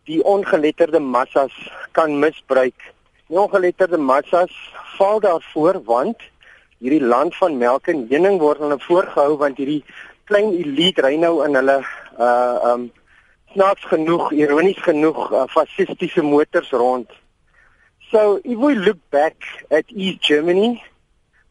die 0.04 0.24
ongeletterde 0.24 1.00
massas 1.00 1.54
kan 1.92 2.20
misbruik. 2.20 2.94
Die 3.28 3.40
ongeletterde 3.40 3.98
massas 3.98 4.52
val 4.98 5.20
daarvoor 5.20 5.82
want 5.84 6.20
hierdie 6.78 7.06
land 7.14 7.36
van 7.36 7.58
melk 7.58 7.88
en 7.88 8.08
honing 8.10 8.40
word 8.40 8.60
hulle 8.60 8.80
voorgehou 8.80 9.38
want 9.38 9.58
hierdie 9.58 9.84
klein 10.30 10.52
elite 10.52 11.02
ry 11.02 11.16
nou 11.16 11.40
in 11.46 11.56
hulle 11.56 11.80
uh 12.20 12.28
ehm 12.28 12.70
um, 12.74 12.92
snaaks 13.54 13.84
genoeg, 13.86 14.32
ironies 14.32 14.80
genoeg, 14.82 15.32
uh, 15.32 15.44
fasistiese 15.48 16.22
motors 16.26 16.72
rond. 16.72 17.10
So 18.14 18.40
if 18.46 18.60
we 18.60 18.76
look 18.76 19.00
back 19.10 19.36
at 19.72 19.86
East 19.90 20.22
Germany, 20.22 20.84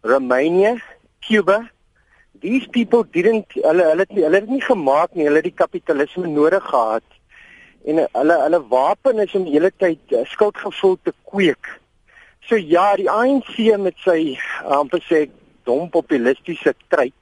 Romania, 0.03 0.81
Cuba, 1.21 1.69
these 2.41 2.69
people 2.69 3.03
didn't 3.03 3.51
hulle 3.57 3.83
hulle 3.89 4.05
het 4.05 4.13
nie, 4.15 4.23
hulle 4.23 4.41
het 4.45 4.53
nie 4.53 4.63
gemaak 4.63 5.17
nie, 5.19 5.27
hulle 5.27 5.41
het 5.41 5.49
die 5.49 5.59
kapitalisme 5.59 6.31
nodig 6.31 6.63
gehad. 6.69 7.17
En 7.83 7.99
uh, 7.99 8.07
hulle 8.15 8.37
hulle 8.45 8.61
wapen 8.71 9.19
is 9.25 9.35
om 9.35 9.49
die 9.49 9.57
hele 9.57 9.73
tyd 9.75 10.15
uh, 10.15 10.23
skuldgevoel 10.31 10.95
te 11.03 11.15
kweek. 11.33 11.73
So 12.47 12.55
ja, 12.55 12.93
die 13.01 13.11
ANC 13.11 13.59
met 13.83 13.99
sy 14.07 14.21
uh, 14.37 14.79
amper 14.79 15.03
sê 15.09 15.25
dom 15.67 15.91
populistiese 15.91 16.77
treit 16.95 17.19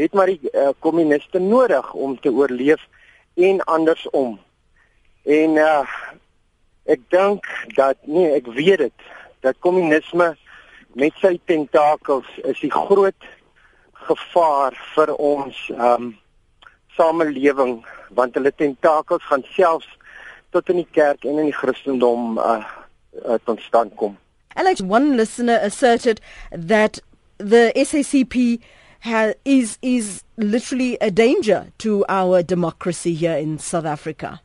het 0.00 0.14
maar 0.18 0.32
die 0.32 0.50
uh, 0.56 0.72
kommuniste 0.82 1.38
nodig 1.38 1.94
om 1.94 2.18
te 2.18 2.34
oorleef 2.34 2.82
en 3.38 3.62
andersom. 3.78 4.40
En 5.22 5.62
uh 5.68 5.86
ek 6.90 7.02
dink 7.14 7.46
dat 7.76 7.98
nee, 8.06 8.32
ek 8.34 8.48
weet 8.56 8.86
dit 8.86 9.10
dat 9.42 9.58
kommunisme 9.64 10.32
met 10.98 11.14
sy 11.22 11.36
tentakels 11.48 12.28
is 12.44 12.60
die 12.60 12.72
groot 12.72 13.28
gevaar 14.06 14.76
vir 14.94 15.14
ons 15.16 15.58
um 15.78 16.12
samelewing 16.96 17.80
want 18.18 18.34
hulle 18.36 18.52
tentakels 18.52 19.24
gaan 19.30 19.44
selfs 19.54 19.88
tot 20.52 20.68
in 20.68 20.82
die 20.82 20.90
kerk 20.92 21.24
en 21.24 21.38
in 21.40 21.48
die 21.48 21.56
Christendom 21.56 22.36
uh, 22.38 22.60
uh 23.24 23.38
tot 23.46 23.60
stand 23.64 23.94
kom. 23.96 24.18
Alex, 24.54 24.82
one 24.82 25.16
listener 25.16 25.58
asserted 25.62 26.20
that 26.50 27.00
the 27.38 27.72
SACP 27.74 28.60
ha- 29.00 29.32
is 29.44 29.78
is 29.80 30.22
literally 30.36 30.98
a 31.00 31.10
danger 31.10 31.72
to 31.78 32.04
our 32.08 32.42
democracy 32.42 33.14
here 33.14 33.36
in 33.36 33.58
South 33.58 33.86
Africa. 33.86 34.40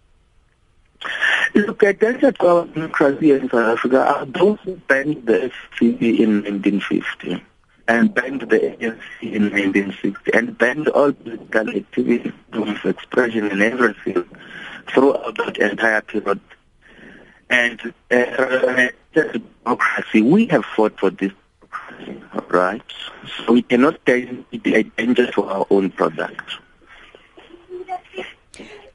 Look, 1.53 1.83
I 1.83 1.93
tell 1.93 2.17
you 2.17 2.27
about 2.27 2.73
democracy 2.73 3.31
in 3.31 3.49
South 3.49 3.77
Africa. 3.77 4.27
Those 4.29 4.59
who 4.63 4.75
banned 4.87 5.25
the 5.25 5.51
FCB 5.79 6.19
in 6.19 6.43
1950 6.43 7.43
and 7.87 8.13
banned 8.13 8.41
the 8.41 8.59
ANC 8.59 8.99
in 9.21 9.43
1960 9.43 10.31
and 10.33 10.57
banned 10.57 10.87
all 10.89 11.13
political 11.13 11.69
activity, 11.69 12.33
of 12.53 12.85
expression 12.85 13.49
and 13.49 13.61
everything 13.61 14.25
throughout 14.89 15.37
that 15.37 15.57
entire 15.57 16.01
period. 16.01 16.39
And 17.49 17.93
uh, 18.11 18.89
democracy, 19.13 20.21
we 20.21 20.47
have 20.47 20.65
fought 20.65 20.99
for 20.99 21.09
this 21.11 21.31
democracy, 21.61 22.23
right? 22.49 22.81
So 23.45 23.53
we 23.53 23.61
cannot 23.61 24.05
take 24.05 24.29
it 24.51 24.67
a 24.67 24.83
danger 24.83 25.31
to 25.31 25.43
our 25.43 25.65
own 25.69 25.91
product. 25.91 26.41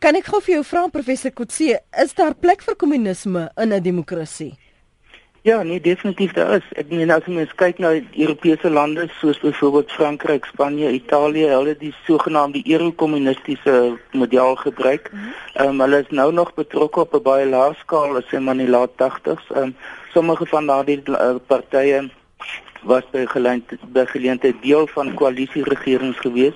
Kan 0.03 0.16
ek 0.18 0.32
gou 0.32 0.40
vir 0.42 0.57
jou 0.57 0.62
vra 0.66 0.80
professor 0.90 1.30
Kotse, 1.30 1.76
is 2.03 2.14
daar 2.18 2.34
plek 2.34 2.64
vir 2.66 2.74
kommunisme 2.74 3.42
in 3.62 3.72
'n 3.72 3.82
demokrasie? 3.82 4.59
Ja, 5.42 5.62
nee, 5.62 5.80
definitief 5.80 6.32
daar 6.32 6.57
is. 6.57 6.66
Ek 6.74 6.90
meen 6.90 7.11
as 7.11 7.26
mens 7.26 7.55
kyk 7.55 7.78
na 7.78 7.92
Europese 8.14 8.70
lande 8.70 9.09
soos 9.20 9.38
byvoorbeeld 9.38 9.92
Frankryk, 9.92 10.44
Spanje, 10.44 10.90
Italië, 10.90 11.46
hulle 11.46 11.76
die 11.78 11.94
sogenaamde 12.07 12.62
euro-kommunistiese 12.66 13.98
model 14.12 14.57
gebruik. 14.57 15.12
Mhm. 15.12 15.30
Ehm 15.55 15.68
um, 15.68 15.80
hulle 15.80 15.98
is 16.00 16.11
nou 16.11 16.32
nog 16.32 16.55
betrokke 16.55 17.00
op 17.00 17.14
'n 17.14 17.22
baie 17.22 17.46
lae 17.46 17.74
skaal, 17.74 18.16
as 18.16 18.30
jy 18.30 18.38
in 18.38 18.59
die 18.59 18.68
laat 18.68 18.96
80s. 18.96 19.50
Ehm 19.55 19.62
um, 19.62 19.76
sommige 20.12 20.46
van 20.46 20.66
daardie 20.66 21.03
uh, 21.07 21.34
partye 21.46 22.11
was 22.85 23.05
by 23.12 23.26
geleentheid 23.26 24.11
geleentheid 24.11 24.62
deel 24.62 24.87
van 24.87 25.14
koalisieregerings 25.14 26.18
gewees. 26.18 26.55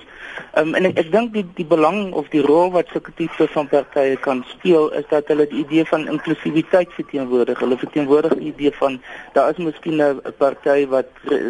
Um, 0.59 0.75
en 0.77 0.85
ek 0.89 0.99
ek 1.01 1.11
dink 1.11 1.33
die 1.33 1.45
die 1.57 1.65
belang 1.65 2.13
of 2.13 2.29
die 2.33 2.43
rol 2.45 2.71
wat 2.75 2.91
sulke 2.93 3.13
tipe 3.17 3.47
van 3.53 3.69
partye 3.71 4.17
kan 4.21 4.43
speel 4.51 4.89
is 4.99 5.07
dat 5.09 5.29
hulle 5.31 5.47
die 5.49 5.63
idee 5.63 5.85
van 5.89 6.07
inklusiwiteit 6.07 6.93
verteenwoordig. 6.97 7.59
Hulle 7.59 7.77
verteenwoordig 7.77 8.37
die 8.37 8.51
idee 8.53 8.73
van 8.79 8.99
daar 9.33 9.53
is 9.53 9.61
miskien 9.61 10.01
'n 10.01 10.21
party 10.37 10.85
wat 10.87 11.09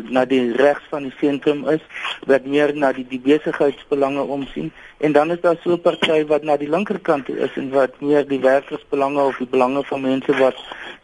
na 0.09 0.25
die 0.25 0.53
regs 0.55 0.85
van 0.89 1.03
die 1.03 1.15
sentrum 1.19 1.67
is, 1.67 1.83
wat 2.25 2.45
meer 2.45 2.75
na 2.75 2.93
die 2.93 3.07
die 3.07 3.19
besigheidsbelange 3.19 4.21
omsien 4.21 4.71
en 4.97 5.11
dan 5.11 5.31
is 5.31 5.41
daar 5.41 5.57
so 5.63 5.71
'n 5.71 5.81
party 5.81 6.25
wat 6.25 6.43
na 6.43 6.57
die 6.57 6.69
linkerkant 6.69 7.29
is 7.29 7.53
en 7.55 7.69
wat 7.69 8.01
meer 8.01 8.27
die 8.27 8.39
werkersbelange 8.39 9.21
of 9.21 9.37
die 9.37 9.47
belange 9.47 9.83
van 9.83 10.01
mense 10.01 10.37
wat 10.37 10.55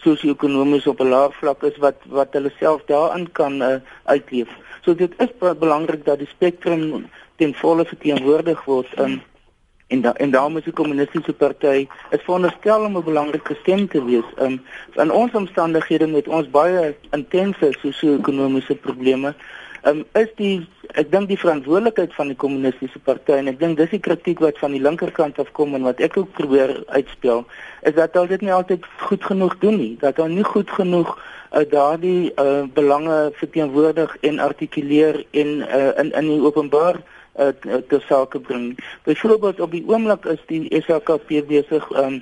sosio-ekonomies 0.04 0.88
op 0.88 1.00
'n 1.00 1.10
laer 1.10 1.32
vlak 1.40 1.64
is 1.64 1.78
wat 1.78 2.00
wat 2.08 2.34
hulle 2.34 2.52
self 2.60 2.82
daarin 2.86 3.32
kan 3.32 3.62
uh, 3.62 3.76
uitleef. 4.04 4.50
So 4.82 4.96
dit 4.96 5.14
is 5.18 5.32
belangrik 5.60 6.06
dat 6.06 6.20
die 6.20 6.28
spektrum 6.28 7.08
ten 7.36 7.54
volle 7.54 7.86
verteenwoordig 7.86 8.64
word 8.66 8.94
in 9.00 9.22
en 9.88 10.02
da, 10.02 10.14
en 10.14 10.32
daarom 10.32 10.58
is 10.58 10.64
die 10.64 10.74
kommunistiese 10.74 11.34
party 11.34 11.88
is 12.10 12.24
veronderstel 12.26 12.86
om 12.86 12.98
'n 12.98 13.04
belangrike 13.04 13.56
stem 13.62 13.88
te 13.88 14.06
wees. 14.06 14.30
Um, 14.40 14.62
in 14.96 15.12
ons 15.12 15.32
omstandighede 15.32 16.08
met 16.08 16.28
ons 16.28 16.50
baie 16.50 16.96
intense 17.12 17.68
sosio-ekonomiese 17.82 18.76
probleme 18.76 19.36
um, 19.90 20.04
is 20.20 20.32
die 20.40 20.56
ek 20.94 21.12
dink 21.12 21.30
die 21.32 21.40
verantwoordelikheid 21.40 22.14
van 22.14 22.30
die 22.32 22.38
kommunistiese 22.40 23.00
party 23.06 23.38
en 23.38 23.52
ek 23.52 23.60
dink 23.62 23.78
dis 23.80 23.94
die 23.96 24.02
kritiek 24.04 24.42
wat 24.44 24.60
van 24.62 24.76
die 24.76 24.82
linkerkant 24.84 25.40
af 25.42 25.52
kom 25.58 25.76
en 25.78 25.88
wat 25.88 26.02
ek 26.04 26.18
ook 26.20 26.34
probeer 26.38 26.76
uitspel 26.94 27.46
is 27.82 27.96
dat 27.98 28.14
hulle 28.18 28.34
dit 28.36 28.46
nie 28.46 28.54
altyd 28.54 28.86
goed 29.08 29.24
genoeg 29.32 29.58
doen 29.64 29.80
nie 29.80 29.96
dat 30.04 30.22
hulle 30.22 30.36
nie 30.36 30.48
goed 30.48 30.70
genoeg 30.80 31.16
uh, 31.54 31.64
daardie 31.70 32.34
uh, 32.36 32.64
belange 32.74 33.32
verteenwoordig 33.40 34.18
en 34.22 34.40
artikuleer 34.40 35.24
en 35.32 35.56
uh, 35.64 35.90
in 36.02 36.12
in 36.12 36.30
die 36.34 36.42
openbaar 36.42 37.02
uh, 37.40 37.48
te 37.88 38.00
sake 38.08 38.40
bring. 38.40 38.78
Byvoorbeeld 39.04 39.60
op 39.60 39.72
die 39.72 39.84
oomblik 39.88 40.26
is 40.26 40.42
die 40.48 40.68
SAKP 40.82 41.42
besig 41.48 41.90
um, 41.98 42.22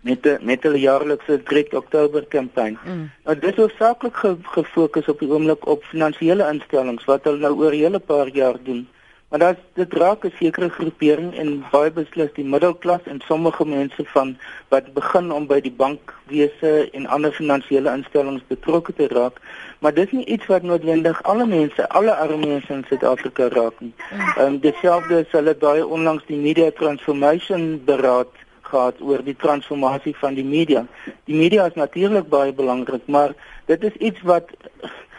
met 0.00 0.22
die, 0.22 0.36
met 0.40 0.62
hulle 0.62 0.80
jaarlikse 0.80 1.42
3 1.42 1.76
Oktober 1.76 2.24
kampanje. 2.28 2.78
Mm. 2.84 3.10
Nou 3.24 3.38
dit 3.38 3.58
is 3.58 3.76
saaklik 3.76 4.16
ge, 4.16 4.36
gefokus 4.42 5.08
op 5.08 5.18
die 5.18 5.28
oomblik 5.28 5.66
op 5.66 5.84
finansiële 5.84 6.48
instellings 6.52 7.04
wat 7.04 7.28
hulle 7.28 7.44
nou 7.44 7.54
oor 7.58 7.72
'n 7.74 7.84
hele 7.84 7.98
paar 7.98 8.28
jaar 8.28 8.56
doen. 8.62 8.88
Maar 9.30 9.38
dat 9.38 9.56
dit 9.74 9.92
raak 9.92 10.24
'n 10.24 10.32
sekere 10.38 10.68
groepering 10.68 11.36
en 11.38 11.64
baie 11.70 11.90
beslis 11.90 12.32
die 12.34 12.44
middelklas 12.44 13.00
en 13.04 13.20
sommige 13.26 13.66
mense 13.66 14.04
van 14.04 14.36
wat 14.68 14.92
begin 14.92 15.32
om 15.32 15.46
by 15.46 15.60
die 15.60 15.72
bankwese 15.72 16.88
en 16.92 17.06
ander 17.06 17.32
finansiële 17.32 17.92
instellings 17.92 18.42
betrokke 18.46 18.92
te 18.94 19.08
raak. 19.08 19.40
Maar 19.78 19.94
dit 19.94 20.06
is 20.06 20.12
nie 20.12 20.24
iets 20.24 20.46
wat 20.46 20.62
noodwendig 20.62 21.22
alle 21.22 21.46
mense, 21.46 21.88
alle 21.88 22.14
arme 22.14 22.46
mense 22.46 22.72
in 22.72 22.84
Suid-Afrika 22.88 23.48
raak 23.48 23.80
nie. 23.80 23.94
Mm. 24.12 24.20
Ehm 24.20 24.46
um, 24.46 24.58
dieselfde 24.60 25.20
is 25.20 25.30
hulle 25.30 25.54
baie 25.54 25.86
onlangs 25.86 26.26
die 26.26 26.40
media 26.40 26.70
transformation 26.70 27.82
beraad 27.84 28.39
gehad 28.70 29.00
oor 29.00 29.24
die 29.26 29.36
transformasie 29.36 30.14
van 30.22 30.34
die 30.38 30.46
media. 30.46 30.86
Die 31.28 31.36
media 31.36 31.66
is 31.70 31.78
natuurlik 31.78 32.28
baie 32.32 32.52
belangrik, 32.56 33.06
maar 33.06 33.34
dit 33.66 33.84
is 33.84 33.96
iets 34.10 34.22
wat 34.22 34.54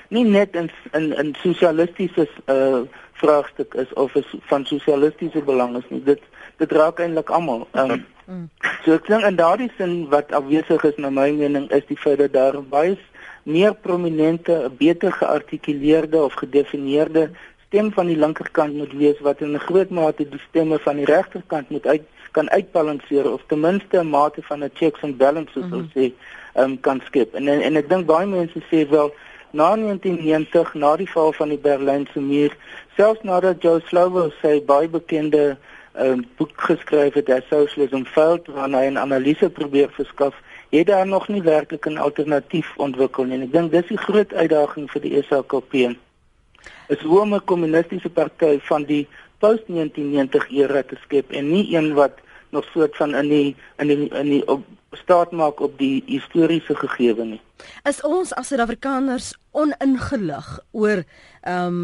nie 0.09 0.25
net 0.27 0.55
in 0.55 0.71
in 0.97 1.11
in 1.23 1.35
sosialistiese 1.43 2.27
uh 2.47 2.81
vraagstuk 3.21 3.75
is 3.77 3.93
of 3.93 4.15
is 4.15 4.29
van 4.49 4.65
sosialistiese 4.65 5.43
belang 5.45 5.77
is 5.77 5.87
nie. 5.89 6.01
Dit 6.03 6.21
dit 6.57 6.71
raak 6.71 6.99
eintlik 6.99 7.29
almal. 7.29 7.67
Um, 7.77 8.03
so 8.83 8.95
ek 8.97 9.07
dink 9.07 9.25
in 9.27 9.37
daardie 9.37 9.71
sin 9.77 9.95
wat 10.09 10.33
afwesig 10.33 10.83
is 10.89 10.97
na 10.97 11.09
my 11.13 11.29
mening 11.37 11.69
is 11.77 11.85
die 11.89 11.97
feit 11.97 12.17
dat 12.23 12.33
daar 12.33 12.61
baie 12.61 12.97
meer 13.43 13.73
prominente, 13.73 14.71
beter 14.77 15.11
geartikuleerde 15.11 16.23
of 16.23 16.33
gedefinieerde 16.33 17.31
stem 17.67 17.91
van 17.95 18.09
die 18.11 18.17
linkerkant 18.17 18.75
moet 18.75 18.93
wees 18.93 19.19
wat 19.25 19.41
in 19.41 19.53
'n 19.55 19.65
groot 19.67 19.89
mate 19.89 20.29
die 20.29 20.41
stemme 20.49 20.79
van 20.79 20.95
die 20.95 21.05
regterkant 21.05 21.69
moet 21.69 21.87
uit 21.87 22.03
kan 22.32 22.49
uitbalanseer 22.49 23.32
of 23.32 23.41
ten 23.47 23.59
minste 23.59 23.97
'n 23.97 24.09
mate 24.09 24.41
van 24.41 24.63
'n 24.63 24.71
checks 24.73 25.03
and 25.03 25.17
balances 25.17 25.65
mm 25.65 25.71
-hmm. 25.71 25.91
sê 25.93 26.11
um, 26.55 26.79
kan 26.79 27.01
skep. 27.05 27.34
En 27.34 27.47
en, 27.47 27.61
en 27.61 27.75
ek 27.75 27.89
dink 27.89 28.05
baie 28.05 28.27
mense 28.27 28.59
sê 28.71 28.89
wel 28.89 29.13
na 29.51 29.75
1990 29.75 30.73
na 30.73 30.95
die 30.95 31.09
val 31.09 31.34
van 31.34 31.49
die 31.49 31.59
Berlynse 31.59 32.19
muur, 32.19 32.55
selfs 32.95 33.23
nadat 33.23 33.61
Joe 33.61 33.82
Slovo 33.86 34.29
sy 34.41 34.61
baie 34.65 34.88
bekende 34.88 35.57
um, 35.99 36.23
boek 36.38 36.55
geskryf 36.55 37.13
het, 37.13 37.25
The 37.25 37.41
Socialism 37.49 38.03
Failed, 38.03 38.47
waarin 38.47 38.75
hy 38.75 38.86
'n 38.89 38.97
analise 38.97 39.49
probeer 39.49 39.89
verskaf, 39.91 40.36
het 40.71 40.88
daar 40.88 41.07
nog 41.07 41.27
nie 41.27 41.41
werklik 41.41 41.86
'n 41.86 41.97
alternatief 41.97 42.73
ontwikkel 42.77 43.23
nie. 43.23 43.36
En 43.36 43.41
ek 43.41 43.51
dink 43.51 43.71
dis 43.71 43.88
die 43.88 43.97
groot 43.97 44.34
uitdaging 44.34 44.91
vir 44.91 45.01
die 45.01 45.23
SAKP. 45.23 45.73
Is 46.88 47.01
hoe 47.01 47.19
om 47.19 47.34
'n 47.34 47.45
kommunistiese 47.45 48.09
party 48.09 48.59
van 48.59 48.84
die 48.84 49.07
post 49.41 49.67
1990 49.67 50.49
era 50.61 50.83
te 50.87 50.99
skep 51.05 51.33
en 51.35 51.49
nie 51.51 51.65
een 51.75 51.93
wat 51.97 52.21
nog 52.51 52.67
soort 52.73 52.95
van 52.99 53.15
in 53.15 53.29
die 53.31 53.55
in 53.77 53.87
die 53.87 54.09
in 54.09 54.29
die 54.35 54.43
op 54.47 54.65
staat 54.91 55.31
maak 55.31 55.61
op 55.63 55.77
die 55.79 56.03
historiese 56.07 56.75
gegewe 56.75 57.25
nie. 57.25 57.41
Is 57.87 58.01
ons 58.03 58.33
as 58.35 58.51
Suid-Afrikaners 58.51 59.33
oningelig 59.51 60.59
oor 60.71 61.03
ehm 61.41 61.67
um, 61.67 61.81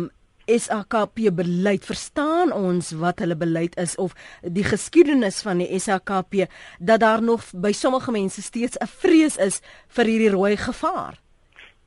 SAKP 0.47 1.27
beleid 1.35 1.83
verstaan 1.83 2.53
ons 2.55 2.93
wat 2.95 3.19
hulle 3.19 3.35
beleid 3.35 3.73
is 3.75 3.97
of 3.99 4.13
die 4.41 4.63
geskiedenis 4.63 5.41
van 5.43 5.59
die 5.59 5.79
SAKP 5.79 6.45
dat 6.79 7.01
daar 7.03 7.19
nog 7.21 7.43
by 7.51 7.73
sommige 7.75 8.11
mense 8.15 8.41
steeds 8.41 8.79
'n 8.79 8.87
vrees 8.87 9.35
is 9.37 9.61
vir 9.87 10.05
hierdie 10.05 10.31
rooi 10.31 10.55
gevaar. 10.57 11.19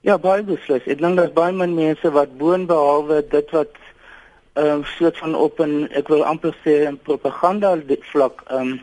Ja, 0.01 0.19
baie 0.19 0.43
beslis. 0.43 0.87
Ek 0.87 0.99
dink 0.99 1.17
daar's 1.17 1.33
baie 1.33 1.53
min 1.53 1.75
mense 1.75 2.11
wat 2.11 2.37
boonbehalwe 2.39 3.25
dit 3.31 3.51
wat 3.51 3.73
ehm 4.53 4.67
um, 4.67 4.85
soort 4.85 5.19
van 5.19 5.35
op 5.35 5.61
'n 5.61 5.89
ek 5.91 6.09
wil 6.09 6.25
amper 6.25 6.55
sê 6.65 6.89
'n 6.89 6.99
propaganda 7.03 7.77
vlak 8.13 8.43
ehm 8.47 8.61
um, 8.61 8.81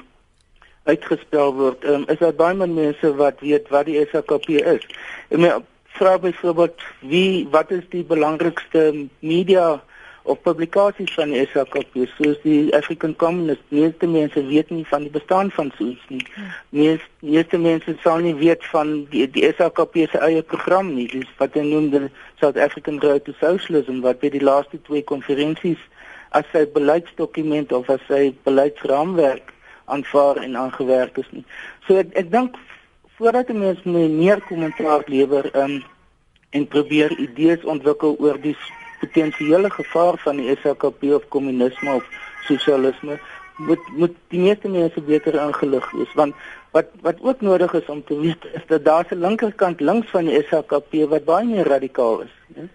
uitgespel 0.83 1.53
word. 1.53 1.83
Ehm 1.83 1.93
um, 1.93 2.03
is 2.07 2.19
daar 2.19 2.33
baie 2.33 2.67
mense 2.67 3.15
wat 3.15 3.39
weet 3.39 3.67
wat 3.69 3.85
die 3.85 4.07
SAKP 4.11 4.49
is. 4.49 4.83
Ek 5.29 5.37
meen 5.37 5.65
vra 5.97 6.17
byvoorbeeld 6.19 6.81
wie 6.99 7.47
wat 7.51 7.71
is 7.71 7.83
die 7.89 8.03
belangrikste 8.03 9.07
media 9.19 9.83
of 10.27 10.41
publikasies 10.43 11.13
van 11.15 11.31
die 11.31 11.45
SAKP 11.47 11.95
soos 12.17 12.37
die 12.43 12.73
African 12.75 13.15
Communist. 13.15 13.63
Meeste 13.71 14.07
mense 14.11 14.43
weet 14.47 14.69
nie 14.75 14.83
van 14.89 15.07
die 15.07 15.11
bestaan 15.13 15.51
van 15.55 15.71
so 15.77 15.87
iets 15.87 16.03
nie. 16.11 16.23
Meeste, 16.75 17.07
meeste 17.19 17.57
mense 17.57 17.95
sal 18.03 18.19
nie 18.25 18.35
weet 18.35 18.65
van 18.73 18.93
die, 19.13 19.23
die 19.31 19.45
SAKP 19.47 19.95
se 20.11 20.21
eie 20.27 20.43
program 20.43 20.93
nie. 20.95 21.07
Dis 21.11 21.31
wat 21.39 21.55
hulle 21.55 21.71
noem 21.71 21.89
die 21.93 22.03
South 22.41 22.59
African 22.67 22.99
Road 23.03 23.23
to 23.25 23.35
Socialism 23.39 24.03
wat 24.05 24.19
by 24.23 24.33
die 24.35 24.43
laaste 24.43 24.81
twee 24.89 25.05
konferensies 25.07 25.81
as 26.35 26.47
sy 26.51 26.65
beleidsdokument 26.75 27.71
of 27.71 27.87
as 27.89 28.03
sy 28.11 28.33
beleidsraamwerk 28.47 29.53
aanvaar 29.87 30.43
en 30.43 30.57
aangewerk 30.59 31.21
is 31.23 31.29
nie. 31.31 31.45
So 31.87 31.99
ek 32.03 32.11
ek 32.19 32.33
dink 32.33 32.57
voordat 33.17 33.53
mense 33.55 33.87
meer 33.89 34.43
kommentaar 34.49 35.07
lewer 35.07 35.47
um, 35.55 35.79
en 36.49 36.67
probeer 36.67 37.15
idees 37.17 37.63
ontwikkel 37.63 38.19
oor 38.19 38.37
die 38.43 38.55
potensiële 38.99 39.69
gevaar 39.69 40.17
van 40.17 40.41
die 40.41 40.55
SAKP 40.61 41.03
of 41.19 41.27
kommunisme 41.33 41.93
of 41.93 42.05
sosialisme 42.49 43.19
moet 43.57 43.89
moet 43.95 44.15
die 44.33 44.39
meeste 44.39 44.69
mense 44.69 45.01
beter 45.01 45.39
ingelig 45.41 45.91
wees 45.91 46.13
want 46.19 46.35
wat 46.71 46.91
wat 47.01 47.21
ook 47.21 47.41
nodig 47.41 47.73
is 47.73 47.89
om 47.95 48.03
te 48.03 48.19
weet 48.19 48.45
is 48.53 48.67
dat 48.67 48.85
daar 48.85 49.05
se 49.09 49.15
linkerkant 49.15 49.79
links 49.79 50.09
van 50.09 50.29
die 50.29 50.43
SAKP 50.49 50.93
wat 51.15 51.25
baie 51.25 51.45
meer 51.45 51.67
radikaal 51.67 52.21
is 52.27 52.35
né 52.55 52.69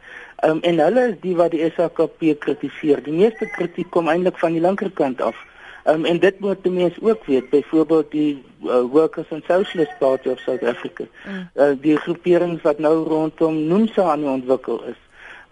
um, 0.48 0.60
en 0.62 0.84
hulle 0.86 1.06
is 1.12 1.16
die 1.22 1.36
wat 1.36 1.54
die 1.54 1.70
SAKP 1.76 2.28
kritiseer 2.44 3.02
die 3.02 3.16
meeste 3.22 3.50
kritiek 3.56 3.90
kom 3.90 4.08
eintlik 4.08 4.38
van 4.44 4.58
die 4.58 4.66
linkerkant 4.68 5.22
af 5.30 5.48
Um, 5.84 6.04
en 6.04 6.18
dit 6.18 6.38
moet 6.38 6.60
die 6.62 6.70
mense 6.72 7.00
ook 7.02 7.24
weet, 7.26 7.48
byvoorbeeld 7.50 8.10
die 8.10 8.44
uh, 8.62 8.80
Workers 8.90 9.30
and 9.30 9.44
Socialist 9.44 9.98
Party 9.98 10.28
of 10.28 10.38
South 10.38 10.62
Africa. 10.62 11.04
Mm. 11.26 11.48
Uh, 11.54 11.70
die 11.80 11.96
groeperings 11.96 12.62
wat 12.62 12.78
nou 12.78 13.02
rondom 13.08 13.58
Nomsa 13.66 14.02
aan 14.10 14.28
ontwikkel 14.28 14.84
is. 14.84 15.00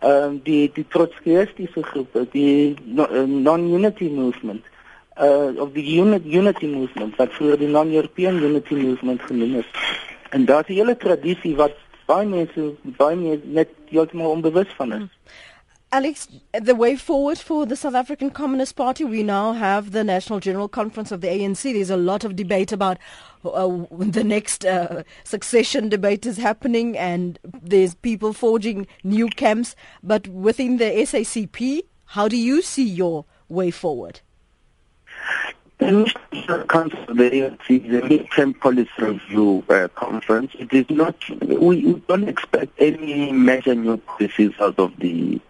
Ehm 0.01 0.24
um, 0.24 0.40
die 0.42 0.70
die 0.74 0.86
trotskyistiese 0.88 1.82
groepe, 1.82 2.26
die 2.32 2.76
uh, 2.96 3.24
non-unity 3.26 4.09
movement 4.09 4.64
uh 5.20 5.53
of 5.61 5.74
the 5.74 5.82
unit 6.01 6.24
unity 6.24 6.66
movement 6.66 7.16
wat 7.16 7.34
vroeër 7.36 7.59
die 7.61 7.68
non-European 7.68 8.40
unity 8.40 8.74
movement 8.74 9.20
genoem 9.28 9.59
is. 9.61 9.68
En 10.30 10.44
daar's 10.44 10.68
'n 10.68 10.78
hele 10.80 10.96
tradisie 10.96 11.57
wat 11.57 11.76
baie 12.07 12.26
mense 12.26 12.74
baie 12.82 13.16
mense 13.16 13.44
net 13.44 13.68
heeltemal 13.90 14.30
onbewus 14.30 14.72
van 14.76 14.92
is. 14.92 15.05
Mm. 15.05 15.11
Alex, 15.93 16.28
the 16.53 16.76
way 16.76 16.95
forward 16.95 17.36
for 17.36 17.66
the 17.66 17.74
South 17.74 17.97
African 17.97 18.30
Communist 18.30 18.76
Party, 18.76 19.03
we 19.03 19.24
now 19.24 19.53
have 19.55 19.91
the 19.91 20.05
National 20.05 20.38
General 20.38 20.68
Conference 20.68 21.11
of 21.11 21.20
the 21.20 21.26
ANC. 21.26 21.64
There's 21.64 21.91
a 21.91 21.97
lot 21.97 22.22
of 22.22 22.36
debate 22.36 22.70
about 22.70 22.97
uh, 23.45 23.66
the 23.91 24.22
next 24.22 24.64
uh, 24.64 25.03
succession 25.24 25.88
debate 25.88 26.26
is 26.26 26.36
happening, 26.36 26.97
and 26.97 27.41
there's 27.43 27.97
people 27.97 28.32
forging 28.32 28.86
new 29.03 29.26
camps. 29.30 29.74
But 30.01 30.28
within 30.28 30.76
the 30.76 30.84
SACP, 30.84 31.80
how 32.05 32.28
do 32.28 32.36
you 32.36 32.62
see 32.62 32.88
your 32.88 33.24
way 33.49 33.72
forward? 33.72 34.20
The 35.78 36.12
Council 36.68 37.01
of 37.09 37.16
the 37.16 37.30
ANC 37.30 37.68
is 37.68 37.95
a 37.97 38.03
midterm 38.03 38.61
policy 38.61 38.91
review 38.99 39.64
uh, 39.68 39.88
conference. 39.97 40.53
It 40.57 40.72
is 40.72 40.88
not. 40.88 41.16
We, 41.41 41.84
we 41.84 41.95
don't 42.07 42.28
expect 42.28 42.74
any 42.78 43.32
major 43.32 43.74
new 43.74 43.97
policies 43.97 44.53
out 44.61 44.78
of 44.78 44.97
the 44.99 45.41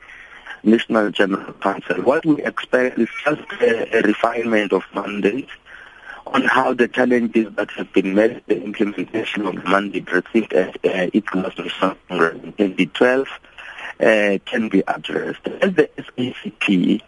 National 0.62 1.10
General 1.10 1.52
Council. 1.54 2.02
What 2.02 2.24
we 2.24 2.42
expect 2.42 2.98
is 2.98 3.08
just 3.24 3.42
a, 3.60 3.98
a 3.98 4.02
refinement 4.02 4.72
of 4.72 4.84
mandates 4.94 5.50
on 6.26 6.42
how 6.44 6.74
the 6.74 6.88
challenges 6.88 7.52
that 7.54 7.70
have 7.72 7.92
been 7.92 8.14
met, 8.14 8.46
the 8.46 8.62
implementation 8.62 9.46
of 9.46 9.56
the 9.56 9.68
mandate 9.68 10.10
received 10.12 10.52
at 10.52 10.76
uh, 10.76 11.10
its 11.12 11.26
last 11.34 11.58
in 11.58 11.66
2012 11.68 13.28
uh, 14.00 14.38
can 14.46 14.68
be 14.68 14.82
addressed. 14.86 15.46
As 15.60 15.74
the 15.74 15.90
SACP, 15.98 17.00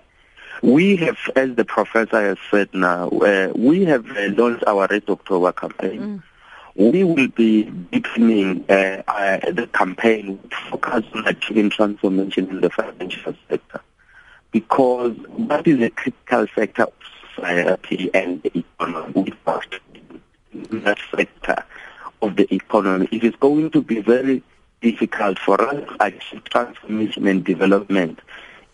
we 0.62 0.96
have, 0.96 1.18
as 1.36 1.54
the 1.54 1.64
professor 1.64 2.20
has 2.20 2.38
said 2.50 2.68
now, 2.72 3.08
uh, 3.08 3.52
we 3.54 3.84
have 3.84 4.06
launched 4.06 4.64
our 4.66 4.86
Red 4.90 5.04
October 5.08 5.52
campaign. 5.52 6.00
Mm 6.00 6.22
we 6.74 7.04
will 7.04 7.28
be 7.28 7.64
deepening 7.64 8.64
uh, 8.68 9.02
uh, 9.06 9.50
the 9.50 9.68
campaign 9.72 10.38
with 10.42 10.52
focus 10.70 11.04
on 11.14 11.26
achieving 11.26 11.70
transformation 11.70 12.48
in 12.48 12.60
the 12.60 12.70
financial 12.70 13.34
sector 13.48 13.80
because 14.50 15.16
that 15.38 15.66
is 15.66 15.80
a 15.80 15.90
critical 15.90 16.46
sector 16.54 16.84
of 16.84 16.92
society 17.34 18.10
and 18.14 18.42
the 18.42 18.58
economy. 18.58 19.32
That 20.54 20.98
sector 21.14 21.64
of 22.20 22.36
the 22.36 22.52
economy. 22.54 23.08
It 23.10 23.24
is 23.24 23.34
going 23.36 23.70
to 23.70 23.82
be 23.82 24.00
very 24.00 24.42
difficult 24.80 25.38
for 25.38 25.60
us 25.60 25.74
to 25.74 26.04
achieve 26.04 26.44
transformation 26.44 27.26
and 27.26 27.44
development 27.44 28.20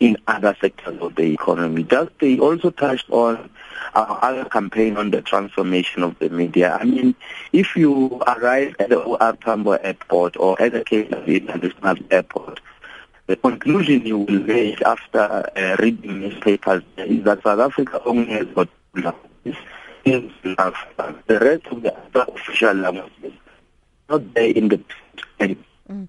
in 0.01 0.17
other 0.27 0.57
sectors 0.61 0.99
of 1.01 1.15
the 1.17 1.33
economy. 1.35 1.83
Just 1.83 2.11
they 2.21 2.39
also 2.39 2.71
touched 2.71 3.11
on 3.11 3.51
our 3.95 4.19
other 4.23 4.45
campaign 4.45 4.97
on 4.97 5.11
the 5.11 5.23
transformation 5.23 6.03
of 6.03 6.19
the 6.19 6.29
media. 6.29 6.79
I 6.81 6.85
mean, 6.85 7.15
if 7.53 7.77
you 7.77 8.21
arrive 8.27 8.77
at 8.79 8.91
the 8.91 9.01
OR 9.01 9.33
Tambo 9.37 9.73
airport 9.73 10.37
or 10.37 10.61
at 10.61 10.73
the 10.73 10.85
Cape 10.85 11.13
International 11.13 11.97
Airport, 12.11 12.61
the 13.27 13.37
conclusion 13.37 14.07
you 14.07 14.19
will 14.19 14.41
make 14.41 14.81
after 14.83 15.51
uh, 15.57 15.77
reading 15.81 16.21
newspapers 16.21 16.83
is 16.97 17.25
that 17.25 17.43
South 17.43 17.61
Africa 17.61 18.01
only 18.05 18.33
has 18.33 18.47
got 18.49 18.69
languages. 18.95 19.63
The 20.05 21.39
rest 21.41 21.67
of 21.67 21.83
the 21.83 21.95
other 21.95 22.33
official 22.33 22.73
languages 22.75 23.33
not 24.09 24.35
there 24.35 24.51
in 24.51 24.69
the 24.69 24.81
Mm. 25.91 26.07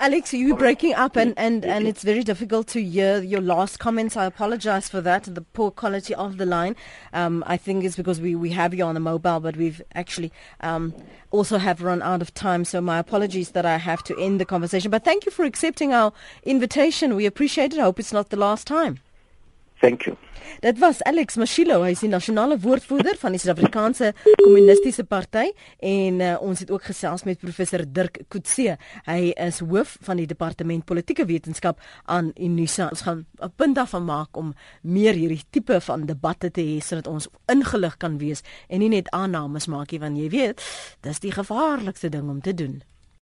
Alex, 0.00 0.32
you're 0.32 0.56
breaking 0.56 0.94
up 0.94 1.16
and, 1.16 1.34
and, 1.36 1.64
and 1.64 1.86
it's 1.86 2.02
very 2.02 2.22
difficult 2.22 2.66
to 2.68 2.82
hear 2.82 3.22
your 3.22 3.40
last 3.40 3.78
comments. 3.78 4.16
I 4.16 4.24
apologize 4.24 4.88
for 4.88 5.00
that, 5.00 5.24
the 5.24 5.42
poor 5.42 5.70
quality 5.70 6.14
of 6.14 6.38
the 6.38 6.46
line. 6.46 6.74
Um, 7.12 7.44
I 7.46 7.56
think 7.56 7.84
it's 7.84 7.96
because 7.96 8.20
we, 8.20 8.34
we 8.34 8.50
have 8.50 8.74
you 8.74 8.84
on 8.84 8.96
a 8.96 9.00
mobile, 9.00 9.40
but 9.40 9.56
we've 9.56 9.80
actually 9.94 10.32
um, 10.60 10.94
also 11.30 11.58
have 11.58 11.82
run 11.82 12.02
out 12.02 12.22
of 12.22 12.34
time. 12.34 12.64
So 12.64 12.80
my 12.80 12.98
apologies 12.98 13.50
that 13.50 13.66
I 13.66 13.76
have 13.76 14.02
to 14.04 14.18
end 14.18 14.40
the 14.40 14.44
conversation. 14.44 14.90
But 14.90 15.04
thank 15.04 15.24
you 15.24 15.30
for 15.30 15.44
accepting 15.44 15.92
our 15.92 16.12
invitation. 16.42 17.14
We 17.14 17.26
appreciate 17.26 17.72
it. 17.72 17.78
I 17.78 17.82
hope 17.82 18.00
it's 18.00 18.12
not 18.12 18.30
the 18.30 18.36
last 18.36 18.66
time. 18.66 18.98
Thank 19.82 20.06
you. 20.06 20.16
Dit 20.62 20.78
was 20.78 21.00
Alex 21.02 21.34
Mashilo, 21.40 21.80
hy 21.82 21.90
is 21.96 22.04
die 22.04 22.10
nasionale 22.10 22.54
woordvoerder 22.62 23.16
van 23.18 23.34
die 23.34 23.40
Suid-Afrikaanse 23.42 24.12
Kommunistiese 24.44 25.02
Party 25.10 25.48
en 25.82 26.20
uh, 26.22 26.36
ons 26.38 26.62
het 26.62 26.70
ook 26.70 26.84
gesels 26.86 27.24
met 27.26 27.40
professor 27.42 27.82
Dirk 27.82 28.20
Coetzee. 28.30 28.76
Hy 29.08 29.32
is 29.42 29.58
hoof 29.58 29.96
van 30.06 30.22
die 30.22 30.28
departement 30.30 30.86
politieke 30.86 31.26
wetenskap 31.26 31.82
aan 32.06 32.30
Unisa. 32.36 32.92
Ons 32.94 33.02
gaan 33.08 33.24
'n 33.42 33.50
punt 33.56 33.74
daarvan 33.74 34.06
maak 34.06 34.38
om 34.38 34.54
meer 34.82 35.18
hierdie 35.18 35.42
tipe 35.50 35.80
van 35.80 36.06
debatte 36.06 36.50
te 36.50 36.62
hê 36.62 36.78
sodat 36.78 37.10
ons 37.10 37.28
ingelig 37.50 37.96
kan 37.96 38.18
wees 38.22 38.46
en 38.68 38.78
nie 38.78 38.92
net 38.94 39.10
aannames 39.10 39.66
maak 39.66 39.90
nie 39.90 40.00
want 40.00 40.18
jy 40.18 40.30
weet, 40.30 40.62
dis 41.00 41.18
die 41.18 41.34
gevaarlikste 41.34 42.08
ding 42.08 42.30
om 42.30 42.40
te 42.40 42.54
doen. 42.54 42.82